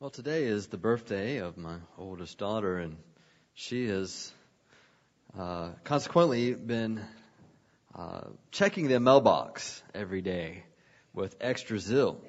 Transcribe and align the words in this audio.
Well, 0.00 0.10
today 0.10 0.44
is 0.44 0.68
the 0.68 0.76
birthday 0.76 1.38
of 1.38 1.56
my 1.56 1.74
oldest 1.98 2.38
daughter, 2.38 2.78
and 2.78 2.98
she 3.54 3.88
has 3.88 4.32
uh, 5.36 5.70
consequently 5.82 6.54
been 6.54 7.00
uh, 7.96 8.28
checking 8.52 8.86
the 8.86 9.00
mailbox 9.00 9.82
every 9.96 10.22
day 10.22 10.62
with 11.12 11.34
extra 11.40 11.80
zeal 11.80 12.20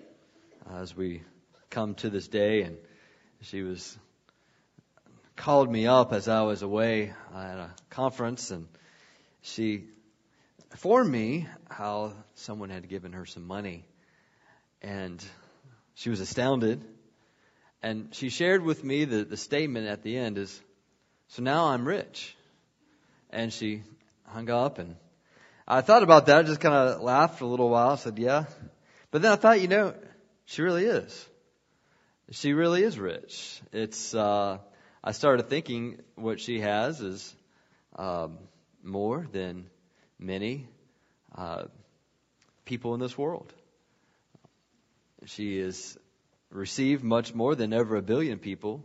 as 0.68 0.98
we 0.98 1.22
come 1.70 1.94
to 1.94 2.10
this 2.10 2.28
day. 2.28 2.64
And 2.64 2.78
she 3.42 3.62
was 3.62 3.96
called 5.36 5.72
me 5.72 5.86
up 5.86 6.12
as 6.12 6.28
I 6.28 6.42
was 6.42 6.64
away 6.64 7.14
at 7.36 7.60
a 7.60 7.70
conference, 7.92 8.50
and 8.50 8.68
she 9.44 9.84
informed 10.72 11.12
me 11.12 11.48
how 11.70 12.14
someone 12.34 12.72
had 12.72 12.90
given 12.90 13.14
her 13.14 13.28
some 13.28 13.46
money, 13.46 13.86
and 14.82 15.24
she 15.94 16.10
was 16.10 16.20
astounded 16.20 16.84
and 17.82 18.14
she 18.14 18.30
shared 18.30 18.64
with 18.64 18.84
me 18.84 19.06
the, 19.06 19.24
the 19.24 19.38
statement 19.38 19.88
at 19.88 20.04
the 20.04 20.18
end 20.18 20.38
is, 20.38 20.62
so 21.30 21.42
now 21.42 21.68
I'm 21.68 21.88
rich. 21.88 22.36
And 23.30 23.54
she 23.54 23.84
hung 24.26 24.50
up 24.50 24.80
and 24.80 24.96
I 25.68 25.82
thought 25.82 26.02
about 26.02 26.26
that, 26.26 26.40
I 26.40 26.44
just 26.44 26.60
kind 26.60 26.74
of 26.74 27.02
laughed 27.02 27.42
a 27.42 27.46
little 27.46 27.70
while, 27.70 27.92
I 27.92 27.96
said, 27.96 28.18
yeah. 28.18 28.46
But 29.12 29.22
then 29.22 29.32
I 29.32 29.36
thought, 29.36 29.62
you 29.62 29.68
know, 29.68 29.94
she 30.46 30.64
really 30.64 30.86
is. 30.86 31.30
She 32.32 32.54
really 32.54 32.84
is 32.84 32.98
rich. 32.98 33.62
It's, 33.72 34.16
uh, 34.16 34.58
I 35.04 35.12
started 35.12 35.48
thinking 35.48 36.02
what 36.16 36.40
she 36.40 36.60
has 36.62 37.02
is, 37.02 37.36
um, 37.96 38.40
more 38.84 39.28
than 39.32 39.70
many, 40.18 40.68
uh, 41.36 41.66
people 42.66 42.96
in 42.96 43.00
this 43.00 43.16
world. 43.16 43.54
She 45.26 45.60
is 45.60 46.00
received 46.50 47.04
much 47.04 47.34
more 47.34 47.56
than 47.56 47.74
over 47.74 47.96
a 47.96 48.02
billion 48.02 48.40
people 48.40 48.84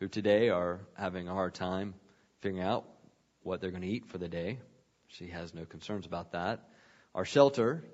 who 0.00 0.08
today 0.08 0.48
are 0.48 0.80
having 0.94 1.28
a 1.28 1.32
hard 1.32 1.54
time 1.54 1.94
figuring 2.40 2.64
out 2.64 2.84
what 3.42 3.60
they're 3.60 3.70
going 3.70 3.82
to 3.82 3.88
eat 3.88 4.06
for 4.06 4.18
the 4.18 4.28
day. 4.28 4.58
She 5.08 5.28
has 5.28 5.54
no 5.54 5.64
concerns 5.64 6.06
about 6.06 6.32
that. 6.32 6.60
Our 7.14 7.24
shelter. 7.24 7.84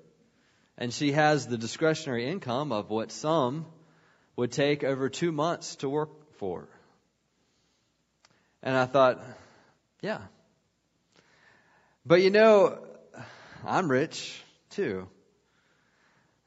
And 0.77 0.93
she 0.93 1.11
has 1.11 1.47
the 1.47 1.57
discretionary 1.57 2.27
income 2.27 2.71
of 2.71 2.89
what 2.89 3.11
some 3.11 3.65
would 4.35 4.51
take 4.51 4.83
over 4.83 5.09
two 5.09 5.31
months 5.31 5.75
to 5.77 5.89
work 5.89 6.37
for. 6.37 6.67
And 8.63 8.75
I 8.75 8.85
thought, 8.85 9.21
yeah. 10.01 10.21
But 12.05 12.21
you 12.21 12.29
know, 12.29 12.79
I'm 13.65 13.91
rich 13.91 14.41
too. 14.71 15.07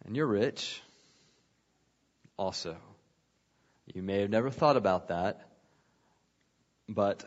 And 0.05 0.17
you're 0.17 0.27
rich 0.27 0.83
also. 2.37 2.77
You 3.87 4.03
may 4.03 4.21
have 4.21 4.31
never 4.31 4.51
thought 4.51 4.77
about 4.77 5.09
that, 5.09 5.49
but 6.89 7.25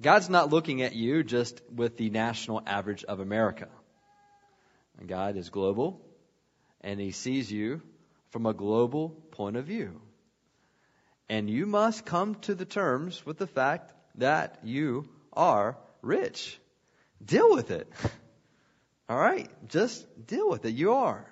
God's 0.00 0.28
not 0.28 0.50
looking 0.50 0.82
at 0.82 0.94
you 0.94 1.22
just 1.22 1.60
with 1.74 1.96
the 1.96 2.10
national 2.10 2.62
average 2.66 3.04
of 3.04 3.20
America. 3.20 3.68
God 5.06 5.36
is 5.36 5.50
global, 5.50 6.00
and 6.80 7.00
He 7.00 7.10
sees 7.10 7.50
you 7.50 7.82
from 8.30 8.46
a 8.46 8.54
global 8.54 9.10
point 9.30 9.56
of 9.56 9.64
view. 9.64 10.00
And 11.28 11.48
you 11.48 11.66
must 11.66 12.04
come 12.04 12.34
to 12.42 12.54
the 12.54 12.64
terms 12.64 13.24
with 13.24 13.38
the 13.38 13.46
fact 13.46 13.92
that 14.16 14.58
you 14.62 15.08
are 15.32 15.78
rich. 16.02 16.58
Deal 17.24 17.52
with 17.54 17.70
it. 17.70 17.90
All 19.08 19.18
right? 19.18 19.50
Just 19.68 20.04
deal 20.26 20.50
with 20.50 20.64
it. 20.64 20.74
You 20.74 20.94
are. 20.94 21.26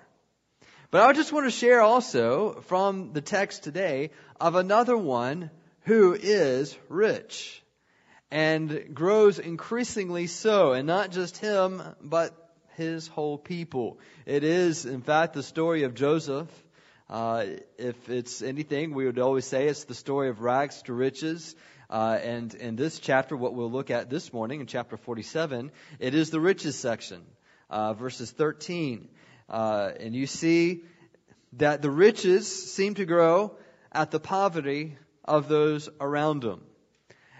But 0.93 1.01
I 1.01 1.13
just 1.13 1.33
want 1.33 1.47
to 1.47 1.49
share 1.49 1.81
also 1.81 2.61
from 2.67 3.13
the 3.13 3.21
text 3.21 3.63
today 3.63 4.11
of 4.39 4.53
another 4.53 4.95
one 4.95 5.49
who 5.85 6.13
is 6.13 6.77
rich 6.87 7.63
and 8.29 8.93
grows 8.93 9.39
increasingly 9.39 10.27
so, 10.27 10.73
and 10.73 10.85
not 10.85 11.09
just 11.09 11.37
him, 11.37 11.81
but 11.99 12.35
his 12.75 13.07
whole 13.07 13.39
people. 13.39 13.97
It 14.27 14.43
is, 14.43 14.85
in 14.85 15.01
fact, 15.01 15.33
the 15.33 15.41
story 15.41 15.81
of 15.81 15.95
Joseph. 15.95 16.47
Uh, 17.09 17.45
if 17.79 18.07
it's 18.07 18.43
anything, 18.43 18.93
we 18.93 19.07
would 19.07 19.17
always 19.17 19.45
say 19.45 19.69
it's 19.69 19.85
the 19.85 19.95
story 19.95 20.29
of 20.29 20.41
rags 20.41 20.83
to 20.83 20.93
riches. 20.93 21.55
Uh, 21.89 22.19
and 22.21 22.53
in 22.53 22.75
this 22.75 22.99
chapter, 22.99 23.35
what 23.35 23.55
we'll 23.55 23.71
look 23.71 23.89
at 23.89 24.11
this 24.11 24.31
morning 24.31 24.61
in 24.61 24.67
chapter 24.67 24.97
47, 24.97 25.71
it 25.97 26.13
is 26.13 26.29
the 26.29 26.39
riches 26.39 26.77
section, 26.77 27.23
uh, 27.71 27.95
verses 27.95 28.29
13 28.29 29.09
uh, 29.49 29.91
and 29.99 30.15
you 30.15 30.27
see 30.27 30.83
that 31.53 31.81
the 31.81 31.91
riches 31.91 32.73
seem 32.73 32.95
to 32.95 33.05
grow 33.05 33.55
at 33.91 34.11
the 34.11 34.19
poverty 34.19 34.97
of 35.23 35.47
those 35.47 35.89
around 35.99 36.41
them. 36.41 36.61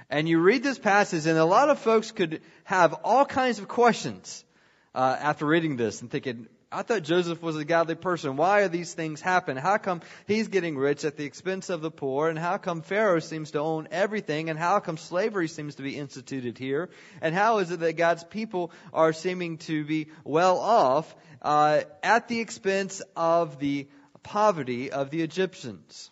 And 0.09 0.29
you 0.29 0.39
read 0.39 0.61
this 0.61 0.77
passage, 0.77 1.25
and 1.25 1.37
a 1.37 1.45
lot 1.45 1.69
of 1.69 1.79
folks 1.79 2.11
could 2.11 2.41
have 2.65 2.93
all 3.03 3.25
kinds 3.25 3.59
of 3.59 3.67
questions 3.67 4.45
uh, 4.93 5.17
after 5.19 5.45
reading 5.45 5.75
this 5.75 6.01
and 6.01 6.11
thinking, 6.11 6.47
I 6.73 6.81
thought 6.81 7.03
Joseph 7.03 7.41
was 7.43 7.55
a 7.55 7.65
godly 7.65 7.93
person. 7.93 8.35
Why 8.35 8.61
are 8.61 8.67
these 8.67 8.93
things 8.93 9.21
happening? 9.21 9.61
How 9.61 9.77
come 9.77 10.01
he's 10.25 10.47
getting 10.47 10.75
rich 10.75 11.05
at 11.05 11.17
the 11.17 11.23
expense 11.23 11.69
of 11.69 11.81
the 11.81 11.91
poor? 11.91 12.29
And 12.29 12.39
how 12.39 12.57
come 12.57 12.81
Pharaoh 12.81 13.19
seems 13.19 13.51
to 13.51 13.59
own 13.59 13.87
everything? 13.91 14.49
And 14.49 14.57
how 14.57 14.79
come 14.79 14.97
slavery 14.97 15.47
seems 15.47 15.75
to 15.75 15.83
be 15.83 15.95
instituted 15.95 16.57
here? 16.57 16.89
And 17.21 17.35
how 17.35 17.59
is 17.59 17.69
it 17.69 17.81
that 17.81 17.93
God's 17.93 18.23
people 18.23 18.71
are 18.91 19.13
seeming 19.13 19.59
to 19.59 19.85
be 19.85 20.07
well 20.23 20.57
off 20.57 21.15
uh, 21.43 21.81
at 22.01 22.27
the 22.27 22.39
expense 22.39 23.03
of 23.15 23.59
the 23.59 23.87
poverty 24.23 24.91
of 24.91 25.11
the 25.11 25.21
Egyptians? 25.21 26.09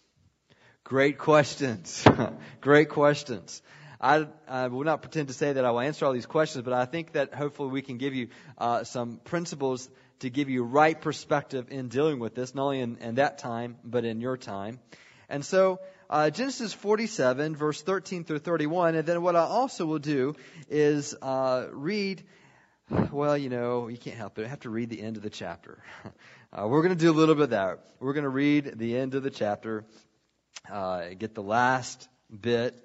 Great 0.83 1.17
questions. 1.17 2.05
Great 2.61 2.89
questions. 2.89 3.63
I, 3.99 4.28
I, 4.47 4.67
will 4.67 4.83
not 4.83 5.03
pretend 5.03 5.28
to 5.28 5.33
say 5.33 5.53
that 5.53 5.63
I 5.63 5.69
will 5.69 5.79
answer 5.79 6.05
all 6.05 6.13
these 6.13 6.25
questions, 6.25 6.63
but 6.63 6.73
I 6.73 6.85
think 6.85 7.13
that 7.13 7.35
hopefully 7.35 7.69
we 7.69 7.83
can 7.83 7.97
give 7.97 8.16
you 8.16 8.29
uh, 8.57 8.83
some 8.83 9.17
principles 9.23 9.88
to 10.22 10.30
give 10.30 10.50
you 10.50 10.64
right 10.64 11.00
perspective 11.00 11.68
in 11.70 11.88
dealing 11.88 12.20
with 12.20 12.36
this, 12.36 12.56
not 12.56 12.64
only 12.64 12.80
in, 12.80 12.98
in 12.98 13.16
that 13.16 13.40
time, 13.40 13.78
but 13.84 14.06
in 14.06 14.22
your 14.22 14.38
time. 14.38 14.80
And 15.30 15.46
so, 15.46 15.80
uh, 16.09 16.30
Genesis 16.30 16.74
47, 16.74 17.56
verse 17.56 17.82
13 17.82 18.24
through 18.24 18.40
31, 18.40 18.96
and 18.96 19.06
then 19.06 19.22
what 19.22 19.36
I 19.36 19.42
also 19.42 19.86
will 19.86 20.00
do 20.00 20.36
is 20.70 21.16
uh, 21.22 21.68
read, 21.72 22.24
well, 23.12 23.38
you 23.38 23.50
know, 23.50 23.88
you 23.88 23.98
can't 23.98 24.18
help 24.18 24.38
it. 24.38 24.46
I 24.46 24.50
have 24.50 24.59
to 24.62 24.70
read 24.70 24.90
the 24.90 25.02
end 25.02 25.18
of 25.18 25.24
the 25.24 25.30
chapter. 25.30 25.84
Uh, 26.53 26.68
we're 26.68 26.82
going 26.82 26.94
to 26.94 27.00
do 27.00 27.09
a 27.09 27.16
little 27.16 27.34
bit 27.34 27.46
of 27.46 27.50
that. 27.52 27.80
We're 28.02 28.12
going 28.12 28.26
to 28.26 28.30
read 28.30 28.74
the 28.78 28.98
end 28.98 29.16
of 29.16 29.24
the 29.24 29.30
chapter, 29.30 29.86
uh, 30.70 31.06
get 31.18 31.34
the 31.34 31.42
last 31.42 32.09
bit. 32.30 32.76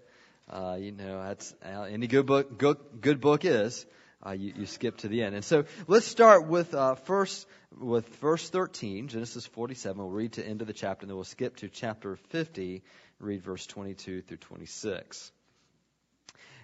Uh, 0.49 0.77
you 0.79 0.93
know, 0.93 1.21
that's 1.21 1.53
any 1.65 2.07
good 2.07 2.27
book. 2.27 2.59
Good, 2.59 2.77
good 3.01 3.21
book 3.21 3.45
is 3.45 3.85
uh, 4.25 4.32
you, 4.32 4.53
you, 4.56 4.66
skip 4.66 4.99
to 4.99 5.09
the 5.09 5.22
end. 5.22 5.34
And 5.34 5.44
so 5.44 5.65
let's 5.87 6.06
start 6.06 6.47
with 6.47 6.75
uh, 6.75 6.94
first 6.94 7.47
with 7.78 8.09
verse 8.16 8.49
13, 8.49 9.09
Genesis 9.09 9.47
47. 9.47 9.99
We'll 9.99 10.10
read 10.10 10.32
to 10.32 10.43
the 10.43 10.49
end 10.49 10.60
of 10.62 10.66
the 10.66 10.72
chapter, 10.72 11.04
and 11.04 11.10
then 11.10 11.16
we'll 11.16 11.25
skip 11.25 11.56
to 11.56 11.69
chapter 11.69 12.16
50, 12.16 12.82
read 13.21 13.43
verse 13.43 13.66
22 13.66 14.22
through 14.22 14.37
26. 14.38 15.31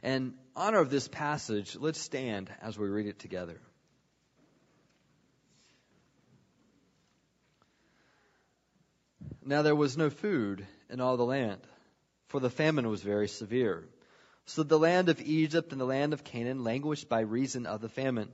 In 0.03 0.35
honor 0.57 0.79
of 0.79 0.91
this 0.91 1.07
passage, 1.07 1.77
let's 1.79 2.01
stand 2.01 2.51
as 2.61 2.79
we 2.79 2.89
read 2.89 3.07
it 3.07 3.19
together. 3.19 3.61
Now 9.45 9.63
there 9.63 9.77
was 9.77 9.97
no 9.97 10.09
food 10.09 10.67
in 10.89 11.01
all 11.01 11.17
the 11.17 11.25
land, 11.25 11.61
for 12.29 12.41
the 12.41 12.51
famine 12.51 12.89
was 12.89 13.03
very 13.03 13.29
severe. 13.29 13.85
So 14.47 14.63
the 14.63 14.79
land 14.79 15.09
of 15.09 15.21
Egypt 15.21 15.73
and 15.73 15.81
the 15.81 15.87
land 15.87 16.13
of 16.13 16.25
Canaan 16.25 16.65
languished 16.65 17.09
by 17.09 17.21
reason 17.21 17.67
of 17.67 17.81
the 17.81 17.89
famine. 17.89 18.31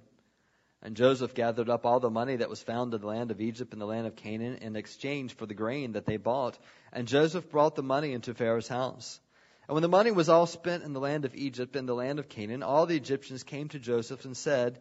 And 0.80 0.96
Joseph 0.96 1.34
gathered 1.34 1.68
up 1.68 1.84
all 1.84 2.00
the 2.00 2.10
money 2.10 2.36
that 2.36 2.48
was 2.48 2.62
found 2.62 2.94
in 2.94 3.00
the 3.00 3.06
land 3.06 3.30
of 3.30 3.40
Egypt 3.40 3.72
and 3.72 3.82
the 3.82 3.86
land 3.86 4.06
of 4.06 4.14
Canaan 4.14 4.56
in 4.56 4.76
exchange 4.76 5.34
for 5.34 5.44
the 5.44 5.54
grain 5.54 5.92
that 5.92 6.06
they 6.06 6.16
bought. 6.16 6.56
And 6.92 7.08
Joseph 7.08 7.50
brought 7.50 7.74
the 7.74 7.82
money 7.82 8.12
into 8.12 8.34
Pharaoh's 8.34 8.68
house. 8.68 9.20
And 9.66 9.74
when 9.74 9.82
the 9.82 9.88
money 9.88 10.12
was 10.12 10.28
all 10.28 10.46
spent 10.46 10.84
in 10.84 10.92
the 10.92 11.00
land 11.00 11.24
of 11.24 11.34
Egypt 11.34 11.76
and 11.76 11.88
the 11.88 11.94
land 11.94 12.18
of 12.18 12.28
Canaan, 12.28 12.62
all 12.62 12.86
the 12.86 12.96
Egyptians 12.96 13.42
came 13.42 13.68
to 13.68 13.78
Joseph 13.78 14.24
and 14.24 14.36
said, 14.36 14.80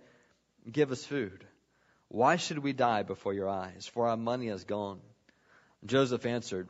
Give 0.71 0.91
us 0.91 1.03
food. 1.03 1.45
Why 2.09 2.37
should 2.37 2.59
we 2.59 2.73
die 2.73 3.03
before 3.03 3.33
your 3.33 3.49
eyes? 3.49 3.89
For 3.91 4.07
our 4.07 4.15
money 4.15 4.47
is 4.47 4.63
gone. 4.63 5.01
Joseph 5.85 6.25
answered, 6.25 6.69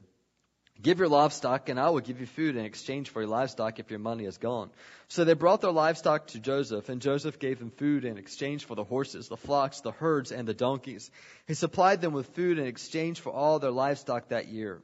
Give 0.82 1.00
your 1.00 1.08
livestock, 1.08 1.70
and 1.70 1.80
I 1.80 1.90
will 1.90 2.02
give 2.02 2.20
you 2.20 2.28
food 2.28 2.56
in 2.56 2.64
exchange 2.64 3.10
for 3.10 3.22
your 3.22 3.30
livestock 3.30 3.80
if 3.80 3.90
your 3.90 4.00
money 4.00 4.26
is 4.26 4.38
gone. 4.38 4.70
So 5.08 5.24
they 5.24 5.34
brought 5.34 5.62
their 5.62 5.72
livestock 5.72 6.28
to 6.28 6.40
Joseph, 6.40 6.90
and 6.90 7.02
Joseph 7.02 7.40
gave 7.40 7.58
them 7.58 7.72
food 7.72 8.06
in 8.06 8.18
exchange 8.18 8.66
for 8.66 8.76
the 8.76 8.84
horses, 8.84 9.28
the 9.28 9.38
flocks, 9.38 9.82
the 9.82 9.92
herds, 9.92 10.32
and 10.32 10.48
the 10.48 10.54
donkeys. 10.54 11.10
He 11.48 11.56
supplied 11.56 12.02
them 12.02 12.14
with 12.14 12.28
food 12.36 12.60
in 12.60 12.68
exchange 12.68 13.22
for 13.22 13.32
all 13.32 13.58
their 13.58 13.72
livestock 13.72 14.30
that 14.30 14.50
year. 14.50 14.82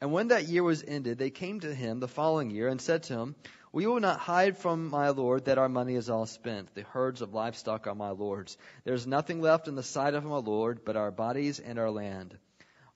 And 0.00 0.12
when 0.12 0.28
that 0.28 0.48
year 0.48 0.62
was 0.62 0.84
ended, 0.86 1.18
they 1.18 1.30
came 1.30 1.60
to 1.60 1.74
him 1.74 2.00
the 2.00 2.08
following 2.08 2.50
year 2.50 2.68
and 2.68 2.80
said 2.80 3.04
to 3.04 3.14
him, 3.14 3.36
We 3.72 3.86
will 3.86 4.00
not 4.00 4.18
hide 4.18 4.58
from 4.58 4.90
my 4.90 5.10
Lord 5.10 5.44
that 5.44 5.58
our 5.58 5.68
money 5.68 5.94
is 5.94 6.10
all 6.10 6.26
spent. 6.26 6.74
The 6.74 6.82
herds 6.82 7.22
of 7.22 7.32
livestock 7.32 7.86
are 7.86 7.94
my 7.94 8.10
Lord's. 8.10 8.58
There 8.84 8.94
is 8.94 9.06
nothing 9.06 9.40
left 9.40 9.68
in 9.68 9.76
the 9.76 9.82
sight 9.82 10.14
of 10.14 10.24
my 10.24 10.36
Lord 10.36 10.80
but 10.84 10.96
our 10.96 11.12
bodies 11.12 11.60
and 11.60 11.78
our 11.78 11.90
land. 11.90 12.36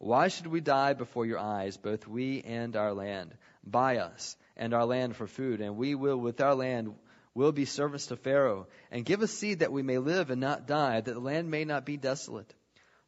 Why 0.00 0.29
should 0.29 0.47
we 0.47 0.62
die 0.62 0.94
before 0.94 1.26
your 1.26 1.38
eyes, 1.38 1.76
both 1.76 2.08
we 2.08 2.41
and 2.41 2.75
our 2.75 2.94
land? 2.94 3.35
Buy 3.62 3.99
us 3.99 4.35
and 4.56 4.73
our 4.73 4.87
land 4.87 5.14
for 5.14 5.26
food, 5.26 5.61
and 5.61 5.76
we 5.76 5.94
will 5.94 6.17
with 6.17 6.41
our 6.41 6.55
land 6.55 6.94
will 7.35 7.52
be 7.52 7.67
servants 7.67 8.06
to 8.06 8.17
Pharaoh, 8.17 8.67
and 8.91 9.05
give 9.05 9.20
us 9.20 9.31
seed 9.31 9.58
that 9.58 9.73
we 9.73 9.82
may 9.82 9.99
live 9.99 10.31
and 10.31 10.41
not 10.41 10.67
die, 10.67 11.02
that 11.02 11.12
the 11.12 11.20
land 11.20 11.50
may 11.50 11.67
not 11.67 11.85
be 11.85 11.99
desolate. 11.99 12.55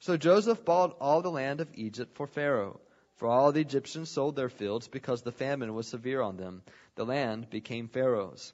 So 0.01 0.19
Joseph 0.19 0.67
bought 0.67 0.99
all 1.01 1.23
the 1.23 1.31
land 1.31 1.63
of 1.63 1.71
Egypt 1.73 2.15
for 2.15 2.27
Pharaoh. 2.27 2.79
For 3.17 3.27
all 3.27 3.53
the 3.53 3.63
Egyptians 3.63 4.11
sold 4.11 4.37
their 4.37 4.51
fields 4.51 4.87
because 4.87 5.23
the 5.23 5.33
famine 5.33 5.73
was 5.73 5.89
severe 5.89 6.21
on 6.21 6.37
them. 6.37 6.63
The 6.97 7.07
land 7.07 7.49
became 7.49 7.89
Pharaoh's. 7.89 8.53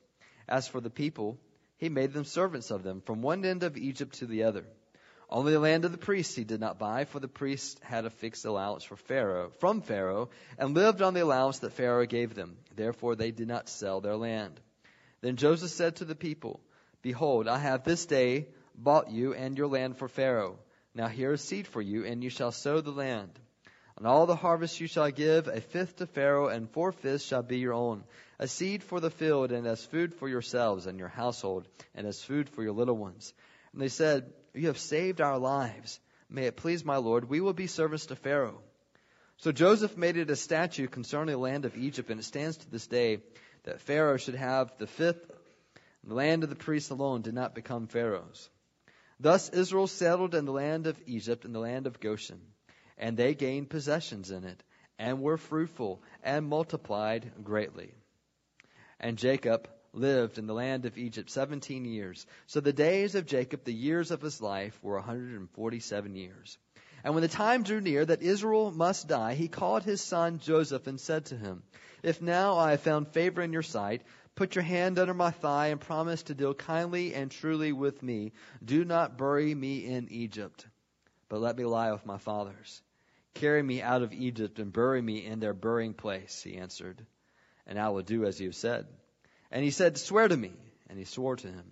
As 0.49 0.69
for 0.69 0.81
the 0.81 0.91
people, 0.91 1.41
he 1.77 1.89
made 1.89 2.13
them 2.13 2.25
servants 2.25 2.71
of 2.71 2.85
them 2.85 3.01
from 3.01 3.21
one 3.21 3.45
end 3.45 3.65
of 3.65 3.77
Egypt 3.77 4.15
to 4.21 4.27
the 4.27 4.45
other. 4.45 4.65
Only 5.31 5.53
the 5.53 5.61
land 5.61 5.85
of 5.85 5.93
the 5.93 5.99
priests 5.99 6.35
he 6.35 6.45
did 6.45 6.61
not 6.61 6.79
buy, 6.79 7.05
for 7.05 7.21
the 7.21 7.29
priests 7.29 7.79
had 7.83 8.07
a 8.07 8.11
fixed 8.11 8.47
allowance 8.47 8.85
for 8.85 8.97
Pharaoh, 8.97 9.51
from 9.59 9.83
Pharaoh, 9.83 10.31
and 10.57 10.75
lived 10.75 11.03
on 11.03 11.13
the 11.13 11.23
allowance 11.23 11.59
that 11.59 11.75
Pharaoh 11.75 12.07
gave 12.07 12.35
them. 12.35 12.57
Therefore 12.75 13.15
they 13.15 13.31
did 13.31 13.47
not 13.47 13.69
sell 13.69 14.01
their 14.01 14.17
land. 14.17 14.59
Then 15.21 15.37
Joseph 15.37 15.71
said 15.71 15.97
to 15.97 16.07
the 16.07 16.15
people, 16.15 16.61
Behold, 17.03 17.47
I 17.47 17.59
have 17.59 17.85
this 17.85 18.07
day 18.07 18.49
bought 18.75 19.11
you 19.11 19.35
and 19.35 19.59
your 19.59 19.67
land 19.67 19.99
for 19.99 20.09
Pharaoh. 20.09 20.59
Now 20.95 21.09
here 21.09 21.33
is 21.33 21.43
seed 21.43 21.67
for 21.67 21.83
you, 21.83 22.07
and 22.07 22.25
you 22.25 22.31
shall 22.31 22.53
sow 22.53 22.81
the 22.81 22.91
land. 22.91 23.39
And 23.99 24.07
all 24.07 24.27
the 24.27 24.37
harvest 24.37 24.81
you 24.81 24.87
shall 24.87 25.11
give 25.11 25.49
a 25.49 25.61
fifth 25.61 25.97
to 25.97 26.07
Pharaoh, 26.07 26.49
and 26.49 26.71
four 26.71 26.93
fifths 26.93 27.27
shall 27.27 27.43
be 27.43 27.59
your 27.59 27.75
own, 27.75 28.05
a 28.39 28.49
seed 28.49 28.83
for 28.83 29.01
the 29.01 29.11
field, 29.11 29.53
and 29.53 29.67
as 29.67 29.85
food 29.85 30.15
for 30.15 30.29
yourselves 30.29 30.87
and 30.87 30.99
your 30.99 31.09
household, 31.09 31.67
and 31.95 32.07
as 32.07 32.23
food 32.23 32.49
for 32.49 32.63
your 32.63 32.73
little 32.73 32.97
ones. 32.97 33.35
And 33.73 33.83
they 33.83 33.89
said, 33.89 34.33
You 34.55 34.69
have 34.69 34.79
saved 34.79 35.21
our 35.21 35.39
lives. 35.39 36.01
May 36.31 36.45
it 36.45 36.57
please 36.57 36.85
my 36.85 36.97
Lord, 36.97 37.29
we 37.29 37.41
will 37.41 37.53
be 37.53 37.67
servants 37.67 38.07
to 38.07 38.17
Pharaoh. 38.17 38.61
So 39.39 39.53
Joseph 39.53 39.97
made 39.97 40.17
it 40.17 40.31
a 40.31 40.37
statute 40.37 40.91
concerning 40.91 41.33
the 41.33 41.39
land 41.39 41.65
of 41.65 41.77
Egypt, 41.77 42.11
and 42.11 42.21
it 42.21 42.25
stands 42.25 42.57
to 42.59 42.71
this 42.71 42.87
day 42.87 43.21
that 43.65 43.81
Pharaoh 43.81 44.17
should 44.17 44.35
have 44.35 44.73
the 44.79 44.87
fifth. 44.87 45.31
The 46.05 46.15
land 46.15 46.43
of 46.43 46.51
the 46.51 46.57
priests 46.57 46.91
alone 46.91 47.23
did 47.23 47.35
not 47.35 47.55
become 47.55 47.87
Pharaoh's. 47.87 48.51
Thus 49.21 49.49
Israel 49.49 49.87
settled 49.87 50.35
in 50.35 50.45
the 50.45 50.53
land 50.53 50.87
of 50.87 51.01
Egypt 51.07 51.45
and 51.45 51.55
the 51.55 51.61
land 51.61 51.87
of 51.87 52.01
Goshen 52.01 52.41
and 52.99 53.17
they 53.17 53.35
gained 53.35 53.71
possessions 53.71 54.31
in 54.31 54.45
it, 54.45 54.63
and 54.99 55.23
were 55.23 55.37
fruitful, 55.37 56.03
and 56.23 56.47
multiplied 56.47 57.31
greatly. 57.45 57.95
And 58.99 59.17
Jacob 59.17 59.69
lived 59.93 60.39
in 60.39 60.47
the 60.47 60.55
land 60.55 60.85
of 60.85 60.99
Egypt 60.99 61.31
seventeen 61.31 61.85
years. 61.85 62.27
So 62.47 62.61
the 62.61 62.73
days 62.73 63.15
of 63.15 63.27
Jacob, 63.27 63.65
the 63.65 63.73
years 63.73 64.11
of 64.11 64.21
his 64.21 64.41
life, 64.41 64.79
were 64.83 64.97
a 64.97 65.01
147 65.01 66.15
years. 66.15 66.59
And 67.05 67.15
when 67.15 67.23
the 67.23 67.29
time 67.29 67.63
drew 67.63 67.81
near 67.81 68.05
that 68.05 68.23
Israel 68.23 68.71
must 68.71 69.09
die, 69.09 69.35
he 69.35 69.49
called 69.49 69.85
his 69.85 70.01
son 70.01 70.41
Joseph 70.41 70.87
and 70.87 71.01
said 71.01 71.27
to 71.27 71.37
him, 71.37 71.63
If 72.03 72.21
now 72.21 72.59
I 72.59 72.73
have 72.73 72.81
found 72.81 73.09
favor 73.09 73.41
in 73.41 73.53
your 73.53 73.63
sight, 73.63 74.03
put 74.35 74.55
your 74.55 74.65
hand 74.65 74.99
under 74.99 75.15
my 75.15 75.31
thigh 75.31 75.69
and 75.69 75.81
promise 75.81 76.25
to 76.25 76.35
deal 76.35 76.55
kindly 76.55 77.15
and 77.15 77.31
truly 77.31 77.73
with 77.73 78.03
me. 78.03 78.33
Do 78.65 78.85
not 78.85 79.17
bury 79.17 79.55
me 79.55 79.85
in 79.87 80.09
Egypt, 80.11 80.67
but 81.29 81.41
let 81.41 81.57
me 81.57 81.65
lie 81.65 81.93
with 81.93 82.05
my 82.05 82.19
fathers. 82.19 82.83
Carry 83.35 83.63
me 83.63 83.81
out 83.81 84.03
of 84.03 84.13
Egypt 84.13 84.59
and 84.59 84.73
bury 84.73 85.01
me 85.01 85.25
in 85.25 85.39
their 85.39 85.55
burying 85.55 85.95
place, 85.95 86.43
he 86.43 86.57
answered. 86.57 87.07
And 87.67 87.79
I 87.79 87.91
will 87.91 88.03
do 88.03 88.25
as 88.25 88.41
you 88.41 88.49
have 88.49 88.57
said. 88.57 88.87
And 89.51 89.65
he 89.65 89.71
said, 89.71 89.99
Swear 89.99 90.29
to 90.29 90.37
me. 90.37 90.53
And 90.89 90.99
he 90.99 91.05
swore 91.05 91.37
to 91.37 91.49
him. 91.49 91.65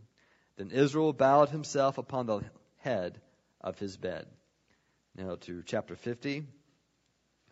Then 0.57 0.71
Israel 0.71 1.13
bowed 1.13 1.49
himself 1.49 1.99
upon 1.99 2.27
the 2.27 2.43
head 2.79 3.21
of 3.61 3.79
his 3.79 3.97
bed. 3.97 4.27
Now 5.15 5.37
to 5.43 5.63
chapter 5.65 5.97
50. 5.97 6.47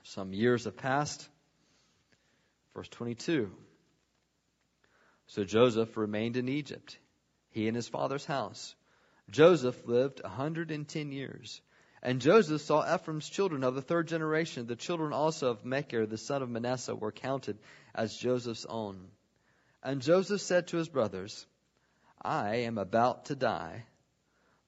Some 0.03 0.33
years 0.33 0.65
have 0.65 0.77
passed. 0.77 1.27
Verse 2.75 2.89
22. 2.89 3.51
So 5.27 5.45
Joseph 5.45 5.97
remained 5.97 6.37
in 6.37 6.49
Egypt, 6.49 6.99
he 7.51 7.67
and 7.67 7.75
his 7.75 7.89
father's 7.89 8.27
house. 8.27 8.75
Joseph 9.31 9.87
lived 9.87 10.21
a 10.21 10.29
110 10.29 11.13
years 11.13 11.63
and 12.05 12.21
Joseph 12.21 12.61
saw 12.61 12.95
Ephraim's 12.95 13.29
children 13.29 13.65
of 13.65 13.75
the 13.75 13.81
third 13.81 14.09
generation. 14.09 14.67
The 14.67 14.77
children 14.77 15.15
also 15.15 15.51
of 15.51 15.65
Machir, 15.65 16.05
the 16.05 16.19
son 16.19 16.43
of 16.43 16.51
Manasseh, 16.51 16.95
were 16.95 17.11
counted 17.11 17.59
as 17.95 18.15
Joseph's 18.15 18.67
own. 18.67 19.09
And 19.85 20.01
Joseph 20.01 20.41
said 20.41 20.69
to 20.69 20.79
his 20.79 20.89
brothers, 20.89 21.47
I 22.23 22.57
am 22.57 22.79
about 22.79 23.27
to 23.27 23.37
die, 23.37 23.85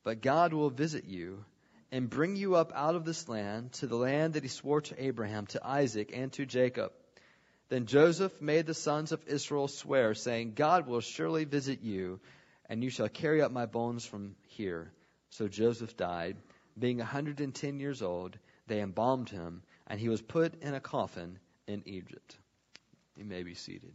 but 0.05 0.21
God 0.21 0.53
will 0.53 0.69
visit 0.69 1.07
you 1.07 1.45
and 1.91 2.11
bring 2.11 2.37
you 2.37 2.57
up 2.57 2.71
out 2.75 2.95
of 2.95 3.05
this 3.05 3.29
land 3.29 3.73
to 3.75 3.87
the 3.87 3.97
land 3.97 4.35
that 4.35 4.43
he 4.43 4.49
swore 4.49 4.83
to 4.83 5.03
Abraham, 5.03 5.47
to 5.47 5.67
Isaac, 5.67 6.11
and 6.15 6.31
to 6.35 6.45
Jacob. 6.45 6.93
Then 7.71 7.87
Joseph 7.87 8.41
made 8.43 8.67
the 8.67 8.75
sons 8.75 9.11
of 9.11 9.27
Israel 9.27 9.69
swear, 9.69 10.15
saying, 10.15 10.53
God 10.55 10.87
will 10.87 11.01
surely 11.01 11.45
visit 11.45 11.81
you, 11.83 12.21
and 12.69 12.85
you 12.85 12.91
shall 12.91 13.09
carry 13.09 13.41
up 13.41 13.51
my 13.51 13.67
bones 13.67 14.05
from 14.05 14.37
here. 14.49 14.93
So 15.31 15.49
Joseph 15.49 15.97
died 15.97 16.37
being 16.79 16.99
110 16.99 17.81
years 17.81 18.03
old, 18.03 18.39
they 18.67 18.81
embalmed 18.81 19.31
him, 19.31 19.63
and 19.87 19.99
he 19.99 20.09
was 20.09 20.21
put 20.21 20.63
in 20.63 20.75
a 20.75 20.81
coffin 20.81 21.39
in 21.67 21.83
Egypt. 21.87 22.37
You 23.17 23.25
may 23.25 23.43
be 23.43 23.55
seated. 23.55 23.95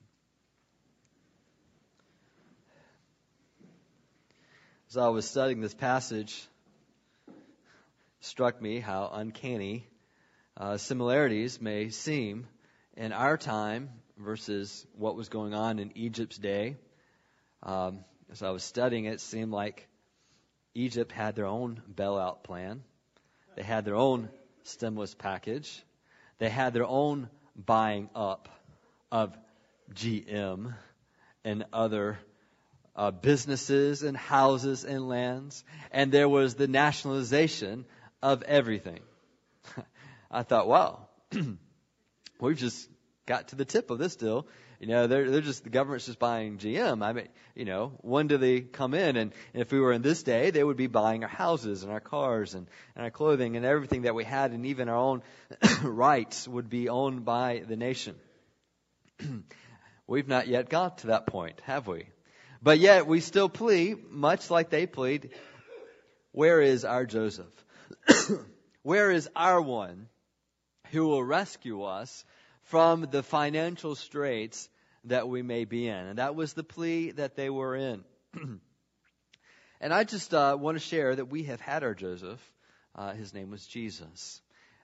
As 4.92 4.98
I 4.98 5.08
was 5.08 5.26
studying 5.26 5.62
this 5.62 5.74
passage, 5.74 6.46
struck 8.20 8.62
me 8.62 8.82
how 8.82 9.10
uncanny 9.14 9.88
uh, 10.58 10.76
similarities 10.76 11.62
may 11.62 11.92
seem 11.92 12.46
in 12.98 13.14
our 13.14 13.38
time 13.38 13.90
versus 14.18 14.86
what 14.98 15.16
was 15.16 15.30
going 15.30 15.54
on 15.54 15.80
in 15.80 15.94
Egypt's 15.96 16.38
day. 16.38 16.76
Um, 17.64 18.04
as 18.34 18.44
I 18.44 18.50
was 18.50 18.66
studying 18.66 19.06
it, 19.06 19.14
it 19.14 19.22
seemed 19.22 19.54
like 19.54 19.88
Egypt 20.74 21.14
had 21.14 21.38
their 21.38 21.48
own 21.48 21.82
bailout 21.90 22.44
plan. 22.44 22.84
They 23.56 23.64
had 23.64 23.86
their 23.86 23.96
own 23.96 24.28
stimulus 24.64 25.16
package. 25.16 25.82
They 26.38 26.50
had 26.50 26.74
their 26.74 26.86
own 26.86 27.30
buying 27.56 28.10
up 28.14 28.50
of 29.10 29.38
GM 29.94 30.74
and 31.46 31.64
other 31.72 32.20
uh, 32.96 33.12
businesses 33.12 34.04
and 34.04 34.16
houses 34.16 34.84
and 34.84 35.08
lands. 35.08 35.64
And 35.92 36.12
there 36.12 36.30
was 36.30 36.56
the 36.56 36.68
nationalization 36.68 37.86
of 38.22 38.44
everything. 38.44 39.00
I 40.32 40.44
thought, 40.44 40.68
wow, 40.68 41.08
we've 42.40 42.58
just 42.58 42.90
got 43.26 43.50
to 43.50 43.56
the 43.56 43.66
tip 43.66 43.92
of 43.92 43.98
this 43.98 44.16
deal. 44.16 44.48
You 44.80 44.88
know, 44.88 45.06
they're, 45.06 45.30
they're 45.30 45.42
just, 45.42 45.64
the 45.64 45.70
government's 45.70 46.08
just 46.08 46.18
buying 46.18 46.58
GM. 46.58 47.04
I 47.04 47.14
mean, 47.14 47.28
you 47.54 47.66
know, 47.66 47.94
when 48.02 48.28
do 48.28 48.38
they 48.38 48.62
come 48.62 48.96
in? 48.96 49.16
And, 49.16 49.32
and 49.54 49.62
if 49.62 49.72
we 49.72 49.80
were 49.80 49.92
in 49.94 50.02
this 50.02 50.24
day, 50.24 50.50
they 50.50 50.64
would 50.64 50.78
be 50.78 50.88
buying 50.88 51.24
our 51.24 51.30
houses 51.30 51.84
and 51.84 51.92
our 51.92 52.00
cars 52.00 52.56
and, 52.56 52.68
and 52.96 53.04
our 53.04 53.12
clothing 53.12 53.58
and 53.58 53.66
everything 53.66 54.04
that 54.04 54.16
we 54.16 54.24
had 54.24 54.52
and 54.52 54.66
even 54.66 54.90
our 54.90 54.98
own 54.98 55.22
rights 55.84 56.48
would 56.48 56.68
be 56.68 56.90
owned 56.90 57.26
by 57.26 57.64
the 57.68 57.76
nation. 57.76 58.16
We've 60.08 60.28
not 60.28 60.48
yet 60.48 60.68
got 60.68 61.00
to 61.00 61.08
that 61.08 61.28
point, 61.28 61.62
have 61.66 61.88
we? 61.88 62.08
But 62.62 62.80
yet 62.80 63.08
we 63.08 63.22
still 63.22 63.50
plead, 63.50 64.10
much 64.10 64.50
like 64.50 64.70
they 64.70 64.86
plead, 64.86 65.32
where 66.32 66.62
is 66.62 66.86
our 66.86 67.06
Joseph? 67.06 67.54
where 68.84 69.12
is 69.12 69.30
our 69.36 69.62
one 69.62 70.08
who 70.92 71.08
will 71.08 71.24
rescue 71.24 71.84
us 71.84 72.24
from 72.64 73.08
the 73.12 73.24
financial 73.24 73.96
straits 73.96 74.70
that 75.06 75.28
we 75.28 75.42
may 75.42 75.66
be 75.66 75.88
in. 75.88 75.96
And 75.96 76.20
that 76.20 76.36
was 76.36 76.54
the 76.54 76.64
plea 76.64 77.12
that 77.12 77.36
they 77.36 77.50
were 77.50 77.76
in. 77.76 78.04
and 79.82 79.94
I 79.94 80.04
just 80.04 80.34
uh, 80.34 80.56
want 80.60 80.76
to 80.76 80.84
share 80.84 81.16
that 81.16 81.26
we 81.26 81.44
have 81.44 81.62
had 81.62 81.84
our 81.84 81.96
Joseph. 81.96 82.40
Uh, 82.96 83.14
his 83.14 83.34
name 83.34 83.50
was 83.50 83.66
Jesus. 83.66 84.42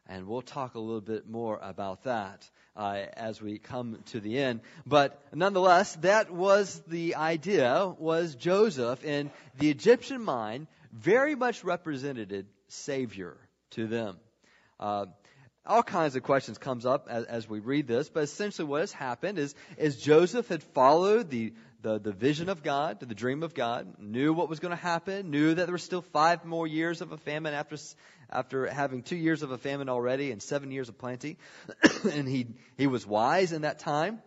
And 0.08 0.28
we'll 0.28 0.42
talk 0.42 0.76
a 0.76 0.80
little 0.80 1.02
bit 1.02 1.28
more 1.28 1.60
about 1.62 2.04
that 2.04 2.50
uh, 2.76 3.04
as 3.14 3.42
we 3.42 3.58
come 3.60 4.00
to 4.08 4.20
the 4.20 4.38
end. 4.38 4.62
But 4.86 5.22
nonetheless, 5.34 5.96
that 5.98 6.32
was 6.32 6.82
the 6.88 7.16
idea, 7.16 7.94
was 7.98 8.36
Joseph 8.36 9.04
in 9.04 9.32
the 9.58 9.70
Egyptian 9.70 10.24
mind 10.24 10.68
very 10.94 11.36
much 11.36 11.64
represented 11.64 12.46
Savior 12.70 13.38
to 13.72 13.88
them. 13.88 14.18
Uh, 14.80 15.08
all 15.66 15.84
kinds 15.84 16.16
of 16.16 16.24
questions 16.24 16.58
comes 16.58 16.86
up 16.86 17.08
as, 17.10 17.26
as, 17.26 17.50
we 17.50 17.60
read 17.60 17.88
this, 17.88 18.10
but 18.10 18.24
essentially 18.24 18.66
what 18.66 18.82
has 18.82 18.94
happened 18.94 19.38
is, 19.38 19.54
is 19.78 19.98
Joseph 19.98 20.48
had 20.48 20.64
followed 20.64 21.30
the, 21.30 21.54
the, 21.82 22.00
the 22.00 22.14
vision 22.14 22.48
of 22.48 22.64
God, 22.64 23.02
the 23.02 23.14
dream 23.14 23.44
of 23.44 23.54
God, 23.54 24.00
knew 24.00 24.34
what 24.34 24.48
was 24.48 24.60
going 24.60 24.72
to 24.72 24.82
happen, 24.82 25.30
knew 25.30 25.54
that 25.54 25.66
there 25.66 25.74
were 25.74 25.78
still 25.78 26.02
five 26.02 26.46
more 26.46 26.68
years 26.68 27.02
of 27.02 27.12
a 27.12 27.18
famine 27.18 27.54
after, 27.54 27.76
after 28.30 28.68
having 28.68 29.04
two 29.04 29.16
years 29.16 29.44
of 29.44 29.52
a 29.52 29.58
famine 29.58 29.90
already 29.90 30.32
and 30.32 30.42
seven 30.42 30.72
years 30.72 30.90
of 30.90 30.98
plenty. 30.98 31.38
and 32.12 32.28
he, 32.28 32.48
he 32.78 32.88
was 32.88 33.06
wise 33.06 33.54
in 33.54 33.62
that 33.62 33.80
time, 33.80 34.22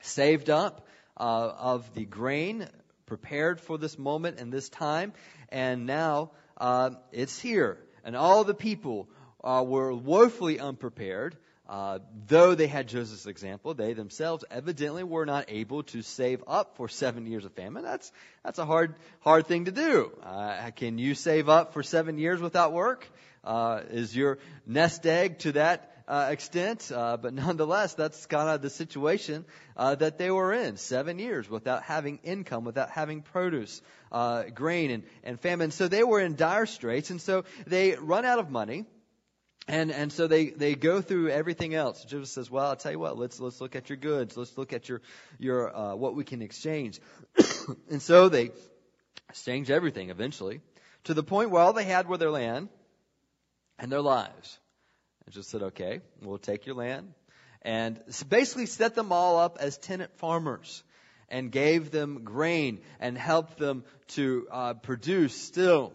saved 0.00 0.50
up 0.50 0.86
uh, 1.16 1.52
of 1.58 1.94
the 1.94 2.04
grain, 2.04 2.68
prepared 3.06 3.60
for 3.60 3.78
this 3.78 3.98
moment 3.98 4.38
and 4.38 4.52
this 4.52 4.68
time, 4.68 5.12
and 5.50 5.86
now 5.86 6.30
uh, 6.58 6.90
it's 7.12 7.38
here. 7.38 7.78
And 8.04 8.16
all 8.16 8.44
the 8.44 8.54
people 8.54 9.08
uh, 9.42 9.64
were 9.66 9.92
woefully 9.92 10.58
unprepared. 10.60 11.36
Uh, 11.66 11.98
though 12.26 12.54
they 12.54 12.66
had 12.66 12.88
Joseph's 12.88 13.26
example, 13.26 13.72
they 13.72 13.94
themselves 13.94 14.44
evidently 14.50 15.02
were 15.02 15.24
not 15.24 15.46
able 15.48 15.82
to 15.84 16.02
save 16.02 16.44
up 16.46 16.76
for 16.76 16.88
seven 16.88 17.26
years 17.26 17.46
of 17.46 17.52
famine. 17.54 17.82
That's 17.82 18.12
that's 18.44 18.58
a 18.58 18.66
hard 18.66 18.94
hard 19.20 19.46
thing 19.46 19.64
to 19.64 19.72
do. 19.72 20.12
Uh, 20.22 20.70
can 20.76 20.98
you 20.98 21.14
save 21.14 21.48
up 21.48 21.72
for 21.72 21.82
seven 21.82 22.18
years 22.18 22.40
without 22.40 22.72
work? 22.72 23.08
Uh, 23.42 23.80
is 23.90 24.14
your 24.14 24.38
nest 24.66 25.06
egg 25.06 25.38
to 25.40 25.52
that 25.52 25.90
uh, 26.06 26.28
extent? 26.30 26.92
Uh, 26.94 27.16
but 27.16 27.32
nonetheless, 27.32 27.94
that's 27.94 28.26
kind 28.26 28.50
of 28.50 28.60
the 28.60 28.68
situation 28.68 29.46
uh, 29.74 29.94
that 29.94 30.18
they 30.18 30.30
were 30.30 30.52
in. 30.52 30.76
Seven 30.76 31.18
years 31.18 31.48
without 31.48 31.82
having 31.82 32.20
income, 32.24 32.64
without 32.64 32.90
having 32.90 33.22
produce, 33.22 33.80
uh, 34.12 34.44
grain, 34.54 34.90
and, 34.90 35.02
and 35.22 35.40
famine. 35.40 35.70
So 35.70 35.88
they 35.88 36.04
were 36.04 36.20
in 36.20 36.36
dire 36.36 36.66
straits, 36.66 37.08
and 37.08 37.22
so 37.22 37.44
they 37.66 37.94
run 37.94 38.26
out 38.26 38.38
of 38.38 38.50
money. 38.50 38.84
And 39.66 39.90
and 39.90 40.12
so 40.12 40.26
they, 40.26 40.50
they 40.50 40.74
go 40.74 41.00
through 41.00 41.30
everything 41.30 41.74
else. 41.74 42.04
Joseph 42.04 42.28
says, 42.28 42.50
"Well, 42.50 42.66
I'll 42.66 42.76
tell 42.76 42.92
you 42.92 42.98
what. 42.98 43.18
Let's 43.18 43.40
let's 43.40 43.62
look 43.62 43.74
at 43.76 43.88
your 43.88 43.96
goods. 43.96 44.36
Let's 44.36 44.58
look 44.58 44.74
at 44.74 44.88
your 44.90 45.00
your 45.38 45.74
uh, 45.74 45.94
what 45.94 46.14
we 46.14 46.24
can 46.24 46.42
exchange." 46.42 47.00
and 47.90 48.02
so 48.02 48.28
they 48.28 48.50
exchange 49.30 49.70
everything 49.70 50.10
eventually, 50.10 50.60
to 51.04 51.14
the 51.14 51.22
point 51.22 51.50
where 51.50 51.62
all 51.62 51.72
they 51.72 51.84
had 51.84 52.08
were 52.08 52.18
their 52.18 52.30
land 52.30 52.68
and 53.78 53.90
their 53.90 54.02
lives. 54.02 54.58
And 55.24 55.34
just 55.34 55.48
said, 55.48 55.62
"Okay, 55.62 56.02
we'll 56.20 56.36
take 56.36 56.66
your 56.66 56.74
land," 56.74 57.14
and 57.62 57.98
basically 58.28 58.66
set 58.66 58.94
them 58.94 59.12
all 59.12 59.38
up 59.38 59.56
as 59.58 59.78
tenant 59.78 60.14
farmers, 60.18 60.84
and 61.30 61.50
gave 61.50 61.90
them 61.90 62.24
grain 62.24 62.82
and 63.00 63.16
helped 63.16 63.56
them 63.56 63.84
to 64.08 64.46
uh, 64.50 64.74
produce 64.74 65.34
still 65.34 65.94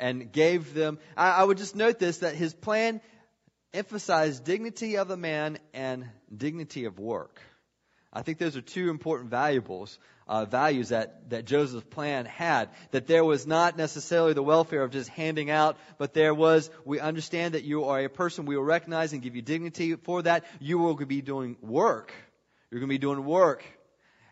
and 0.00 0.32
gave 0.32 0.74
them. 0.74 0.98
I, 1.16 1.30
I 1.30 1.44
would 1.44 1.58
just 1.58 1.76
note 1.76 2.00
this 2.00 2.18
that 2.18 2.34
his 2.34 2.52
plan 2.52 3.00
emphasized 3.72 4.44
dignity 4.44 4.96
of 4.96 5.06
the 5.06 5.16
man 5.16 5.58
and 5.72 6.08
dignity 6.36 6.86
of 6.86 6.98
work. 6.98 7.40
I 8.12 8.22
think 8.22 8.38
those 8.38 8.56
are 8.56 8.62
two 8.62 8.90
important 8.90 9.30
valuables, 9.30 9.96
uh, 10.26 10.44
values 10.44 10.88
that, 10.88 11.30
that 11.30 11.44
Joseph's 11.44 11.86
plan 11.90 12.24
had. 12.24 12.70
That 12.90 13.06
there 13.06 13.24
was 13.24 13.46
not 13.46 13.76
necessarily 13.76 14.32
the 14.32 14.42
welfare 14.42 14.82
of 14.82 14.90
just 14.90 15.08
handing 15.10 15.48
out, 15.48 15.76
but 15.96 16.12
there 16.12 16.34
was, 16.34 16.70
we 16.84 16.98
understand 16.98 17.54
that 17.54 17.62
you 17.62 17.84
are 17.84 18.00
a 18.00 18.08
person, 18.08 18.46
we 18.46 18.56
will 18.56 18.64
recognize 18.64 19.12
and 19.12 19.22
give 19.22 19.36
you 19.36 19.42
dignity 19.42 19.94
for 19.94 20.22
that. 20.22 20.44
You 20.58 20.78
will 20.78 20.96
be 20.96 21.22
doing 21.22 21.56
work. 21.60 22.12
You're 22.70 22.80
going 22.80 22.88
to 22.88 22.94
be 22.94 22.98
doing 22.98 23.24
work. 23.24 23.64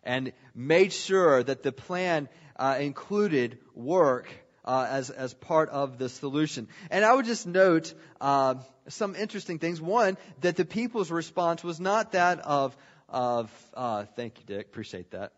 And 0.03 0.33
made 0.55 0.93
sure 0.93 1.43
that 1.43 1.63
the 1.63 1.71
plan 1.71 2.29
uh, 2.57 2.79
included 2.81 3.59
work 3.75 4.29
uh, 4.69 4.87
as 4.91 5.09
as 5.09 5.33
part 5.33 5.71
of 5.71 5.97
the 5.97 6.11
solution. 6.11 6.69
And 6.91 7.03
I 7.03 7.15
would 7.15 7.25
just 7.25 7.47
note 7.47 7.95
uh, 8.21 8.57
some 8.89 9.17
interesting 9.17 9.59
things. 9.59 9.81
One, 9.81 10.19
that 10.43 10.57
the 10.57 10.67
people's 10.67 11.11
response 11.11 11.65
was 11.65 11.81
not 11.81 12.13
that 12.13 12.41
of 12.41 12.77
of 13.09 13.51
uh, 13.73 14.05
thank 14.15 14.39
you, 14.39 14.45
Dick, 14.45 14.67
appreciate 14.67 15.13
that. 15.13 15.33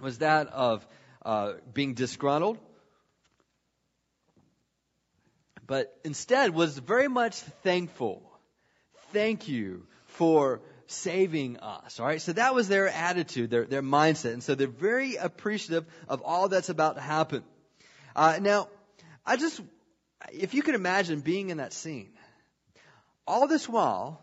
Was 0.00 0.18
that 0.18 0.48
of 0.48 0.86
uh, 1.24 1.54
being 1.72 1.94
disgruntled, 1.94 2.58
but 5.66 5.98
instead 6.04 6.54
was 6.54 6.76
very 6.78 7.08
much 7.08 7.36
thankful. 7.62 8.22
Thank 9.14 9.48
you 9.48 9.86
for 10.08 10.60
saving 10.88 11.58
us. 11.60 11.98
All 11.98 12.06
right, 12.06 12.20
so 12.20 12.34
that 12.34 12.54
was 12.54 12.68
their 12.68 12.88
attitude, 12.88 13.48
their 13.48 13.64
their 13.64 13.82
mindset, 13.82 14.34
and 14.34 14.42
so 14.42 14.54
they're 14.54 14.66
very 14.66 15.16
appreciative 15.16 15.86
of 16.06 16.20
all 16.20 16.48
that's 16.50 16.68
about 16.68 16.96
to 16.96 17.00
happen. 17.00 17.44
Uh, 18.14 18.38
now, 18.40 18.68
I 19.24 19.36
just, 19.36 19.60
if 20.32 20.54
you 20.54 20.62
can 20.62 20.74
imagine 20.74 21.20
being 21.20 21.50
in 21.50 21.58
that 21.58 21.72
scene, 21.72 22.10
all 23.26 23.46
this 23.46 23.68
while, 23.68 24.20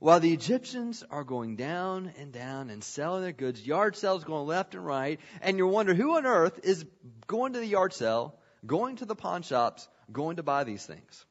while 0.00 0.20
the 0.20 0.32
Egyptians 0.32 1.04
are 1.10 1.24
going 1.24 1.56
down 1.56 2.12
and 2.18 2.32
down 2.32 2.70
and 2.70 2.82
selling 2.82 3.22
their 3.22 3.32
goods, 3.32 3.66
yard 3.66 3.96
sales 3.96 4.24
going 4.24 4.46
left 4.46 4.74
and 4.74 4.84
right, 4.84 5.20
and 5.40 5.58
you're 5.58 5.66
wondering 5.66 5.98
who 5.98 6.16
on 6.16 6.26
earth 6.26 6.60
is 6.62 6.84
going 7.26 7.52
to 7.52 7.58
the 7.58 7.66
yard 7.66 7.92
sale, 7.92 8.34
going 8.66 8.96
to 8.96 9.04
the 9.04 9.16
pawn 9.16 9.42
shops, 9.42 9.88
going 10.10 10.36
to 10.36 10.42
buy 10.42 10.64
these 10.64 10.84
things. 10.84 11.26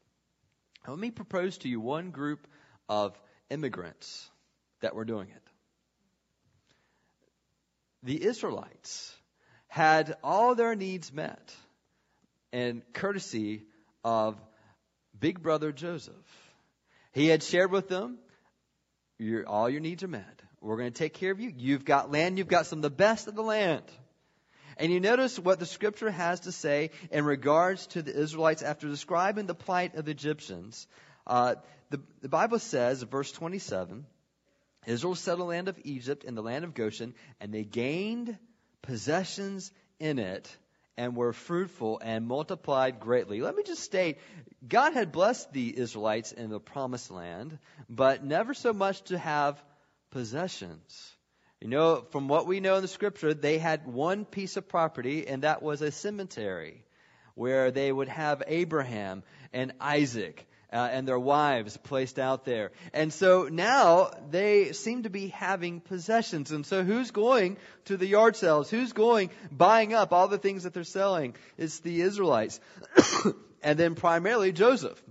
Let 0.87 0.99
me 0.99 1.11
propose 1.11 1.57
to 1.59 1.69
you 1.69 1.81
one 1.81 2.11
group 2.11 2.47
of 2.87 3.19
immigrants 3.49 4.29
that 4.81 4.95
were 4.95 5.05
doing 5.05 5.27
it. 5.29 5.41
The 8.03 8.23
Israelites 8.23 9.13
had 9.67 10.15
all 10.23 10.55
their 10.55 10.75
needs 10.75 11.11
met 11.11 11.53
and 12.51 12.81
courtesy 12.93 13.63
of 14.03 14.35
big 15.19 15.41
brother 15.41 15.71
Joseph. 15.71 16.13
He 17.11 17.27
had 17.27 17.43
shared 17.43 17.71
with 17.71 17.87
them, 17.87 18.19
your, 19.19 19.47
all 19.47 19.69
your 19.69 19.81
needs 19.81 20.03
are 20.03 20.07
met. 20.07 20.41
We're 20.61 20.77
going 20.77 20.91
to 20.91 20.97
take 20.97 21.13
care 21.13 21.31
of 21.31 21.39
you. 21.39 21.51
You've 21.55 21.85
got 21.85 22.11
land. 22.11 22.37
You've 22.37 22.47
got 22.47 22.65
some 22.65 22.79
of 22.79 22.83
the 22.83 22.89
best 22.89 23.27
of 23.27 23.35
the 23.35 23.41
land. 23.41 23.83
And 24.77 24.91
you 24.91 24.99
notice 24.99 25.39
what 25.39 25.59
the 25.59 25.65
scripture 25.65 26.11
has 26.11 26.41
to 26.41 26.51
say 26.51 26.91
in 27.11 27.25
regards 27.25 27.87
to 27.87 28.01
the 28.01 28.15
Israelites 28.15 28.61
after 28.61 28.87
describing 28.87 29.47
the 29.47 29.55
plight 29.55 29.95
of 29.95 30.05
the 30.05 30.11
Egyptians. 30.11 30.87
Uh, 31.25 31.55
the, 31.89 31.99
the 32.21 32.29
Bible 32.29 32.59
says, 32.59 33.01
verse 33.01 33.31
27, 33.31 34.05
Israel 34.85 35.15
settled 35.15 35.41
the 35.41 35.45
land 35.49 35.67
of 35.67 35.79
Egypt 35.83 36.23
and 36.25 36.37
the 36.37 36.43
land 36.43 36.63
of 36.63 36.73
Goshen, 36.73 37.15
and 37.39 37.51
they 37.51 37.63
gained 37.63 38.37
possessions 38.83 39.71
in 39.99 40.19
it 40.19 40.55
and 40.97 41.15
were 41.15 41.33
fruitful 41.33 41.99
and 42.03 42.27
multiplied 42.27 42.99
greatly. 42.99 43.41
Let 43.41 43.55
me 43.55 43.63
just 43.63 43.83
state, 43.83 44.17
God 44.67 44.93
had 44.93 45.11
blessed 45.11 45.53
the 45.53 45.77
Israelites 45.77 46.31
in 46.31 46.49
the 46.49 46.59
promised 46.59 47.11
land, 47.11 47.57
but 47.87 48.23
never 48.23 48.53
so 48.53 48.73
much 48.73 49.01
to 49.03 49.17
have 49.17 49.63
possessions. 50.11 51.13
You 51.61 51.69
know, 51.69 52.03
from 52.11 52.27
what 52.27 52.47
we 52.47 52.59
know 52.59 52.75
in 52.75 52.81
the 52.81 52.87
scripture, 52.87 53.33
they 53.33 53.57
had 53.57 53.87
one 53.87 54.25
piece 54.25 54.57
of 54.57 54.67
property, 54.67 55.27
and 55.27 55.43
that 55.43 55.61
was 55.61 55.81
a 55.81 55.91
cemetery 55.91 56.83
where 57.35 57.71
they 57.71 57.91
would 57.91 58.07
have 58.09 58.43
Abraham 58.47 59.23
and 59.53 59.73
Isaac 59.79 60.47
uh, 60.71 60.89
and 60.91 61.07
their 61.07 61.19
wives 61.19 61.77
placed 61.77 62.19
out 62.19 62.45
there. 62.45 62.71
And 62.93 63.13
so 63.13 63.47
now 63.49 64.11
they 64.29 64.73
seem 64.73 65.03
to 65.03 65.09
be 65.09 65.27
having 65.27 65.79
possessions. 65.79 66.51
And 66.51 66.65
so 66.65 66.83
who's 66.83 67.11
going 67.11 67.57
to 67.85 67.97
the 67.97 68.05
yard 68.05 68.35
sales? 68.35 68.69
Who's 68.69 68.93
going 68.93 69.29
buying 69.51 69.93
up 69.93 70.11
all 70.11 70.27
the 70.27 70.37
things 70.37 70.63
that 70.63 70.73
they're 70.73 70.83
selling? 70.83 71.35
It's 71.57 71.79
the 71.79 72.01
Israelites. 72.01 72.59
and 73.63 73.79
then 73.79 73.95
primarily 73.95 74.51
Joseph. 74.51 75.01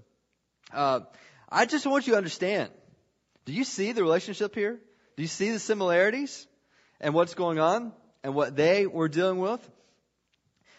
Uh, 0.73 1.01
I 1.49 1.65
just 1.65 1.87
want 1.87 2.07
you 2.07 2.13
to 2.13 2.19
understand. 2.19 2.71
Do 3.47 3.53
you 3.53 3.65
see 3.65 3.93
the 3.93 4.03
relationship 4.03 4.55
here? 4.55 4.79
Do 5.17 5.23
you 5.23 5.29
see 5.29 5.53
the 5.53 5.59
similarities 5.59 6.47
and 7.01 7.15
what's 7.15 7.35
going 7.35 7.59
on 7.59 7.93
and 8.23 8.35
what 8.35 8.57
they 8.57 8.87
were 8.87 9.09
dealing 9.09 9.39
with? 9.39 9.67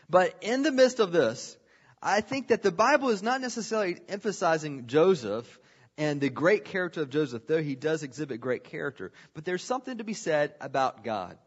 But 0.10 0.36
in 0.42 0.64
the 0.64 0.72
midst 0.72 1.00
of 1.00 1.12
this, 1.12 1.57
I 2.02 2.22
think 2.22 2.50
that 2.50 2.62
the 2.62 2.72
Bible 2.72 3.10
is 3.10 3.24
not 3.24 3.42
necessarily 3.42 3.98
emphasizing 4.08 4.88
Joseph 4.88 5.60
and 5.98 6.22
the 6.22 6.30
great 6.30 6.66
character 6.66 7.02
of 7.02 7.10
Joseph, 7.10 7.48
though 7.48 7.62
he 7.62 7.76
does 7.76 8.04
exhibit 8.04 8.40
great 8.40 8.64
character. 8.64 9.12
But 9.34 9.46
there's 9.46 9.64
something 9.64 9.98
to 9.98 10.04
be 10.04 10.14
said 10.14 10.54
about 10.62 11.04
God. 11.04 11.38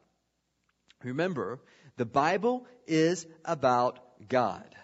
Remember, 1.05 1.61
the 1.97 2.05
Bible 2.05 2.67
is 2.87 3.27
about 3.45 4.01
God. 4.29 4.75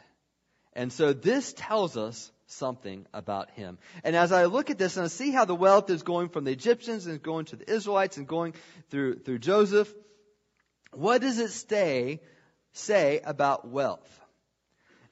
And 0.73 0.93
so 0.93 1.13
this 1.13 1.53
tells 1.53 1.97
us 1.97 2.31
something 2.47 3.07
about 3.13 3.51
him. 3.51 3.79
And 4.05 4.15
as 4.15 4.31
I 4.31 4.45
look 4.45 4.71
at 4.71 4.79
this 4.79 4.97
and 4.97 5.05
I 5.05 5.09
see 5.09 5.33
how 5.33 5.45
the 5.45 5.55
wealth 5.55 5.91
is 5.91 6.03
going 6.03 6.29
from 6.29 6.45
the 6.45 6.53
Egyptians 6.53 7.07
and 7.07 7.21
going 7.21 7.47
to 7.47 7.57
the 7.57 7.71
Israelites 7.71 8.19
and 8.19 8.29
going 8.29 8.55
through, 8.91 9.21
through 9.21 9.41
Joseph, 9.41 9.93
what 10.93 11.23
does 11.23 11.39
it 11.39 11.51
stay, 11.51 12.21
say 12.73 13.21
about 13.25 13.69
wealth? 13.69 14.21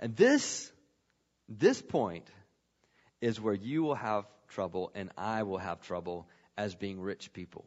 And 0.04 0.14
this, 0.14 0.70
this 1.48 1.80
point 1.80 2.26
is 3.22 3.40
where 3.40 3.54
you 3.54 3.82
will 3.82 3.94
have 3.94 4.26
trouble 4.48 4.92
and 4.94 5.10
I 5.16 5.44
will 5.44 5.56
have 5.56 5.80
trouble 5.80 6.28
as 6.58 6.74
being 6.74 7.00
rich 7.00 7.32
people. 7.32 7.64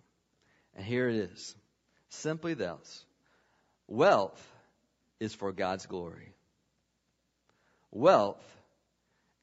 And 0.76 0.86
here 0.86 1.10
it 1.10 1.16
is. 1.16 1.56
Simply 2.10 2.54
this. 2.54 3.06
Wealth 3.88 4.40
is 5.20 5.34
for 5.34 5.52
God's 5.52 5.88
glory. 5.88 6.32
Wealth 7.90 8.46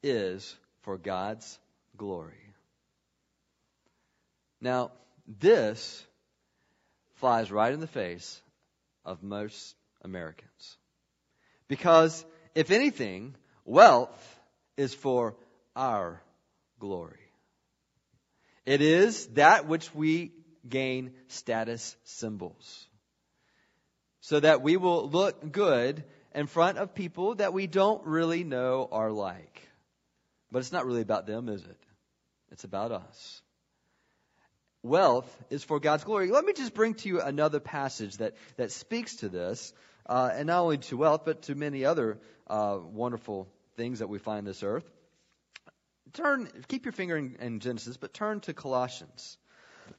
is 0.05 0.55
for 0.83 0.97
God's 0.97 1.59
glory. 1.97 2.55
Now, 4.61 4.93
this 5.27 6.07
flies 7.15 7.51
right 7.51 7.73
in 7.73 7.81
the 7.81 7.89
face 7.89 8.41
of 9.05 9.25
most 9.25 9.75
Americans. 10.03 10.77
Because 11.67 12.25
if 12.55 12.71
anything, 12.71 13.35
wealth 13.65 14.41
is 14.77 14.95
for 14.95 15.37
our 15.75 16.23
glory. 16.79 17.19
It 18.67 18.81
is 18.81 19.27
that 19.29 19.67
which 19.67 19.95
we 19.95 20.33
gain 20.69 21.13
status 21.29 21.97
symbols. 22.05 22.87
So 24.21 24.41
that 24.41 24.63
we 24.63 24.77
will 24.77 25.11
look 25.11 25.53
good 25.53 26.03
in 26.35 26.47
front 26.47 26.79
of 26.79 26.95
people 26.95 27.35
that 27.37 27.53
we 27.53 27.67
don't 27.67 28.07
really 28.07 28.43
know 28.43 28.89
are 28.91 29.11
like. 29.11 29.69
But 30.51 30.61
it's 30.61 30.73
not 30.73 30.87
really 30.87 31.03
about 31.03 31.27
them, 31.27 31.49
is 31.49 31.63
it? 31.63 31.77
It's 32.51 32.65
about 32.65 32.93
us. 32.93 33.43
Wealth 34.83 35.45
is 35.51 35.65
for 35.65 35.81
God's 35.81 36.05
glory. 36.05 36.31
Let 36.31 36.45
me 36.45 36.53
just 36.53 36.75
bring 36.75 36.95
to 36.95 37.09
you 37.09 37.21
another 37.21 37.61
passage 37.61 38.19
that, 38.19 38.35
that 38.57 38.71
speaks 38.71 39.17
to 39.17 39.29
this, 39.29 39.73
uh, 40.07 40.31
and 40.33 40.47
not 40.47 40.63
only 40.63 40.79
to 40.79 40.97
wealth, 40.97 41.23
but 41.25 41.43
to 41.43 41.55
many 41.55 41.85
other 41.85 42.19
uh, 42.47 42.79
wonderful 42.83 43.49
things 43.77 44.01
that 44.01 44.09
we 44.09 44.19
find 44.19 44.47
this 44.47 44.63
earth. 44.63 44.85
Turn, 46.13 46.49
keep 46.69 46.85
your 46.85 46.93
finger 46.93 47.17
in, 47.17 47.37
in 47.41 47.61
Genesis, 47.61 47.97
but 47.97 48.15
turn 48.15 48.41
to 48.41 48.55
Colossians. 48.55 49.37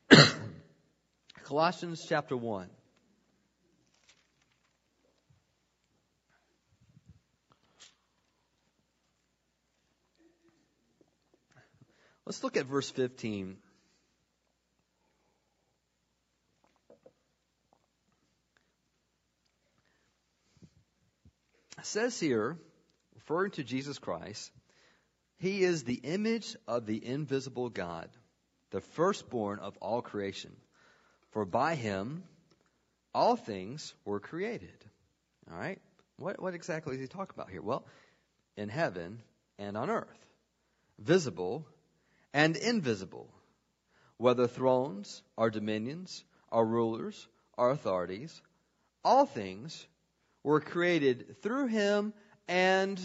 Colossians 1.43 2.05
chapter 2.07 2.37
1. 2.37 2.69
Let's 12.25 12.43
look 12.43 12.57
at 12.57 12.65
verse 12.65 12.89
15. 12.89 13.57
Says 21.85 22.19
here, 22.19 22.57
referring 23.15 23.51
to 23.51 23.63
Jesus 23.63 23.97
Christ, 23.99 24.51
He 25.37 25.63
is 25.63 25.83
the 25.83 25.95
image 25.95 26.55
of 26.67 26.85
the 26.85 27.05
invisible 27.05 27.69
God, 27.69 28.09
the 28.71 28.81
firstborn 28.81 29.59
of 29.59 29.77
all 29.77 30.01
creation. 30.01 30.55
For 31.31 31.45
by 31.45 31.75
Him 31.75 32.23
all 33.13 33.35
things 33.35 33.93
were 34.03 34.19
created. 34.19 34.85
All 35.49 35.57
right? 35.57 35.79
What, 36.17 36.41
what 36.41 36.53
exactly 36.53 36.95
is 36.95 37.01
He 37.01 37.07
talking 37.07 37.33
about 37.35 37.49
here? 37.49 37.61
Well, 37.61 37.85
in 38.57 38.69
heaven 38.69 39.21
and 39.57 39.77
on 39.77 39.89
earth, 39.89 40.29
visible 40.99 41.65
and 42.33 42.55
invisible, 42.55 43.29
whether 44.17 44.47
thrones 44.47 45.21
or 45.35 45.49
dominions 45.49 46.23
or 46.51 46.65
rulers 46.65 47.27
or 47.57 47.71
authorities, 47.71 48.41
all 49.03 49.25
things 49.25 49.85
were 50.45 50.61
created 50.61 51.41
through 51.41 51.65
him 51.65 52.13
and 52.47 53.01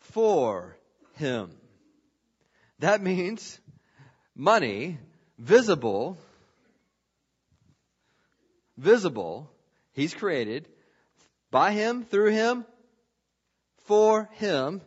for 0.00 0.76
him. 1.14 1.48
That 2.80 3.00
means 3.00 3.60
money, 4.34 4.98
visible, 5.38 6.18
visible, 8.76 9.48
he's 9.92 10.12
created 10.12 10.66
by 11.52 11.70
him, 11.70 12.04
through 12.04 12.32
him, 12.32 12.64
for 13.84 14.28
him, 14.32 14.80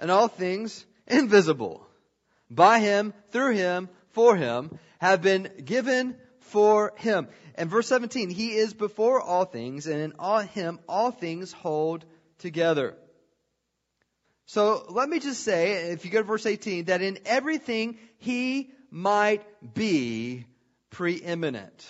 and 0.00 0.10
all 0.10 0.26
things 0.26 0.84
invisible 1.06 1.86
by 2.50 2.80
him, 2.80 3.14
through 3.30 3.54
him, 3.54 3.88
for 4.10 4.34
him, 4.34 4.76
have 4.98 5.22
been 5.22 5.48
given 5.64 6.16
for 6.52 6.92
him. 6.96 7.28
And 7.54 7.68
verse 7.68 7.88
17, 7.88 8.30
he 8.30 8.52
is 8.52 8.74
before 8.74 9.20
all 9.20 9.44
things, 9.44 9.86
and 9.86 10.00
in 10.00 10.12
all 10.18 10.40
him 10.40 10.78
all 10.88 11.10
things 11.10 11.50
hold 11.52 12.04
together. 12.38 12.94
So 14.46 14.84
let 14.90 15.08
me 15.08 15.18
just 15.18 15.42
say, 15.42 15.92
if 15.92 16.04
you 16.04 16.10
go 16.10 16.18
to 16.18 16.24
verse 16.24 16.46
18, 16.46 16.84
that 16.84 17.02
in 17.02 17.18
everything 17.24 17.98
he 18.18 18.70
might 18.90 19.42
be 19.74 20.46
preeminent. 20.90 21.86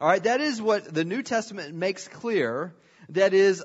Alright, 0.00 0.24
that 0.24 0.40
is 0.40 0.60
what 0.60 0.92
the 0.92 1.04
New 1.04 1.22
Testament 1.22 1.74
makes 1.74 2.08
clear 2.08 2.74
that 3.10 3.34
is 3.34 3.62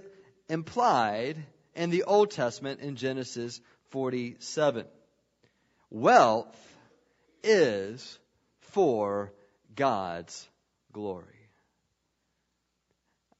implied 0.50 1.38
in 1.76 1.90
the 1.90 2.04
Old 2.04 2.32
Testament 2.32 2.82
in 2.82 2.98
Genesis 2.98 3.62
47. 3.92 4.86
Wealth 5.90 6.56
is 7.44 8.20
for 8.60 9.32
God's 9.80 10.46
glory. 10.92 11.48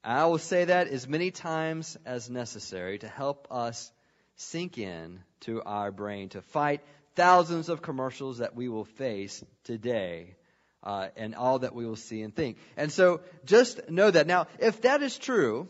I 0.02 0.24
will 0.24 0.38
say 0.38 0.64
that 0.64 0.88
as 0.88 1.06
many 1.06 1.30
times 1.30 1.98
as 2.06 2.30
necessary 2.30 2.98
to 3.00 3.08
help 3.08 3.46
us 3.50 3.92
sink 4.36 4.78
in 4.78 5.20
to 5.40 5.62
our 5.62 5.92
brain 5.92 6.30
to 6.30 6.40
fight 6.40 6.80
thousands 7.14 7.68
of 7.68 7.82
commercials 7.82 8.38
that 8.38 8.56
we 8.56 8.70
will 8.70 8.86
face 8.86 9.44
today 9.64 10.34
uh, 10.82 11.08
and 11.14 11.34
all 11.34 11.58
that 11.58 11.74
we 11.74 11.84
will 11.84 11.94
see 11.94 12.22
and 12.22 12.34
think. 12.34 12.56
And 12.74 12.90
so 12.90 13.20
just 13.44 13.90
know 13.90 14.10
that. 14.10 14.26
Now, 14.26 14.46
if 14.58 14.80
that 14.80 15.02
is 15.02 15.18
true, 15.18 15.68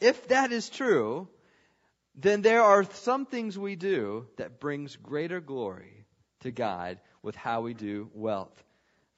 if 0.00 0.28
that 0.28 0.52
is 0.52 0.70
true, 0.70 1.28
then 2.14 2.40
there 2.40 2.62
are 2.62 2.84
some 2.84 3.26
things 3.26 3.58
we 3.58 3.76
do 3.76 4.26
that 4.38 4.58
brings 4.58 4.96
greater 4.96 5.42
glory 5.42 6.06
to 6.40 6.50
God 6.50 6.98
with 7.22 7.36
how 7.36 7.60
we 7.60 7.74
do 7.74 8.08
wealth. 8.14 8.64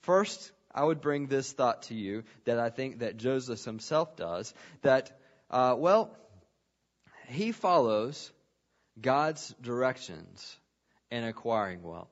First, 0.03 0.53
I 0.75 0.85
would 0.85 1.01
bring 1.01 1.27
this 1.27 1.53
thought 1.53 1.83
to 1.85 1.95
you 1.95 2.25
that 2.45 2.59
I 2.59 2.71
think 2.71 3.01
that 3.01 3.17
Joseph 3.17 3.65
himself 3.65 4.17
does, 4.17 4.53
that, 4.83 5.19
uh, 5.51 5.75
well, 5.79 6.17
he 7.29 7.53
follows 7.53 8.31
God's 9.01 9.55
directions 9.61 10.57
in 11.11 11.25
acquiring 11.25 11.83
wealth. 11.83 12.09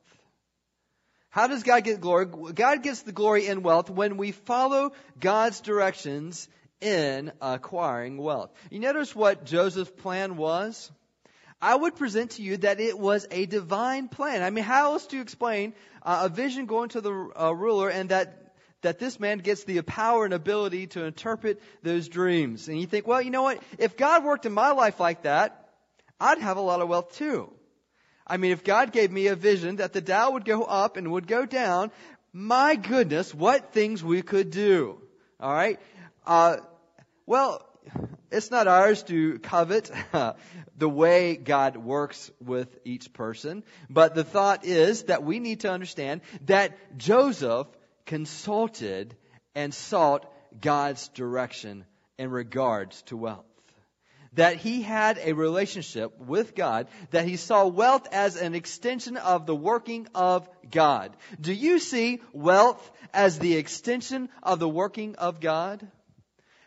How 1.31 1.47
does 1.47 1.63
God 1.63 1.85
get 1.85 2.01
glory? 2.01 2.27
God 2.27 2.83
gets 2.83 3.03
the 3.03 3.13
glory 3.13 3.47
in 3.47 3.63
wealth 3.63 3.89
when 3.89 4.17
we 4.17 4.33
follow 4.33 4.93
God's 5.19 5.61
directions 5.61 6.49
in 6.81 7.31
acquiring 7.41 8.19
wealth. 8.19 8.51
You 8.71 8.81
notice 8.81 9.15
what 9.15 9.45
Joseph's 9.45 9.91
plan 9.91 10.37
was? 10.37 10.91
I 11.63 11.75
would 11.75 11.97
present 11.97 12.33
to 12.33 12.43
you 12.43 12.57
that 12.59 12.81
it 12.81 12.99
was 12.99 13.27
a 13.31 13.47
divine 13.47 14.09
plan. 14.09 14.43
I 14.43 14.51
mean, 14.51 14.65
how 14.65 14.93
else 14.93 15.07
do 15.07 15.17
you 15.17 15.23
explain 15.23 15.75
uh, 16.03 16.23
a 16.25 16.29
vision 16.29 16.67
going 16.67 16.89
to 16.91 17.01
the 17.01 17.31
uh, 17.39 17.53
ruler 17.55 17.89
and 17.91 18.09
that 18.09 18.37
that 18.83 18.99
this 18.99 19.21
man 19.21 19.39
gets 19.39 19.65
the 19.65 19.83
power 19.83 20.25
and 20.25 20.33
ability 20.33 20.87
to 20.87 21.05
interpret 21.05 21.61
those 21.83 22.09
dreams? 22.09 22.69
And 22.69 22.81
you 22.81 22.87
think, 22.87 23.07
well, 23.07 23.21
you 23.21 23.31
know 23.31 23.43
what? 23.43 23.63
If 23.79 23.97
God 23.97 24.25
worked 24.25 24.47
in 24.47 24.53
my 24.53 24.71
life 24.71 24.99
like 24.99 25.25
that, 25.25 25.69
I'd 26.19 26.39
have 26.39 26.57
a 26.57 26.63
lot 26.63 26.81
of 26.81 26.89
wealth 26.89 27.17
too. 27.17 27.53
I 28.27 28.39
mean, 28.39 28.53
if 28.53 28.65
God 28.65 28.93
gave 28.93 29.11
me 29.11 29.27
a 29.27 29.37
vision 29.37 29.77
that 29.77 29.93
the 29.93 30.01
Dow 30.01 30.31
would 30.31 30.45
go 30.45 30.63
up 30.63 30.97
and 30.97 31.13
would 31.13 31.27
go 31.27 31.45
down, 31.45 31.91
my 32.33 32.77
goodness, 32.77 33.35
what 33.35 33.73
things 33.73 34.03
we 34.03 34.23
could 34.23 34.51
do. 34.51 34.99
All 35.41 35.53
right. 35.53 35.79
Uh, 36.27 36.59
well, 37.27 37.67
it's 38.31 38.51
not 38.51 38.69
ours 38.69 39.03
to 39.05 39.39
covet 39.41 39.91
the 40.77 40.89
way 40.89 41.37
God 41.37 41.77
works 41.77 42.31
with 42.41 42.69
each 42.85 43.13
person, 43.13 43.65
but 43.89 44.15
the 44.15 44.25
thought 44.25 44.65
is 44.65 45.05
that 45.05 45.25
we 45.25 45.41
need 45.41 45.61
to 45.61 45.71
understand 45.71 46.21
that 46.47 46.97
Joseph 46.97 47.67
consulted 48.07 49.17
and 49.55 49.75
sought 49.75 50.31
God's 50.61 51.09
direction 51.09 51.85
in 52.19 52.31
regards 52.31 53.03
to 53.03 53.17
wealth. 53.17 53.45
That 54.35 54.57
he 54.57 54.81
had 54.81 55.19
a 55.19 55.33
relationship 55.33 56.17
with 56.21 56.55
God, 56.55 56.87
that 57.11 57.27
he 57.27 57.37
saw 57.37 57.67
wealth 57.67 58.07
as 58.13 58.37
an 58.37 58.55
extension 58.55 59.17
of 59.17 59.45
the 59.45 59.57
working 59.57 60.07
of 60.15 60.49
God. 60.71 61.17
Do 61.41 61.53
you 61.53 61.81
see 61.81 62.21
wealth 62.33 62.91
as 63.13 63.41
the 63.41 63.57
extension 63.57 64.29
of 64.41 64.61
the 64.61 64.69
working 64.69 65.17
of 65.17 65.41
God? 65.41 65.87